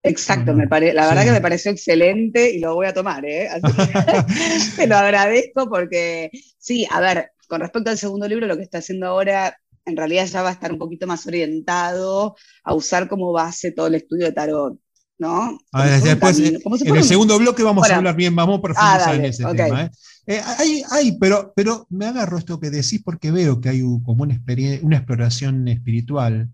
Exacto, 0.04 0.54
me 0.54 0.68
pare 0.68 0.94
la 0.94 1.08
verdad 1.08 1.26
que 1.26 1.32
me 1.32 1.42
pareció 1.42 1.72
excelente 1.72 2.52
y 2.52 2.60
lo 2.60 2.74
voy 2.74 2.88
a 2.88 2.94
tomar, 2.94 3.24
¿eh? 3.24 3.50
te 4.76 4.88
lo 4.88 4.96
agradezco 4.96 5.70
porque, 5.70 6.32
sí, 6.58 6.88
a 6.90 7.00
ver, 7.00 7.32
con 7.48 7.62
respecto 7.62 7.92
al 7.92 7.98
segundo 7.98 8.28
libro, 8.28 8.48
lo 8.48 8.58
que 8.58 8.64
está 8.64 8.80
haciendo 8.80 9.08
ahora 9.08 9.56
en 9.86 9.98
realidad 9.98 10.26
ya 10.26 10.42
va 10.42 10.50
a 10.50 10.54
estar 10.54 10.72
un 10.72 10.80
poquito 10.80 11.06
más 11.06 11.26
orientado 11.28 12.36
a 12.64 12.74
usar 12.74 13.08
como 13.08 13.32
base 13.32 13.72
todo 13.72 13.88
el 13.88 13.96
estudio 13.96 14.26
de 14.26 14.32
tarot, 14.32 14.80
¿no? 15.20 15.58
después, 16.04 16.40
en 16.40 16.96
el 16.96 17.04
segundo 17.04 17.38
bloque 17.38 17.62
vamos 17.62 17.90
a 17.90 17.98
hablar 17.98 18.16
bien, 18.16 18.36
vamos 18.36 18.60
a 18.60 18.62
profundizar 18.62 19.10
ah, 19.10 19.16
en 19.16 19.26
ese 19.26 19.46
tema. 19.54 19.84
¿eh? 19.84 19.92
Eh, 20.28 20.42
hay, 20.58 20.84
hay, 20.92 21.18
pero, 21.20 21.54
pero 21.56 21.88
me 21.90 22.06
agarro 22.06 22.38
esto 22.38 22.60
que 22.60 22.70
decís 22.70 23.02
porque 23.04 23.32
veo 23.32 23.60
que 23.60 23.70
hay 23.70 23.82
como 24.04 24.24
una, 24.24 24.40
una 24.82 24.98
exploración 24.98 25.68
espiritual 25.68 26.50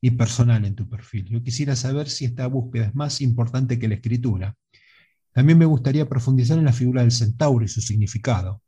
y 0.00 0.12
personal 0.12 0.64
en 0.64 0.74
tu 0.74 0.88
perfil. 0.88 1.26
Yo 1.26 1.42
quisiera 1.42 1.76
saber 1.76 2.08
si 2.08 2.24
esta 2.24 2.46
búsqueda 2.46 2.86
es 2.86 2.94
más 2.94 3.20
importante 3.20 3.78
que 3.78 3.88
la 3.88 3.96
escritura. 3.96 4.56
También 5.32 5.58
me 5.58 5.66
gustaría 5.66 6.08
profundizar 6.08 6.58
en 6.58 6.64
la 6.64 6.72
figura 6.72 7.02
del 7.02 7.12
centauro 7.12 7.64
y 7.64 7.68
su 7.68 7.80
significado. 7.80 8.62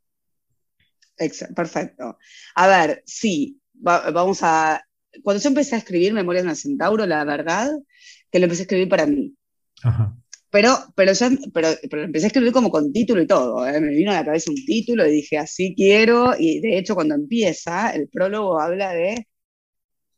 Perfecto. 1.55 2.17
A 2.55 2.67
ver, 2.67 3.03
sí, 3.05 3.59
vamos 3.73 4.39
a... 4.41 4.81
Cuando 5.21 5.41
yo 5.41 5.49
empecé 5.49 5.75
a 5.75 5.79
escribir 5.79 6.13
Memorias 6.13 6.45
del 6.45 6.55
Centauro, 6.55 7.05
la 7.05 7.23
verdad 7.23 7.69
que 8.31 8.39
lo 8.39 8.45
empecé 8.45 8.61
a 8.61 8.63
escribir 8.63 8.89
para 8.89 9.05
mí. 9.05 9.35
Pero, 10.49 10.75
pero, 10.95 11.13
ya, 11.13 11.29
pero, 11.53 11.67
empecé 12.03 12.25
a 12.25 12.27
escribir 12.27 12.51
como 12.51 12.71
con 12.71 12.91
título 12.91 13.21
y 13.21 13.27
todo. 13.27 13.67
¿eh? 13.67 13.79
Me 13.79 13.89
vino 13.89 14.11
a 14.11 14.15
la 14.15 14.25
cabeza 14.25 14.49
un 14.49 14.65
título 14.65 15.05
y 15.05 15.11
dije, 15.11 15.37
así 15.37 15.75
quiero. 15.75 16.33
Y 16.37 16.61
de 16.61 16.77
hecho, 16.77 16.95
cuando 16.95 17.15
empieza, 17.15 17.91
el 17.91 18.07
prólogo 18.07 18.59
habla 18.59 18.93
de 18.93 19.27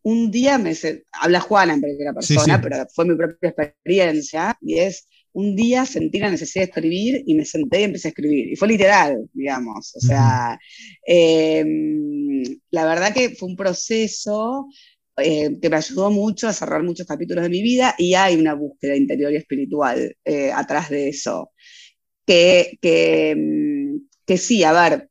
un 0.06 0.30
día 0.30 0.60
me 0.60 0.74
habla 1.14 1.40
Juana 1.40 1.74
en 1.74 1.82
primera 1.82 2.14
persona, 2.14 2.62
pero 2.62 2.86
fue 2.94 3.06
mi 3.06 3.16
propia 3.16 3.50
experiencia, 3.50 4.56
y 4.62 4.78
es 4.78 5.08
un 5.34 5.56
día 5.56 5.84
sentí 5.86 6.20
la 6.20 6.30
necesidad 6.30 6.66
de 6.66 6.70
escribir 6.70 7.24
y 7.26 7.34
me 7.34 7.44
senté 7.44 7.82
y 7.82 7.84
empecé 7.86 8.10
a 8.10 8.12
escribir. 8.12 8.52
Y 8.52 8.56
fue 8.56 8.68
literal, 8.68 9.28
digamos. 9.34 9.96
O 9.96 10.00
sea, 10.00 10.60
em, 11.08 12.44
la 12.70 12.86
verdad 12.86 13.14
que 13.16 13.32
fue 13.32 13.50
un 13.50 13.56
proceso 13.56 14.68
eh, 15.18 15.58
que 15.60 15.70
me 15.72 15.78
ayudó 15.78 16.12
mucho 16.12 16.48
a 16.48 16.54
cerrar 16.54 16.84
muchos 16.84 17.08
capítulos 17.08 17.44
de 17.44 17.50
mi 17.50 17.64
vida 17.64 17.96
y 17.98 18.14
hay 18.14 18.36
una 18.36 18.54
búsqueda 18.54 18.96
interior 18.96 19.34
y 19.34 19.38
espiritual 19.38 20.16
eh, 20.24 20.52
atrás 20.52 20.90
de 20.90 21.10
eso. 21.10 21.52
Que, 22.28 22.78
que, 22.80 23.32
em, 23.32 24.02
que, 24.26 24.38
sí, 24.38 24.64
a 24.64 24.72
ver, 24.72 25.10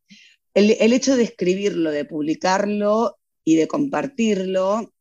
el, 0.55 0.77
el 0.79 0.93
hecho 0.93 1.17
de 1.17 1.25
escribirlo, 1.25 1.91
de 1.91 2.05
publicarlo, 2.05 3.19
y 3.45 3.57
de 3.57 3.69
compartirlo 3.69 4.93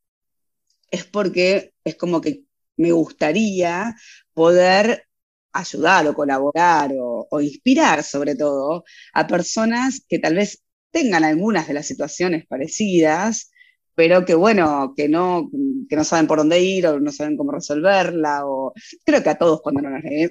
es 0.91 1.05
porque 1.05 1.73
es 1.83 1.95
como 1.95 2.21
que 2.21 2.43
me 2.77 2.91
gustaría 2.91 3.95
poder 4.33 5.05
ayudar 5.53 6.07
o 6.07 6.13
colaborar 6.13 6.91
o, 6.99 7.41
inspirar 7.41 8.03
sobre 8.03 8.35
todo 8.35 8.83
a 9.13 9.27
personas 9.27 10.03
que 10.07 10.19
tal 10.19 10.35
vez 10.35 10.63
tengan 10.91 11.23
algunas 11.23 11.67
de 11.67 11.73
las 11.73 11.87
situaciones 11.87 12.45
parecidas, 12.47 13.51
pero 13.95 14.25
que 14.25 14.35
bueno, 14.35 14.93
que 14.95 15.07
no, 15.09 15.49
que 15.89 15.95
no 15.95 16.03
saben 16.03 16.27
por 16.27 16.39
dónde 16.39 16.59
ir 16.61 16.87
o 16.87 16.99
no 16.99 17.11
saben 17.11 17.37
cómo 17.37 17.51
resolverla. 17.51 18.45
O... 18.45 18.73
Creo 19.05 19.23
que 19.23 19.29
a 19.29 19.37
todos 19.37 19.61
cuando, 19.61 19.81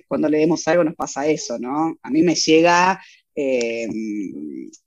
cuando 0.08 0.28
leemos 0.28 0.66
algo 0.68 0.84
nos 0.84 0.94
pasa 0.94 1.26
eso, 1.26 1.58
¿no? 1.58 1.96
A 2.02 2.10
mí 2.10 2.22
me 2.22 2.34
llega, 2.34 3.00
eh, 3.34 3.88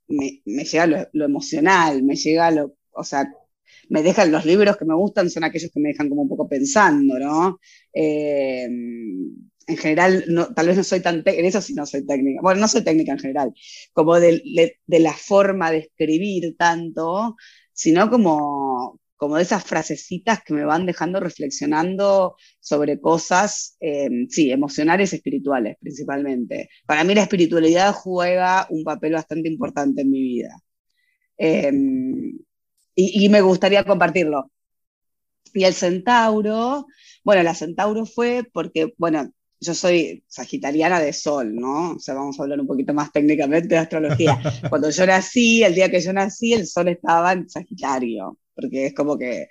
me, 0.08 0.64
llega 0.64 0.88
lo, 1.12 1.26
emocional, 1.26 2.04
me 2.04 2.16
llega 2.16 2.52
lo, 2.52 2.76
o 2.96 3.04
sea, 3.04 3.32
me 3.90 4.04
dejan 4.04 4.32
los 4.32 4.46
libros 4.46 4.78
que 4.78 4.86
me 4.86 4.96
gustan, 4.96 5.30
son 5.30 5.44
aquellos 5.44 5.72
que 5.72 5.80
me 5.80 5.90
dejan 5.90 6.10
como 6.10 6.24
un 6.24 6.30
poco 6.30 6.48
pensando, 6.48 7.20
¿no? 7.20 7.60
Eh, 7.94 8.68
en 9.68 9.78
general, 9.78 10.26
tal 10.56 10.68
vez 10.68 10.78
no 10.78 10.84
soy 10.84 11.02
tan 11.02 11.24
en 11.26 11.46
eso 11.46 11.62
sí 11.62 11.74
no 11.74 11.86
soy 11.86 12.06
técnica, 12.06 12.42
bueno, 12.42 12.62
no 12.62 12.68
soy 12.68 12.84
técnica 12.84 13.14
en 13.14 13.20
general, 13.20 13.54
como 13.94 14.20
de, 14.20 14.78
la 14.88 15.14
forma 15.14 15.72
de 15.72 15.80
escribir 15.80 16.56
tanto, 16.58 17.36
sino 17.74 18.10
como, 18.10 19.00
como 19.16 19.38
de 19.38 19.44
esas 19.44 19.64
frasecitas 19.64 20.44
que 20.44 20.54
me 20.54 20.66
van 20.66 20.86
dejando 20.86 21.20
reflexionando 21.20 22.36
sobre 22.60 23.00
cosas, 23.00 23.78
eh, 23.80 24.10
sí, 24.30 24.52
emocionales 24.52 25.14
espirituales 25.14 25.78
principalmente. 25.80 26.70
Para 26.86 27.04
mí 27.04 27.16
la 27.16 27.24
espiritualidad 27.24 27.94
juega 27.94 28.68
un 28.70 28.84
papel 28.84 29.14
bastante 29.14 29.50
importante 29.50 30.02
en 30.02 30.12
mi 30.12 30.22
vida. 30.22 30.56
Em, 31.38 32.38
y, 32.96 33.26
y, 33.26 33.30
me 33.30 33.42
gustaría 33.42 33.84
compartirlo. 33.84 34.52
Y 35.54 35.64
el 35.64 35.74
centauro, 35.74 36.88
bueno, 37.24 37.44
la 37.44 37.56
centauro 37.56 38.06
fue 38.06 38.44
porque, 38.54 38.94
bueno, 38.98 39.32
yo 39.60 39.74
soy 39.74 40.24
sagitariana 40.28 41.00
de 41.00 41.14
sol, 41.14 41.56
¿no? 41.56 41.92
O 41.94 42.00
sea, 42.00 42.14
vamos 42.14 42.40
a 42.40 42.44
hablar 42.44 42.60
un 42.60 42.68
poquito 42.68 42.94
más 42.94 43.12
técnicamente 43.12 43.70
de 43.70 43.78
astrología. 43.78 44.40
Cuando 44.70 44.90
yo 44.90 45.06
nací, 45.06 45.64
el 45.64 45.76
día 45.76 45.90
que 45.90 46.02
yo 46.02 46.14
nací, 46.14 46.54
el 46.54 46.68
sol 46.68 46.88
estaba 46.90 47.34
en 47.34 47.50
Sagitario, 47.50 48.38
porque 48.54 48.88
es 48.88 48.94
como 48.94 49.18
que, 49.18 49.48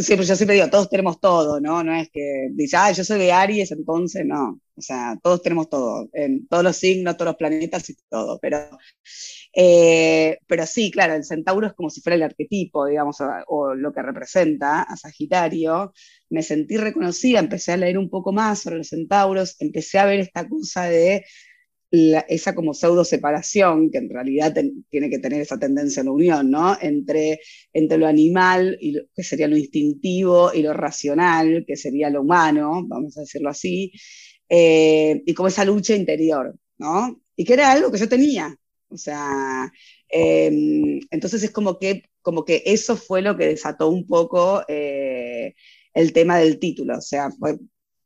siempre, 0.00 0.26
yo 0.26 0.36
siempre 0.36 0.56
digo, 0.56 0.70
todos 0.70 0.88
tenemos 0.88 1.20
todo, 1.20 1.60
¿no? 1.60 1.82
No 1.84 1.94
es 1.94 2.10
que 2.10 2.48
dice, 2.52 2.76
ah, 2.76 2.92
yo 2.92 3.04
soy 3.04 3.18
de 3.18 3.32
Aries, 3.32 3.70
entonces 3.72 4.24
no. 4.24 4.60
O 4.76 4.80
sea, 4.80 5.16
todos 5.22 5.42
tenemos 5.42 5.68
todo, 5.68 6.08
en 6.12 6.46
todos 6.48 6.64
los 6.64 6.76
signos, 6.76 7.16
todos 7.16 7.30
los 7.30 7.36
planetas 7.36 7.88
y 7.90 7.96
todo, 8.08 8.38
pero 8.40 8.58
eh, 9.54 10.38
pero 10.46 10.66
sí, 10.66 10.90
claro, 10.90 11.14
el 11.14 11.24
centauro 11.24 11.66
es 11.66 11.74
como 11.74 11.90
si 11.90 12.00
fuera 12.00 12.16
el 12.16 12.22
arquetipo, 12.22 12.86
digamos, 12.86 13.18
o, 13.46 13.74
lo 13.74 13.92
que 13.92 14.02
representa 14.02 14.82
a 14.82 14.96
Sagitario. 14.96 15.92
Me 16.30 16.42
sentí 16.42 16.76
reconocida, 16.76 17.38
empecé 17.38 17.72
a 17.72 17.76
leer 17.76 17.98
un 17.98 18.10
poco 18.10 18.32
más 18.32 18.60
sobre 18.62 18.78
los 18.78 18.88
centauros, 18.88 19.56
empecé 19.60 19.98
a 19.98 20.06
ver 20.06 20.20
esta 20.20 20.48
cosa 20.48 20.84
de 20.86 21.24
esa 22.28 22.54
como 22.54 22.74
pseudo 22.74 23.04
separación, 23.04 23.90
que 23.90 23.98
en 23.98 24.10
realidad 24.10 24.52
tiene 24.90 25.10
que 25.10 25.18
tener 25.20 25.40
esa 25.40 25.58
tendencia 25.58 26.02
a 26.02 26.04
la 26.04 26.10
unión, 26.10 26.50
¿no? 26.50 26.76
Entre, 26.80 27.40
entre 27.72 27.98
lo 27.98 28.06
animal, 28.08 28.76
y 28.80 28.98
que 29.14 29.22
sería 29.22 29.46
lo 29.48 29.56
instintivo, 29.56 30.52
y 30.52 30.62
lo 30.62 30.72
racional, 30.72 31.64
que 31.66 31.76
sería 31.76 32.10
lo 32.10 32.22
humano, 32.22 32.84
vamos 32.88 33.16
a 33.16 33.20
decirlo 33.20 33.50
así, 33.50 33.92
eh, 34.48 35.22
y 35.24 35.34
como 35.34 35.48
esa 35.48 35.64
lucha 35.64 35.94
interior, 35.94 36.56
¿no? 36.78 37.20
Y 37.36 37.44
que 37.44 37.54
era 37.54 37.70
algo 37.72 37.92
que 37.92 37.98
yo 37.98 38.08
tenía, 38.08 38.56
o 38.94 38.98
sea, 38.98 39.70
em, 40.08 41.00
entonces 41.10 41.42
es 41.42 41.50
como 41.50 41.78
que, 41.78 42.04
como 42.22 42.44
que 42.44 42.62
eso 42.66 42.96
fue 42.96 43.22
lo 43.22 43.36
que 43.36 43.48
desató 43.48 43.88
un 43.88 44.06
poco 44.06 44.64
eh, 44.68 45.54
el 45.92 46.12
tema 46.12 46.38
del 46.38 46.58
título. 46.58 46.98
O 46.98 47.00
sea, 47.00 47.28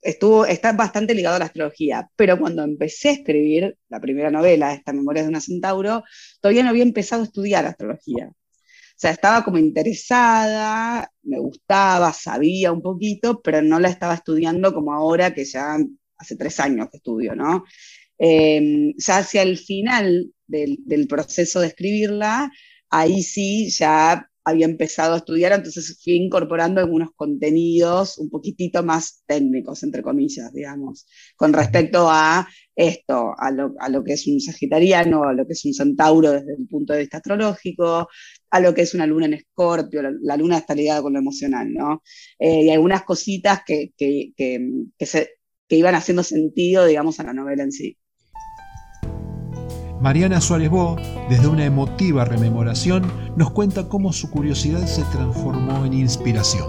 estuvo, 0.03 0.47
está 0.47 0.73
bastante 0.73 1.15
ligado 1.15 1.37
a 1.37 1.39
la 1.41 1.45
astrología. 1.47 2.11
Pero 2.17 2.39
cuando 2.39 2.63
empecé 2.65 3.11
a 3.11 3.13
escribir 3.13 3.77
la 3.89 4.01
primera 4.01 4.31
novela, 4.31 4.73
esta 4.75 4.93
Memoria 4.93 5.23
de 5.23 5.29
una 5.29 5.41
Centauro, 5.41 6.05
todavía 6.41 6.63
no 6.63 6.71
había 6.71 6.83
empezado 6.85 7.23
a 7.23 7.27
estudiar 7.27 7.67
astrología. 7.67 8.29
O 8.29 9.01
sea, 9.01 9.13
estaba 9.13 9.45
como 9.45 9.59
interesada, 9.59 11.09
me 11.23 11.39
gustaba, 11.39 12.13
sabía 12.13 12.73
un 12.73 12.83
poquito, 12.83 13.41
pero 13.43 13.63
no 13.63 13.79
la 13.79 13.89
estaba 13.89 14.15
estudiando 14.15 14.75
como 14.75 14.93
ahora 14.93 15.33
que 15.33 15.45
ya 15.45 15.79
hace 16.17 16.37
tres 16.37 16.59
años 16.61 16.89
que 16.91 16.97
estudio, 16.99 17.37
¿no? 17.37 17.65
Em, 18.19 18.95
ya 18.97 19.19
hacia 19.19 19.43
el 19.43 19.57
final 19.59 20.33
del, 20.49 21.07
proceso 21.09 21.61
de 21.61 21.69
escribirla, 21.69 22.51
ahí 22.91 23.23
sí 23.23 23.71
ya 23.71 24.29
había 24.45 24.65
empezado 24.65 25.13
a 25.13 25.19
estudiar, 25.19 25.53
entonces 25.53 26.01
fui 26.03 26.15
incorporando 26.15 26.81
algunos 26.81 27.11
contenidos 27.15 28.17
un 28.17 28.31
poquitito 28.31 28.83
más 28.83 29.23
técnicos, 29.27 29.83
entre 29.83 30.03
comillas, 30.03 30.53
digamos, 30.55 31.07
con 31.37 31.53
respecto 31.53 32.09
a 32.11 32.49
esto, 32.75 33.35
a 33.37 33.51
lo, 33.51 33.75
a 33.79 33.91
lo, 33.91 34.03
que 34.03 34.15
es 34.15 34.27
un 34.27 34.41
sagitariano, 34.41 35.25
a 35.25 35.35
lo 35.35 35.47
que 35.47 35.53
es 35.53 35.65
un 35.67 35.75
centauro 35.75 36.31
desde 36.33 36.55
el 36.55 36.67
punto 36.67 36.95
de 36.95 37.01
vista 37.01 37.19
astrológico, 37.19 38.09
a 38.51 38.61
lo 38.61 38.73
que 38.73 38.83
es 38.83 38.95
una 38.95 39.07
luna 39.07 39.27
en 39.27 39.35
escorpio, 39.35 40.01
la, 40.03 40.37
luna 40.37 40.59
está 40.59 40.75
ligada 40.75 41.03
con 41.03 41.13
lo 41.13 41.19
emocional, 41.19 41.71
¿no? 41.71 42.03
Eh, 42.39 42.63
y 42.65 42.71
algunas 42.71 43.03
cositas 43.05 43.61
que, 43.67 43.93
que, 43.99 44.33
que, 44.37 45.07
se, 45.07 45.29
que 45.69 45.77
iban 45.77 45.95
haciendo 45.95 46.23
sentido, 46.23 46.87
digamos, 46.87 47.21
a 47.21 47.25
la 47.25 47.35
novela 47.35 47.65
en 47.65 47.73
sí. 47.73 47.98
Mariana 50.01 50.41
Suárez 50.41 50.71
Bo, 50.71 50.97
desde 51.29 51.49
una 51.49 51.65
emotiva 51.65 52.25
rememoración, 52.25 53.11
nos 53.35 53.51
cuenta 53.51 53.89
cómo 53.89 54.13
su 54.13 54.31
curiosidad 54.31 54.87
se 54.87 55.03
transformó 55.05 55.85
en 55.85 55.93
inspiración. 55.95 56.69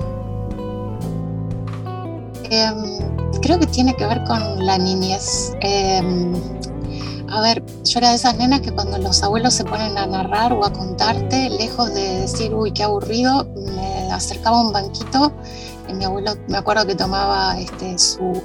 Em, 2.49 2.75
creo 3.41 3.59
que 3.59 3.67
tiene 3.67 3.95
que 3.95 4.05
ver 4.07 4.23
con 4.23 4.65
la 4.65 4.79
niñez. 4.79 5.53
Em, 5.61 6.33
a 7.29 7.41
ver, 7.41 7.63
yo 7.83 7.99
era 7.99 8.09
de 8.09 8.15
esas 8.15 8.35
nenas 8.35 8.61
que 8.61 8.71
cuando 8.71 8.97
los 8.97 9.21
abuelos 9.21 9.53
se 9.53 9.63
ponen 9.63 9.95
a 9.99 10.07
narrar 10.07 10.51
o 10.51 10.65
a 10.65 10.73
contarte, 10.73 11.51
lejos 11.51 11.93
de 11.93 12.21
decir, 12.21 12.51
uy, 12.55 12.71
qué 12.71 12.81
aburrido, 12.81 13.47
me 13.75 14.11
acercaba 14.11 14.57
a 14.57 14.61
un 14.61 14.73
banquito 14.73 15.31
y 15.87 15.93
mi 15.93 16.05
abuelo, 16.05 16.33
me 16.47 16.57
acuerdo 16.57 16.87
que 16.87 16.95
tomaba 16.95 17.59
este, 17.59 17.99
su 17.99 18.41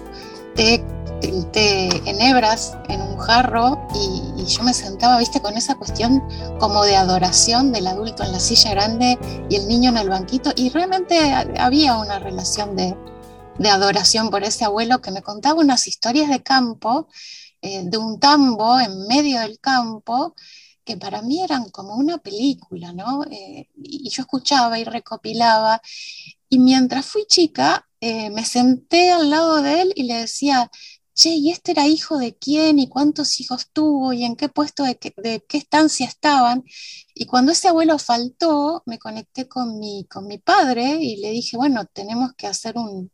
té 0.54 0.84
el 1.22 1.46
té 1.46 1.88
en 2.08 2.20
hebras 2.20 2.76
en 2.88 3.00
un 3.00 3.16
jarro 3.18 3.78
y, 3.94 4.33
yo 4.46 4.62
me 4.62 4.74
sentaba, 4.74 5.18
viste, 5.18 5.40
con 5.40 5.56
esa 5.56 5.74
cuestión 5.76 6.22
como 6.58 6.84
de 6.84 6.96
adoración 6.96 7.72
del 7.72 7.86
adulto 7.86 8.22
en 8.22 8.32
la 8.32 8.40
silla 8.40 8.70
grande 8.70 9.18
y 9.48 9.56
el 9.56 9.68
niño 9.68 9.90
en 9.90 9.98
el 9.98 10.08
banquito 10.08 10.52
y 10.56 10.70
realmente 10.70 11.32
había 11.58 11.96
una 11.96 12.18
relación 12.18 12.76
de, 12.76 12.96
adoración 13.68 14.30
por 14.30 14.42
ese 14.42 14.64
abuelo 14.64 15.00
que 15.00 15.10
me 15.10 15.22
contaba 15.22 15.60
unas 15.60 15.86
historias 15.86 16.28
de 16.28 16.42
campo, 16.42 17.08
eh, 17.62 17.82
de 17.84 17.98
un 17.98 18.18
tambo 18.18 18.78
en 18.80 19.06
medio 19.06 19.40
del 19.40 19.58
campo 19.60 20.34
que 20.84 20.96
para 20.96 21.22
mí 21.22 21.42
eran 21.42 21.70
como 21.70 21.94
una 21.94 22.18
película, 22.18 22.92
¿no? 22.92 23.24
Eh, 23.30 23.68
y 23.76 24.08
yo 24.10 24.22
escuchaba 24.22 24.78
y 24.78 24.84
recopilaba. 24.84 25.80
Y 26.48 26.58
mientras 26.58 27.06
fui 27.06 27.24
chica, 27.26 27.86
eh, 28.00 28.30
me 28.30 28.44
senté 28.44 29.10
al 29.10 29.30
lado 29.30 29.62
de 29.62 29.80
él 29.82 29.92
y 29.96 30.02
le 30.04 30.14
decía, 30.14 30.70
che, 31.14 31.30
¿y 31.30 31.50
este 31.50 31.72
era 31.72 31.86
hijo 31.86 32.18
de 32.18 32.36
quién? 32.36 32.78
¿Y 32.78 32.88
cuántos 32.88 33.40
hijos 33.40 33.68
tuvo? 33.72 34.12
¿Y 34.12 34.24
en 34.24 34.36
qué 34.36 34.48
puesto 34.48 34.84
de, 34.84 34.96
qué, 34.96 35.12
estancia 35.58 36.06
estaban? 36.06 36.64
Y 37.14 37.26
cuando 37.26 37.52
ese 37.52 37.68
abuelo 37.68 37.98
faltó, 37.98 38.82
me 38.86 38.98
conecté 38.98 39.48
con 39.48 39.78
mi, 39.78 40.06
con 40.10 40.26
mi 40.26 40.38
padre 40.38 40.98
y 41.00 41.16
le 41.18 41.30
dije, 41.30 41.56
bueno, 41.56 41.86
tenemos 41.86 42.32
que 42.34 42.46
hacer 42.46 42.74
un, 42.76 43.10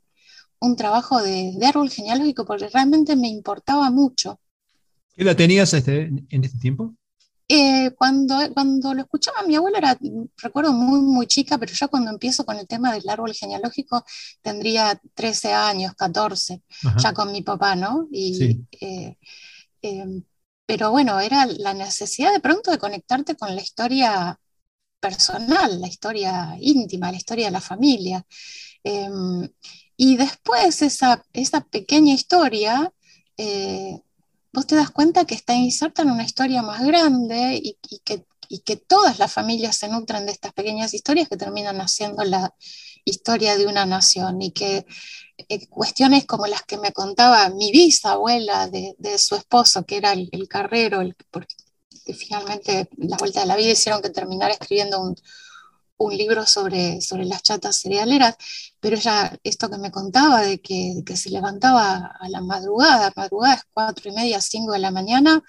trabajo 0.76 1.22
de, 1.22 1.52
de, 1.56 1.66
árbol 1.66 1.90
genealógico 1.90 2.44
porque 2.44 2.68
realmente 2.68 3.16
me 3.16 3.28
importaba 3.28 3.90
mucho. 3.90 4.40
¿Qué 5.14 5.34
tenías 5.34 5.72
este, 5.74 6.10
en 6.28 6.44
este 6.44 6.58
tiempo? 6.58 6.94
Eh, 7.52 7.90
cuando, 7.98 8.36
cuando 8.54 8.94
lo 8.94 9.02
escuchaba 9.02 9.42
mi 9.42 9.56
abuelo 9.56 9.76
era, 9.76 9.98
recuerdo, 10.36 10.72
muy, 10.72 11.00
muy 11.00 11.26
chica, 11.26 11.58
pero 11.58 11.72
ya 11.72 11.88
cuando 11.88 12.12
empiezo 12.12 12.44
con 12.46 12.56
el 12.56 12.68
tema 12.68 12.92
del 12.92 13.08
árbol 13.08 13.34
genealógico 13.34 14.04
tendría 14.40 15.00
13 15.14 15.52
años, 15.52 15.94
14, 15.96 16.62
ya 16.96 17.12
con 17.12 17.32
mi 17.32 17.42
papá, 17.42 17.74
¿no? 17.74 18.06
Y, 18.12 18.60
eh, 18.80 19.16
em, 19.82 20.22
pero 20.64 20.92
bueno, 20.92 21.18
era 21.18 21.44
la 21.46 21.74
necesidad 21.74 22.32
de 22.32 22.38
pronto 22.38 22.70
de 22.70 22.78
conectarte 22.78 23.34
con 23.34 23.56
la 23.56 23.62
historia 23.62 24.38
personal, 25.00 25.80
la 25.80 25.88
historia 25.88 26.56
íntima, 26.60 27.10
la 27.10 27.16
historia 27.16 27.46
de 27.46 27.52
la 27.52 27.60
familia. 27.60 28.24
Em, 28.84 29.48
y 29.96 30.16
después 30.16 30.82
esa, 30.82 31.24
esa 31.32 31.62
pequeña 31.62 32.14
historia 32.14 32.92
eh, 33.36 34.00
vos 34.52 34.66
te 34.66 34.74
das 34.76 34.90
cuenta 34.90 35.24
que 35.24 35.34
está 35.34 35.54
inserta 35.54 36.02
en 36.02 36.10
una 36.10 36.24
historia 36.24 36.62
más 36.62 36.84
grande 36.84 37.60
y, 37.62 37.76
que, 38.04 38.76
todas 38.76 39.18
las 39.20 39.32
familias 39.32 39.76
se 39.76 39.88
nutren 39.88 40.26
de 40.26 40.32
estas 40.32 40.52
pequeñas 40.52 40.92
historias 40.92 41.28
que 41.28 41.36
terminan 41.36 41.80
haciendo 41.80 42.24
la 42.24 42.52
historia 43.04 43.56
de 43.56 43.66
una 43.66 43.86
nación 43.86 44.42
y 44.42 44.50
que 44.50 44.86
eh, 45.48 45.66
cuestiones 45.68 46.26
como 46.26 46.46
las 46.46 46.62
que 46.62 46.76
me 46.76 46.92
contaba 46.92 47.48
mi 47.50 47.70
bisabuela 47.70 48.68
de, 48.68 49.18
su 49.18 49.36
esposo, 49.36 49.84
que 49.84 49.98
era 49.98 50.12
el, 50.12 50.48
carrero, 50.48 51.00
el, 51.00 51.14
porque 51.30 51.54
finalmente 52.12 52.88
la 52.96 53.16
vuelta 53.16 53.40
de 53.40 53.46
la 53.46 53.56
vida 53.56 53.70
hicieron 53.70 54.02
que 54.02 54.10
terminara 54.10 54.52
escribiendo 54.52 55.00
un, 55.00 55.14
un 56.00 56.16
libro 56.16 56.46
sobre, 56.46 57.00
sobre 57.02 57.26
las 57.26 57.42
chatas 57.42 57.76
cerealeras, 57.76 58.36
pero 58.80 58.96
ella, 58.96 59.38
esto 59.44 59.68
que 59.68 59.76
me 59.76 59.90
contaba 59.90 60.40
de 60.40 60.60
que, 60.60 61.04
se 61.14 61.30
levantaba 61.30 62.16
a 62.18 62.28
la 62.30 62.40
madrugada, 62.40 63.12
madrugada 63.14 63.54
es 63.56 63.62
cuatro 63.72 64.10
y 64.10 64.14
media, 64.14 64.40
cinco 64.40 64.72
de 64.72 64.78
la 64.78 64.90
mañana, 64.90 65.42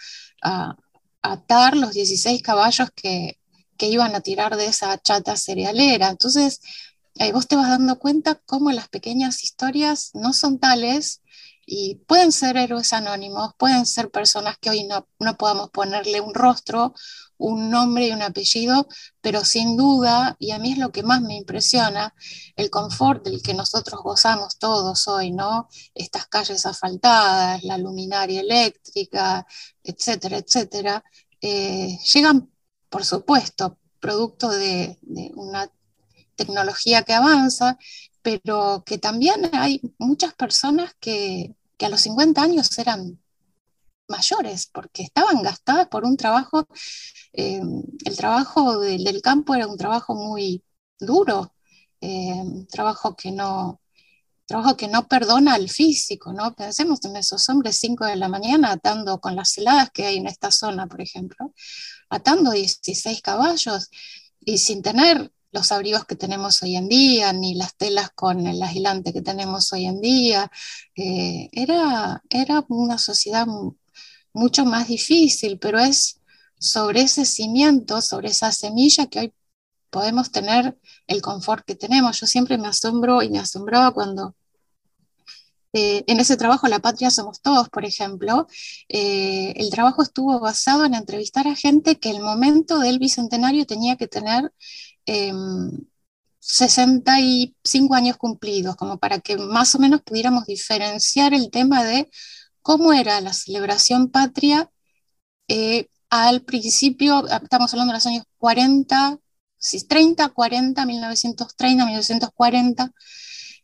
a, 0.43 0.75
atar 1.21 1.77
los 1.77 1.93
16 1.93 2.41
caballos 2.41 2.89
que, 2.95 3.37
que 3.77 3.87
iban 3.87 4.15
a 4.15 4.21
tirar 4.21 4.57
de 4.57 4.65
esa 4.65 4.97
chata 4.97 5.37
cerealera. 5.37 6.09
Entonces, 6.09 6.59
eh, 7.15 7.31
vos 7.31 7.47
te 7.47 7.55
vas 7.55 7.69
dando 7.69 7.99
cuenta 7.99 8.35
cómo 8.45 8.71
las 8.71 8.89
pequeñas 8.89 9.43
historias 9.43 10.11
no 10.15 10.33
son 10.33 10.59
tales 10.59 11.21
y 11.65 11.95
pueden 12.07 12.31
ser 12.31 12.57
héroes 12.57 12.93
anónimos, 12.93 13.53
pueden 13.57 13.85
ser 13.85 14.09
personas 14.11 14.57
que 14.59 14.69
hoy 14.69 14.83
no, 14.83 15.07
no 15.19 15.37
podamos 15.37 15.69
ponerle 15.69 16.21
un 16.21 16.33
rostro, 16.33 16.93
un 17.37 17.69
nombre 17.69 18.07
y 18.07 18.11
un 18.11 18.21
apellido, 18.21 18.87
pero 19.19 19.43
sin 19.43 19.75
duda, 19.75 20.35
y 20.39 20.51
a 20.51 20.59
mí 20.59 20.73
es 20.73 20.77
lo 20.77 20.91
que 20.91 21.03
más 21.03 21.21
me 21.21 21.35
impresiona, 21.35 22.13
el 22.55 22.69
confort 22.69 23.23
del 23.25 23.41
que 23.41 23.53
nosotros 23.53 24.01
gozamos 24.03 24.57
todos 24.59 25.07
hoy, 25.07 25.31
¿no? 25.31 25.67
Estas 25.95 26.27
calles 26.27 26.65
asfaltadas, 26.65 27.63
la 27.63 27.77
luminaria 27.77 28.41
eléctrica, 28.41 29.45
etcétera, 29.83 30.37
etcétera, 30.37 31.03
eh, 31.41 31.97
llegan, 32.13 32.51
por 32.89 33.05
supuesto, 33.05 33.79
producto 33.99 34.49
de, 34.49 34.99
de 35.01 35.31
una 35.35 35.71
tecnología 36.35 37.03
que 37.03 37.13
avanza, 37.13 37.77
pero 38.21 38.83
que 38.85 38.97
también 38.97 39.49
hay 39.53 39.81
muchas 39.97 40.33
personas 40.33 40.93
que, 40.99 41.55
que 41.77 41.85
a 41.85 41.89
los 41.89 42.01
50 42.01 42.41
años 42.41 42.77
eran 42.77 43.19
mayores, 44.07 44.67
porque 44.67 45.03
estaban 45.03 45.41
gastadas 45.41 45.87
por 45.87 46.05
un 46.05 46.17
trabajo, 46.17 46.67
eh, 47.33 47.61
el 48.05 48.17
trabajo 48.17 48.79
del 48.79 49.21
campo 49.21 49.55
era 49.55 49.67
un 49.67 49.77
trabajo 49.77 50.13
muy 50.15 50.63
duro, 50.99 51.55
eh, 52.01 52.43
trabajo 52.69 53.15
que 53.15 53.31
no 53.31 53.81
trabajo 54.45 54.75
que 54.75 54.89
no 54.89 55.07
perdona 55.07 55.53
al 55.53 55.69
físico, 55.69 56.33
¿no? 56.33 56.53
Pensemos 56.53 56.99
en 57.05 57.15
esos 57.15 57.47
hombres 57.47 57.77
5 57.77 58.05
de 58.05 58.17
la 58.17 58.27
mañana 58.27 58.71
atando 58.71 59.21
con 59.21 59.35
las 59.35 59.57
heladas 59.57 59.91
que 59.91 60.05
hay 60.05 60.17
en 60.17 60.27
esta 60.27 60.51
zona, 60.51 60.87
por 60.87 60.99
ejemplo, 60.99 61.53
atando 62.09 62.51
16 62.51 63.21
caballos 63.21 63.89
y 64.41 64.57
sin 64.57 64.81
tener 64.81 65.31
los 65.51 65.71
abrigos 65.71 66.05
que 66.05 66.15
tenemos 66.15 66.61
hoy 66.63 66.75
en 66.75 66.87
día, 66.87 67.33
ni 67.33 67.55
las 67.55 67.75
telas 67.75 68.11
con 68.11 68.47
el 68.47 68.61
aislante 68.63 69.13
que 69.13 69.21
tenemos 69.21 69.71
hoy 69.73 69.85
en 69.85 70.01
día. 70.01 70.51
Eh, 70.95 71.49
era, 71.51 72.23
era 72.29 72.65
una 72.69 72.97
sociedad 72.97 73.45
mucho 74.33 74.65
más 74.65 74.87
difícil, 74.87 75.59
pero 75.59 75.79
es 75.79 76.21
sobre 76.59 77.01
ese 77.01 77.25
cimiento, 77.25 78.01
sobre 78.01 78.29
esa 78.29 78.51
semilla 78.51 79.07
que 79.07 79.19
hoy 79.19 79.33
podemos 79.89 80.31
tener 80.31 80.77
el 81.07 81.21
confort 81.21 81.65
que 81.65 81.75
tenemos. 81.75 82.19
Yo 82.19 82.27
siempre 82.27 82.57
me 82.57 82.67
asombro 82.67 83.21
y 83.21 83.29
me 83.29 83.39
asombraba 83.39 83.91
cuando 83.91 84.35
eh, 85.73 86.03
en 86.07 86.19
ese 86.19 86.35
trabajo 86.35 86.67
La 86.67 86.79
Patria 86.79 87.09
Somos 87.11 87.41
Todos, 87.41 87.69
por 87.69 87.85
ejemplo, 87.85 88.47
eh, 88.89 89.53
el 89.55 89.69
trabajo 89.69 90.01
estuvo 90.01 90.39
basado 90.39 90.85
en 90.85 90.93
entrevistar 90.93 91.47
a 91.47 91.55
gente 91.55 91.97
que 91.97 92.09
el 92.09 92.19
momento 92.19 92.79
del 92.79 92.99
bicentenario 92.99 93.65
tenía 93.65 93.95
que 93.95 94.07
tener 94.07 94.51
65 95.05 97.95
em, 97.95 97.97
años 97.97 98.17
cumplidos, 98.17 98.75
como 98.75 98.97
para 98.97 99.19
que 99.19 99.37
más 99.37 99.75
o 99.75 99.79
menos 99.79 100.01
pudiéramos 100.01 100.45
diferenciar 100.45 101.33
el 101.33 101.51
tema 101.51 101.83
de 101.83 102.09
cómo 102.61 102.93
era 102.93 103.21
la 103.21 103.33
celebración 103.33 104.09
patria 104.09 104.69
eh, 105.47 105.87
al 106.09 106.41
principio, 106.43 107.25
estamos 107.27 107.73
hablando 107.73 107.91
de 107.91 107.97
los 107.97 108.05
años 108.05 108.23
40, 108.37 109.19
30, 109.87 110.29
40, 110.29 110.85
1930, 110.85 111.85
1940, 111.85 112.91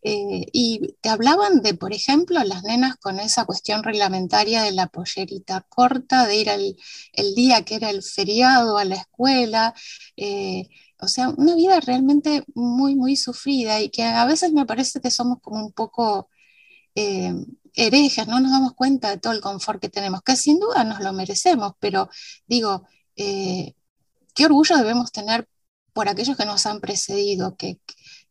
y 0.04 0.96
te 1.02 1.10
hablaban 1.10 1.62
de, 1.62 1.74
por 1.74 1.94
ejemplo, 1.94 2.44
las 2.44 2.64
nenas 2.64 2.96
con 2.98 3.20
esa 3.20 3.46
cuestión 3.46 3.84
reglamentaria 3.84 4.64
de 4.64 4.72
la 4.72 4.88
pollerita 4.88 5.66
corta, 5.70 6.26
de 6.26 6.36
ir 6.38 6.50
el, 6.50 7.36
día 7.36 7.64
que 7.66 7.76
era 7.76 7.90
el 7.90 8.04
feriado 8.04 8.78
a 8.78 8.86
la 8.86 8.96
escuela, 8.96 9.74
eh, 10.16 10.70
o 11.00 11.08
sea, 11.08 11.30
una 11.30 11.56
vida 11.56 11.80
realmente 11.80 12.44
muy, 12.56 12.96
muy 12.96 13.16
sufrida 13.16 13.80
y 13.82 13.90
que 13.90 14.04
a 14.04 14.26
veces 14.26 14.52
me 14.54 14.66
parece 14.66 15.00
que 15.02 15.12
somos 15.12 15.40
como 15.42 15.66
un 15.66 15.72
poco 15.74 16.30
eh, 16.96 17.34
herejes, 17.76 18.28
no 18.28 18.40
nos 18.40 18.52
damos 18.52 18.74
cuenta 18.74 19.10
de 19.10 19.18
todo 19.20 19.34
el 19.34 19.42
confort 19.42 19.80
que 19.82 19.90
tenemos, 19.90 20.22
que 20.24 20.36
sin 20.36 20.60
duda 20.60 20.84
nos 20.84 21.00
lo 21.02 21.14
merecemos, 21.14 21.74
pero 21.80 22.10
digo, 22.48 22.88
eh, 23.16 23.76
qué 24.34 24.46
orgullo 24.46 24.78
debemos 24.78 25.12
tener 25.12 25.48
por 25.94 26.10
aquellos 26.10 26.38
que 26.38 26.46
nos 26.46 26.66
han 26.66 26.80
precedido, 26.82 27.56
que, 27.56 27.80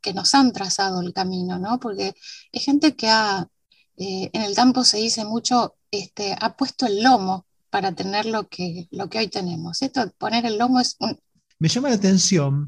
que 0.00 0.14
nos 0.14 0.34
han 0.34 0.52
trazado 0.52 1.00
el 1.00 1.12
camino, 1.12 1.58
¿no? 1.58 1.80
Porque 1.80 2.14
hay 2.52 2.60
gente 2.60 2.96
que 2.96 3.08
ha, 3.08 3.48
eh, 3.96 4.30
en 4.32 4.42
el 4.42 4.54
campo 4.54 4.84
se 4.84 4.98
dice 4.98 5.24
mucho, 5.24 5.76
este, 5.90 6.36
ha 6.40 6.56
puesto 6.56 6.86
el 6.86 7.02
lomo 7.02 7.46
para 7.70 7.92
tener 7.94 8.26
lo 8.26 8.48
que, 8.48 8.88
lo 8.90 9.08
que 9.08 9.18
hoy 9.18 9.28
tenemos. 9.28 9.82
Esto, 9.82 10.10
poner 10.18 10.46
el 10.46 10.58
lomo 10.58 10.80
es 10.80 10.96
un, 11.00 11.18
me 11.58 11.68
llama 11.68 11.88
la 11.88 11.94
atención, 11.94 12.66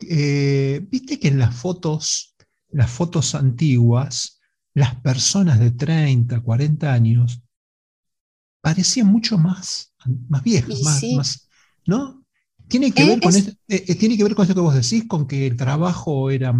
eh, 0.00 0.86
viste 0.90 1.18
que 1.18 1.28
en 1.28 1.38
las 1.38 1.54
fotos, 1.54 2.34
las 2.68 2.90
fotos 2.90 3.34
antiguas, 3.34 4.40
las 4.74 4.94
personas 4.96 5.58
de 5.58 5.72
30, 5.72 6.40
40 6.40 6.92
años 6.92 7.42
parecían 8.60 9.08
mucho 9.08 9.38
más, 9.38 9.92
más 10.28 10.42
viejas, 10.42 10.80
más, 11.14 11.48
¿no? 11.86 12.24
Tiene 12.68 12.92
que, 12.92 13.04
ver 13.04 13.20
con 13.20 13.34
esto, 13.34 13.50
eh, 13.66 13.84
eh, 13.88 13.94
tiene 13.96 14.16
que 14.16 14.22
ver 14.22 14.34
con 14.36 14.44
esto 14.44 14.54
que 14.54 14.60
vos 14.60 14.74
decís, 14.74 15.08
con 15.08 15.26
que 15.26 15.48
el 15.48 15.56
trabajo 15.56 16.30
era 16.30 16.54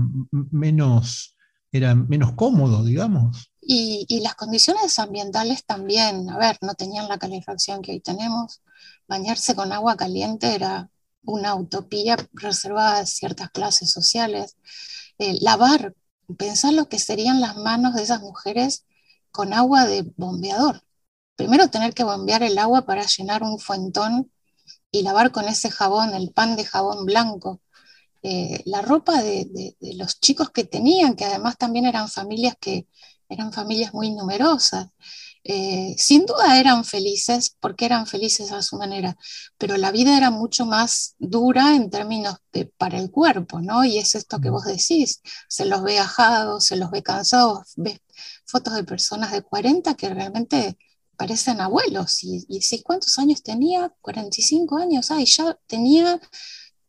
menos, 0.51 1.37
era 1.71 1.95
menos 1.95 2.33
cómodo, 2.33 2.85
digamos. 2.85 3.53
Y, 3.61 4.07
y, 4.09 4.21
las 4.21 4.35
condiciones 4.35 4.99
ambientales 4.99 5.65
también, 5.65 6.29
a 6.29 6.37
ver, 6.37 6.59
no 6.63 6.75
tenían 6.75 7.07
la 7.07 7.19
calefacción 7.19 7.81
que 7.81 7.93
hoy 7.93 8.01
tenemos. 8.01 8.61
Bañarse 9.07 9.55
con 9.55 9.71
agua 9.71 9.97
caliente 9.97 10.53
era 10.53 10.91
una 11.23 11.55
utopía 11.55 12.17
reservada 12.33 12.99
a 13.01 13.07
ciertas 13.07 13.51
clases 13.51 13.91
sociales. 13.91 14.57
Eh, 15.19 15.39
lavar, 15.41 15.95
pensar 16.39 16.73
lo 16.73 16.89
que 16.89 16.99
serían 16.99 17.41
las 17.41 17.57
manos 17.57 17.95
de 17.95 18.03
esas 18.03 18.21
mujeres 18.21 18.87
con 19.31 19.53
agua 19.53 19.87
de 19.87 20.03
bombeador. 20.17 20.83
Primero 21.37 21.69
tener 21.71 21.95
que 21.95 22.05
bombear 22.05 22.43
el 22.43 22.59
agua 22.59 22.87
para 22.87 23.05
llenar 23.07 23.43
un 23.43 23.59
fuentón 23.59 24.31
y 24.91 25.03
lavar 25.03 25.33
con 25.33 25.47
ese 25.49 25.71
jabón, 25.71 26.15
el 26.15 26.33
pan 26.33 26.57
de 26.57 26.65
jabón 26.65 27.05
blanco. 27.07 27.61
Eh, 28.23 28.63
la 28.67 28.83
ropa 28.83 29.23
de, 29.23 29.47
de, 29.81 29.95
los 29.95 30.21
chicos 30.21 30.51
que 30.51 30.65
tenían, 30.65 31.17
que 31.17 31.25
además 31.25 31.57
también 31.57 31.87
eran 31.87 32.09
familias 32.09 32.55
que 32.61 32.87
eran 33.29 33.53
familias 33.53 33.95
muy 33.95 34.11
numerosas. 34.11 34.89
Eh, 35.45 35.95
sin 35.99 36.27
duda 36.27 36.61
eran 36.61 36.85
felices 36.85 37.57
porque 37.61 37.87
eran 37.87 38.07
felices 38.07 38.53
a 38.53 38.63
su 38.63 38.77
manera, 38.77 39.17
pero 39.59 39.77
la 39.79 39.91
vida 39.91 40.17
era 40.17 40.31
mucho 40.31 40.67
más 40.67 41.15
dura 41.19 41.75
en 41.77 41.91
términos 41.91 42.37
de, 42.53 42.67
para 42.67 42.99
el 42.99 43.11
cuerpo, 43.11 43.61
¿no? 43.61 43.85
Y 43.85 43.99
es 43.99 44.15
esto 44.15 44.41
que 44.41 44.51
vos 44.51 44.65
decís, 44.65 45.23
se 45.49 45.65
los 45.65 45.83
ve 45.83 45.99
ajados, 45.99 46.65
se 46.67 46.77
los 46.77 46.91
ve 46.91 47.03
cansados, 47.03 47.73
ves 47.77 48.01
fotos 48.47 48.75
de 48.75 48.85
personas 48.85 49.33
de 49.33 49.43
40 49.43 49.95
que 49.95 50.09
realmente 50.11 50.77
parecen 51.17 51.61
abuelos. 51.61 52.23
Y, 52.25 52.45
y 52.49 52.83
¿cuántos 52.83 53.19
años 53.19 53.43
tenía? 53.43 53.93
45 54.01 54.77
años, 54.79 55.11
ay, 55.11 55.25
ya 55.27 55.59
tenía 55.67 56.21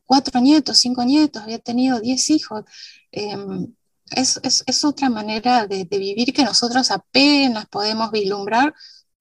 cuatro 0.06 0.42
nietos, 0.42 0.78
cinco 0.80 1.04
nietos, 1.06 1.44
había 1.44 1.60
tenido 1.60 2.00
10 2.00 2.30
hijos. 2.32 2.64
Em, 3.12 3.74
es, 4.16 4.84
otra 4.84 5.10
manera 5.10 5.68
de, 5.68 5.86
vivir 5.86 6.34
que 6.34 6.44
nosotros 6.44 6.92
apenas 6.92 7.66
podemos 7.68 8.12
vislumbrar 8.12 8.74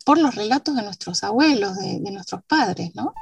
por 0.04 0.18
los 0.18 0.34
relatos 0.34 0.74
de 0.74 0.82
nuestros 0.82 1.22
abuelos, 1.22 1.76
de, 1.76 2.10
nuestros 2.10 2.42
padres, 2.44 2.90
¿no? 2.94 3.12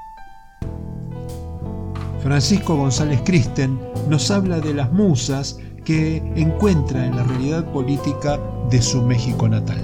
Francisco 2.23 2.77
González 2.77 3.20
Kristen 3.24 3.78
nos 4.09 4.31
habla 4.31 4.59
de 4.61 4.74
las 4.74 4.90
musas 4.93 5.57
que 5.85 6.16
encuentra 6.36 7.07
en 7.07 7.16
la 7.16 7.24
realidad 7.24 7.65
política 7.73 8.39
de 8.70 8.82
su 8.82 9.03
México 9.03 9.49
natal. 9.49 9.82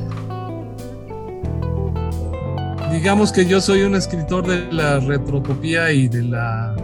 Digamos 2.92 3.32
que 3.32 3.46
yo 3.46 3.60
soy 3.60 3.82
un 3.82 3.96
escritor 3.96 4.46
de 4.46 4.72
la 4.72 5.00
retrotopía 5.00 5.90
y 5.92 6.08
de 6.08 6.22
la, 6.22 6.76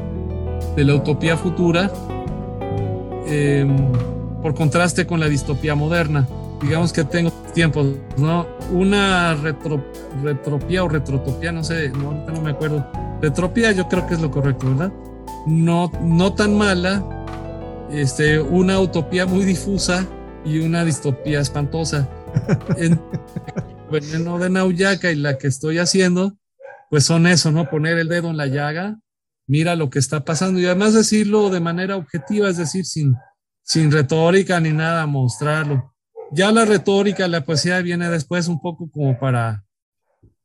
de 0.74 0.84
la 0.84 0.94
utopía 0.94 1.36
futura. 1.36 1.90
Em, 3.26 3.92
por 4.42 4.54
contraste 4.54 5.06
con 5.06 5.20
la 5.20 5.28
distopía 5.28 5.74
moderna. 5.74 6.28
Digamos 6.62 6.92
que 6.92 7.04
tengo 7.04 7.30
tiempos, 7.54 7.86
¿no? 8.16 8.46
Una 8.70 9.34
retro, 9.34 9.84
retropía 10.22 10.84
o 10.84 10.88
retrotopía, 10.88 11.52
no 11.52 11.64
sé, 11.64 11.88
no, 11.90 12.08
ahorita 12.08 12.32
no 12.32 12.40
me 12.42 12.50
acuerdo. 12.50 12.86
Retropía 13.22 13.72
yo 13.72 13.88
creo 13.88 14.06
que 14.06 14.14
es 14.14 14.20
lo 14.20 14.30
correcto, 14.30 14.68
¿verdad? 14.68 14.92
No, 15.46 15.90
no 16.02 16.34
tan 16.34 16.56
mala, 16.56 17.04
este, 17.90 18.40
una 18.40 18.78
utopía 18.78 19.26
muy 19.26 19.44
difusa 19.44 20.06
y 20.44 20.60
una 20.60 20.84
distopía 20.84 21.40
espantosa. 21.40 22.08
En, 22.76 23.00
Veneno 23.90 24.38
de 24.38 24.50
Nauyaca 24.50 25.10
y 25.10 25.16
la 25.16 25.36
que 25.36 25.48
estoy 25.48 25.78
haciendo, 25.78 26.36
pues 26.90 27.04
son 27.04 27.26
eso, 27.26 27.50
¿no? 27.50 27.68
Poner 27.68 27.98
el 27.98 28.08
dedo 28.08 28.30
en 28.30 28.36
la 28.36 28.46
llaga, 28.46 29.00
mira 29.46 29.74
lo 29.74 29.90
que 29.90 29.98
está 29.98 30.24
pasando 30.24 30.60
y 30.60 30.66
además 30.66 30.94
decirlo 30.94 31.50
de 31.50 31.60
manera 31.60 31.96
objetiva, 31.96 32.48
es 32.48 32.56
decir, 32.56 32.84
sin, 32.84 33.16
sin 33.70 33.92
retórica 33.92 34.58
ni 34.58 34.72
nada, 34.72 35.06
mostrarlo. 35.06 35.94
Ya 36.32 36.50
la 36.50 36.64
retórica, 36.64 37.28
la 37.28 37.44
poesía 37.44 37.80
viene 37.82 38.10
después 38.10 38.48
un 38.48 38.60
poco 38.60 38.90
como 38.90 39.16
para, 39.16 39.64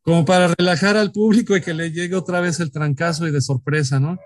como 0.03 0.23
para 0.25 0.49
relajar 0.49 0.95
al 0.95 1.11
público 1.11 1.57
y 1.57 1.61
que 1.61 1.73
le 1.73 1.91
llegue 1.91 2.13
otra 2.13 2.39
vez 2.39 2.59
el 2.59 2.71
trancazo 2.71 3.27
y 3.27 3.31
de 3.31 3.41
sorpresa, 3.41 3.99
¿no? 3.99 4.19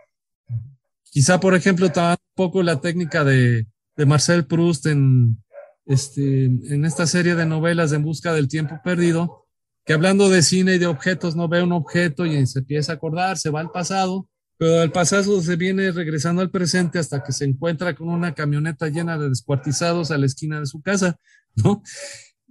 Quizá, 1.05 1.39
por 1.39 1.55
ejemplo, 1.55 1.88
un 1.88 2.15
poco 2.35 2.61
la 2.61 2.81
técnica 2.81 3.23
de, 3.23 3.67
de 3.95 4.05
Marcel 4.05 4.45
Proust 4.45 4.88
en, 4.88 5.41
este, 5.85 6.47
en 6.47 6.84
esta 6.84 7.07
serie 7.07 7.35
de 7.35 7.45
novelas 7.45 7.91
de 7.91 7.95
En 7.95 8.03
Busca 8.03 8.34
del 8.34 8.49
Tiempo 8.49 8.81
Perdido, 8.84 9.47
que 9.85 9.93
hablando 9.93 10.27
de 10.27 10.41
cine 10.41 10.76
y 10.76 10.77
de 10.77 10.88
objetos, 10.88 11.38
no 11.38 11.47
ve 11.47 11.63
un 11.63 11.71
objeto 11.71 12.26
y 12.26 12.45
se 12.47 12.59
empieza 12.59 12.91
a 12.91 12.95
acordar, 12.95 13.38
se 13.38 13.49
va 13.49 13.61
al 13.61 13.71
pasado, 13.71 14.27
pero 14.60 14.73
del 14.73 14.91
pasado 14.91 15.41
se 15.41 15.56
viene 15.56 15.90
regresando 15.94 16.41
al 16.41 16.52
presente 16.52 16.99
hasta 16.99 17.23
que 17.23 17.31
se 17.31 17.45
encuentra 17.45 17.95
con 17.95 18.10
una 18.10 18.34
camioneta 18.36 18.90
llena 18.90 19.18
de 19.18 19.30
descuartizados 19.30 20.11
a 20.11 20.18
la 20.18 20.26
esquina 20.26 20.60
de 20.60 20.65
su 20.65 20.81
casa, 20.81 21.18
¿no? 21.56 21.81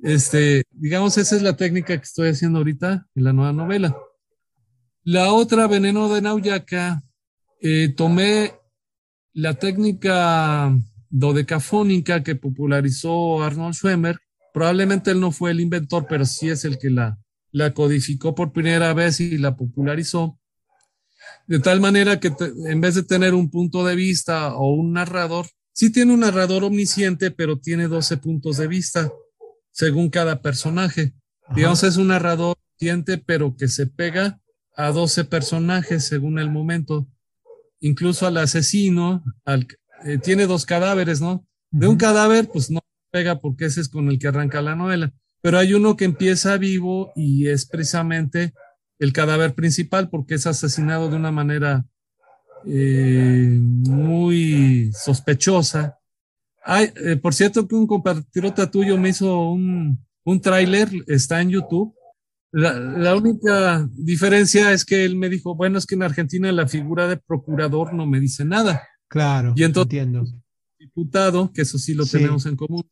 Este, 0.03 0.65
digamos, 0.71 1.19
esa 1.19 1.37
es 1.37 1.43
la 1.43 1.55
técnica 1.55 1.99
que 1.99 2.05
estoy 2.05 2.31
haciendo 2.31 2.61
ahorita 2.61 3.07
en 3.15 3.25
la 3.25 3.35
nueva 3.35 3.53
novela. 3.53 3.95
La 5.05 5.35
otra, 5.35 5.67
Veneno 5.67 6.09
de 6.09 6.23
Nauyaca, 6.23 7.03
eh, 7.61 7.93
tomé 7.95 8.55
la 9.35 9.53
técnica 9.59 10.75
dodecafónica 11.11 12.23
que 12.23 12.37
popularizó 12.37 13.43
Arnold 13.43 13.75
Schwemmer. 13.75 14.19
Probablemente 14.55 15.11
él 15.11 15.21
no 15.21 15.31
fue 15.31 15.51
el 15.51 15.61
inventor, 15.61 16.07
pero 16.09 16.25
sí 16.25 16.49
es 16.49 16.65
el 16.65 16.79
que 16.79 16.89
la 16.89 17.75
codificó 17.75 18.35
por 18.35 18.53
primera 18.55 18.95
vez 18.95 19.21
y 19.21 19.37
la 19.37 19.57
popularizó. 19.57 20.39
De 21.49 21.59
tal 21.59 21.81
manera 21.81 22.21
que 22.21 22.33
en 22.67 22.81
vez 22.81 22.95
de 22.95 23.03
tener 23.03 23.35
un 23.35 23.51
punto 23.51 23.85
de 23.85 23.97
vista 23.97 24.55
o 24.55 24.75
un 24.75 24.93
narrador, 24.93 25.47
sí 25.73 25.91
tiene 25.91 26.13
un 26.13 26.21
narrador 26.21 26.63
omnisciente, 26.63 27.31
pero 27.31 27.59
tiene 27.59 27.89
12 27.89 28.19
puntos 28.19 28.59
de 28.59 28.69
vista 28.69 29.11
según 29.73 30.11
cada 30.11 30.43
personaje. 30.43 31.15
Digamos, 31.57 31.83
es 31.83 31.97
un 31.97 32.09
narrador 32.09 32.57
omnisciente, 32.57 33.19
pero 33.19 33.57
que 33.57 33.69
se 33.69 33.87
pega 33.87 34.41
a 34.77 34.93
12 34.93 35.25
personajes 35.25 36.05
según 36.05 36.39
el 36.39 36.51
momento 36.51 37.09
incluso 37.81 38.27
al 38.27 38.37
asesino, 38.37 39.25
al, 39.45 39.67
eh, 40.05 40.19
tiene 40.19 40.47
dos 40.47 40.67
cadáveres, 40.67 41.21
¿no? 41.21 41.47
De 41.71 41.87
un 41.87 41.97
cadáver, 41.97 42.49
pues 42.49 42.71
no 42.71 42.81
pega 43.11 43.39
porque 43.41 43.67
ese 43.67 43.81
es 43.81 43.89
con 43.89 44.09
el 44.09 44.19
que 44.19 44.29
arranca 44.29 44.63
la 44.63 44.75
novela, 44.75 45.13
pero 45.41 45.59
hay 45.59 45.75
uno 45.75 45.97
que 45.97 46.05
empieza 46.05 46.57
vivo 46.57 47.13
y 47.17 47.49
es 47.49 47.67
precisamente 47.67 48.53
el 48.99 49.13
cadáver 49.13 49.55
principal 49.55 50.11
porque 50.11 50.35
es 50.35 50.47
asesinado 50.47 51.09
de 51.09 51.17
una 51.17 51.33
manera 51.33 51.87
eh, 52.67 53.59
muy 53.61 54.91
sospechosa. 54.93 55.99
Ay, 56.65 56.93
eh, 57.05 57.17
por 57.17 57.35
cierto 57.35 57.67
que 57.67 57.75
un 57.75 57.87
compatriota 57.87 58.71
tuyo 58.71 58.99
me 58.99 59.11
hizo 59.11 59.51
un, 59.51 60.05
un 60.25 60.41
tráiler, 60.41 60.89
está 61.07 61.41
en 61.41 61.51
YouTube, 61.51 61.95
la, 62.51 63.15
única 63.15 63.89
diferencia 63.93 64.73
es 64.73 64.85
que 64.85 65.05
él 65.05 65.17
me 65.17 65.29
dijo, 65.29 65.55
bueno, 65.55 65.79
es 65.79 65.87
que 65.87 65.97
en 65.97 66.03
Argentina 66.03 66.51
la 66.51 66.67
figura 66.67 67.07
de 67.07 67.19
procurador 67.19 67.93
no 67.93 68.07
me 68.07 68.21
dice 68.21 68.45
nada. 68.45 68.83
Claro, 69.07 69.53
y 69.55 69.65
entonces, 69.65 69.99
entiendo. 69.99 70.25
Diputado, 70.79 71.53
que 71.53 71.63
eso 71.63 71.79
sí 71.79 71.95
lo 71.95 72.07
tenemos 72.07 72.47
en 72.47 72.57
común. 72.57 72.89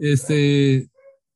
Este, 0.00 0.88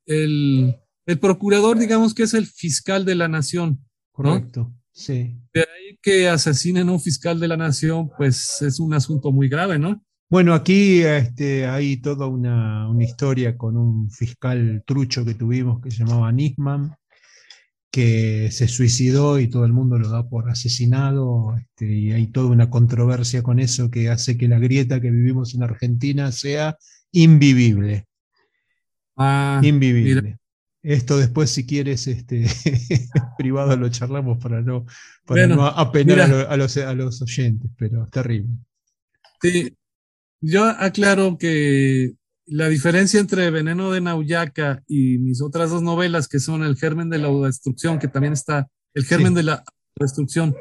el, 0.06 0.76
el, 1.09 1.18
procurador, 1.18 1.78
digamos 1.78 2.14
que 2.14 2.22
es 2.22 2.35
el 2.35 2.47
fiscal 2.47 3.05
de 3.05 3.14
la 3.14 3.28
nación. 3.28 3.85
Correcto, 4.12 4.72
sí. 4.93 5.36
De 5.52 5.60
ahí 5.60 5.98
que 6.01 6.28
asesinen 6.28 6.89
a 6.89 6.93
un 6.93 7.01
fiscal 7.01 7.40
de 7.40 7.48
la 7.48 7.56
nación, 7.56 8.10
pues 8.16 8.62
es 8.62 8.78
un 8.78 8.94
asunto 8.94 9.32
muy 9.32 9.48
grave, 9.48 9.78
¿no? 9.78 10.02
Bueno, 10.30 10.52
aquí 10.52 11.01
este, 11.01 11.66
hay 11.66 11.97
toda 12.02 12.26
una, 12.26 12.86
historia 13.01 13.56
con 13.56 13.78
un 13.78 14.10
fiscal 14.10 14.82
trucho 14.86 15.24
que 15.24 15.35
tuvimos 15.35 15.80
que 15.80 15.90
se 15.90 16.05
llamaba 16.05 16.30
Nisman, 16.32 16.94
que 17.90 18.51
se 18.51 18.68
suicidó 18.68 19.39
y 19.39 19.48
todo 19.48 19.64
el 19.64 19.72
mundo 19.72 19.98
lo 19.98 20.10
da 20.10 20.28
por 20.28 20.51
asesinado, 20.51 21.56
este, 21.56 21.90
y 21.90 22.12
hay 22.12 22.26
toda 22.26 22.48
una 22.48 22.68
controversia 22.68 23.43
con 23.43 23.59
eso 23.59 23.90
que 23.90 24.10
hace 24.10 24.36
que 24.36 24.48
la 24.48 24.59
grieta 24.59 25.01
que 25.01 25.10
vivimos 25.10 25.55
en 25.55 25.62
Argentina 25.62 26.30
sea 26.30 26.76
invivible. 27.10 28.05
Ah, 29.16 29.62
invivible. 29.64 30.39
Esto 30.83 31.19
después, 31.19 31.51
si 31.51 31.67
quieres, 31.67 32.07
este, 32.07 32.47
privado 33.39 33.77
lo 33.77 33.89
charlamos 33.89 34.39
para 34.39 34.63
no, 34.63 34.87
para 35.27 35.47
no 35.47 35.67
apenar 35.67 36.21
a, 36.21 36.57
los, 36.57 36.77
a 36.77 36.95
los 36.95 37.21
oyentes, 37.21 37.71
pero 37.77 38.05
es 38.05 38.11
terrible. 38.11 38.51
Sí, 39.43 39.77
yo 40.41 40.65
aclaro 40.65 41.37
que 41.37 42.13
la 42.47 42.69
diferencia 42.69 43.21
entre 43.21 43.51
Veneno 43.51 43.91
de 43.91 44.01
Nauyaca 44.01 44.83
y 44.87 45.19
mis 45.19 45.43
otras 45.43 45.71
dos 45.71 45.83
novelas, 45.83 46.29
que 46.29 46.39
son 46.39 46.63
El 46.63 46.77
germen 46.77 47.11
de 47.11 47.19
la 47.19 47.29
destrucción, 47.29 47.99
que 47.99 48.09
también 48.09 48.33
está, 48.33 48.69
El 48.95 49.05
germen 49.05 49.35
de 49.35 49.43
la 49.43 49.65
destrucción, 49.97 50.55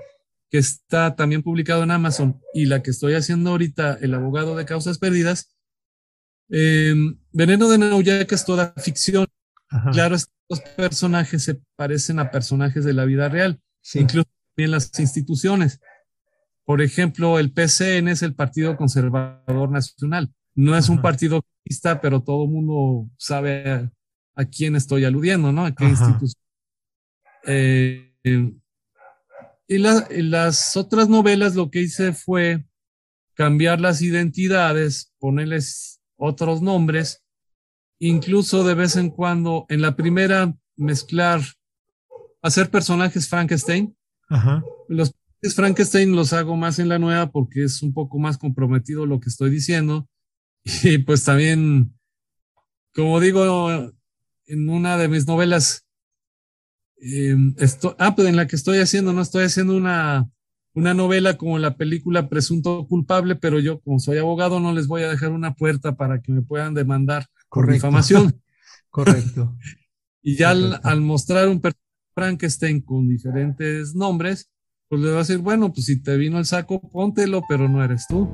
que 0.49 0.57
está 0.57 1.15
también 1.15 1.43
publicado 1.43 1.83
en 1.83 1.91
Amazon, 1.91 2.41
y 2.53 2.65
la 2.65 2.81
que 2.81 2.91
estoy 2.91 3.13
haciendo 3.13 3.51
ahorita, 3.51 3.99
El 4.01 4.13
abogado 4.13 4.55
de 4.55 4.65
causas 4.65 4.97
perdidas, 4.97 5.55
em, 6.49 7.17
Veneno 7.31 7.69
de 7.69 7.77
Nauyaca 7.77 8.35
es 8.35 8.45
toda 8.45 8.73
ficción. 8.77 9.27
Claro, 9.91 10.15
estos 10.15 10.61
personajes 10.75 11.43
se 11.43 11.61
parecen 11.75 12.19
a 12.19 12.31
personajes 12.31 12.85
de 12.85 12.93
la 12.93 13.05
vida 13.05 13.27
real, 13.29 13.59
incluso 13.93 14.29
también 14.55 14.71
las 14.71 14.97
instituciones. 14.99 15.81
Por 16.63 16.81
ejemplo, 16.81 17.39
el 17.39 17.51
PCN 17.51 18.09
es 18.09 18.21
el 18.21 18.33
Partido 18.33 18.75
Conservador 18.75 19.69
Nacional. 19.71 20.33
No 20.53 20.75
es 20.75 20.89
un 20.89 21.01
partido 21.01 21.41
comunista, 21.41 22.01
pero 22.01 22.23
todo 22.23 22.43
el 22.45 22.49
mundo 22.49 23.09
sabe 23.17 23.89
a, 24.35 24.45
quién 24.45 24.75
estoy 24.75 25.05
aludiendo, 25.05 25.51
¿no? 25.51 25.65
A 25.65 25.73
qué 25.73 25.85
institución. 25.85 26.41
Eh, 27.45 28.13
y, 28.23 29.77
las 29.77 30.75
otras 30.75 31.07
novelas 31.09 31.55
lo 31.55 31.69
que 31.69 31.81
hice 31.81 32.11
fue 32.13 32.65
cambiar 33.33 33.79
las 33.79 34.01
identidades, 34.01 35.13
ponerles 35.19 36.01
otros 36.17 36.61
nombres, 36.61 37.23
incluso 37.99 38.63
de 38.63 38.75
vez 38.75 38.95
en 38.95 39.09
cuando, 39.09 39.65
en 39.69 39.81
la 39.81 39.95
primera, 39.95 40.55
mezclar, 40.75 41.41
hacer 42.41 42.69
personajes 42.69 43.27
Frankenstein. 43.27 43.95
Ajá. 44.29 44.63
Los 44.87 45.13
Frankenstein 45.55 46.15
los 46.15 46.33
hago 46.33 46.55
más 46.55 46.79
en 46.79 46.89
la 46.89 46.99
nueva 46.99 47.31
porque 47.31 47.63
es 47.63 47.81
un 47.81 47.93
poco 47.93 48.19
más 48.19 48.37
comprometido 48.37 49.05
lo 49.05 49.19
que 49.19 49.29
estoy 49.29 49.49
diciendo. 49.49 50.07
Y 50.83 50.97
pues 50.97 51.23
también, 51.23 51.93
como 52.93 53.21
digo, 53.21 53.93
en 54.47 54.69
una 54.69 54.97
de 54.97 55.07
mis 55.07 55.25
novelas, 55.25 55.85
em, 56.99 57.55
ah, 57.99 58.15
pues 58.15 58.27
en 58.27 58.35
la 58.35 58.47
que 58.47 58.57
estoy 58.57 58.79
haciendo, 58.79 59.13
no 59.13 59.21
estoy 59.21 59.45
haciendo 59.45 59.77
una, 59.77 60.29
una 60.73 60.93
novela 60.93 61.37
como 61.37 61.57
la 61.57 61.77
película 61.77 62.27
Presunto 62.27 62.85
Culpable, 62.87 63.35
pero 63.35 63.59
yo 63.59 63.79
como 63.79 63.99
soy 63.99 64.17
abogado 64.17 64.59
no 64.59 64.73
les 64.73 64.87
voy 64.87 65.03
a 65.03 65.09
dejar 65.09 65.31
una 65.31 65.53
puerta 65.55 65.95
para 65.95 66.21
que 66.21 66.31
me 66.31 66.41
puedan 66.41 66.73
demandar 66.73 67.27
por 67.49 67.71
difamación. 67.71 68.41
Correcto. 68.89 69.55
y 70.23 70.35
ya 70.35 70.51
Al, 70.51 70.79
al, 70.83 71.01
mostrar 71.01 71.47
un 71.49 71.61
Frankenstein 72.15 72.81
con 72.81 73.07
diferentes 73.07 73.93
nombres, 73.93 74.49
pues 74.89 75.01
le 75.01 75.09
va 75.09 75.17
a 75.17 75.19
decir, 75.19 75.37
bueno, 75.37 75.71
pues 75.71 75.85
si 75.85 76.01
te 76.01 76.17
vino 76.17 76.39
el 76.39 76.45
saco, 76.45 76.81
póntelo, 76.89 77.41
pero 77.47 77.67
no 77.69 77.83
eres 77.83 78.05
tú. 78.07 78.29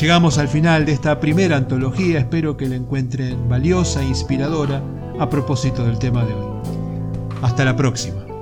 Llegamos 0.00 0.38
al 0.38 0.48
final 0.48 0.86
de 0.86 0.92
esta 0.92 1.20
primera 1.20 1.56
antología, 1.56 2.18
espero 2.18 2.56
que 2.56 2.68
la 2.68 2.74
encuentren 2.74 3.48
valiosa 3.48 4.02
e 4.02 4.08
inspiradora 4.08 4.82
a 5.20 5.30
propósito 5.30 5.84
del 5.84 5.98
tema 6.00 6.24
de 6.24 6.34
hoy. 6.34 6.62
Hasta 7.42 7.64
la 7.64 7.76
próxima. 7.76 8.33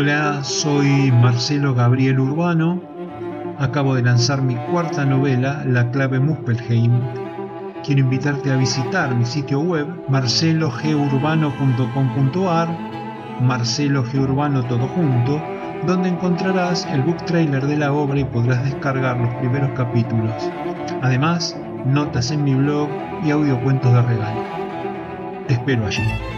Hola, 0.00 0.44
soy 0.44 1.10
Marcelo 1.10 1.74
Gabriel 1.74 2.20
Urbano 2.20 2.80
Acabo 3.58 3.96
de 3.96 4.04
lanzar 4.04 4.40
mi 4.40 4.54
cuarta 4.70 5.04
novela, 5.04 5.64
La 5.66 5.90
clave 5.90 6.20
Muspelheim. 6.20 6.92
Quiero 7.82 8.02
invitarte 8.02 8.52
a 8.52 8.56
visitar 8.56 9.12
mi 9.16 9.24
sitio 9.24 9.58
web 9.58 9.88
marcelogeurbano.com.ar, 10.08 12.68
Marcelo 13.40 14.04
Urbano 14.14 14.64
todo 14.66 14.86
junto, 14.86 15.42
donde 15.84 16.10
encontrarás 16.10 16.86
el 16.92 17.02
book 17.02 17.24
trailer 17.24 17.66
de 17.66 17.78
la 17.78 17.92
obra 17.92 18.20
y 18.20 18.24
podrás 18.24 18.64
descargar 18.64 19.18
los 19.18 19.34
primeros 19.34 19.70
capítulos. 19.70 20.48
Además, 21.02 21.56
notas 21.84 22.30
en 22.30 22.44
mi 22.44 22.54
blog 22.54 22.88
y 23.24 23.32
audiocuentos 23.32 23.92
de 23.92 24.02
regalo. 24.02 24.44
Te 25.48 25.54
espero 25.54 25.86
allí. 25.86 26.37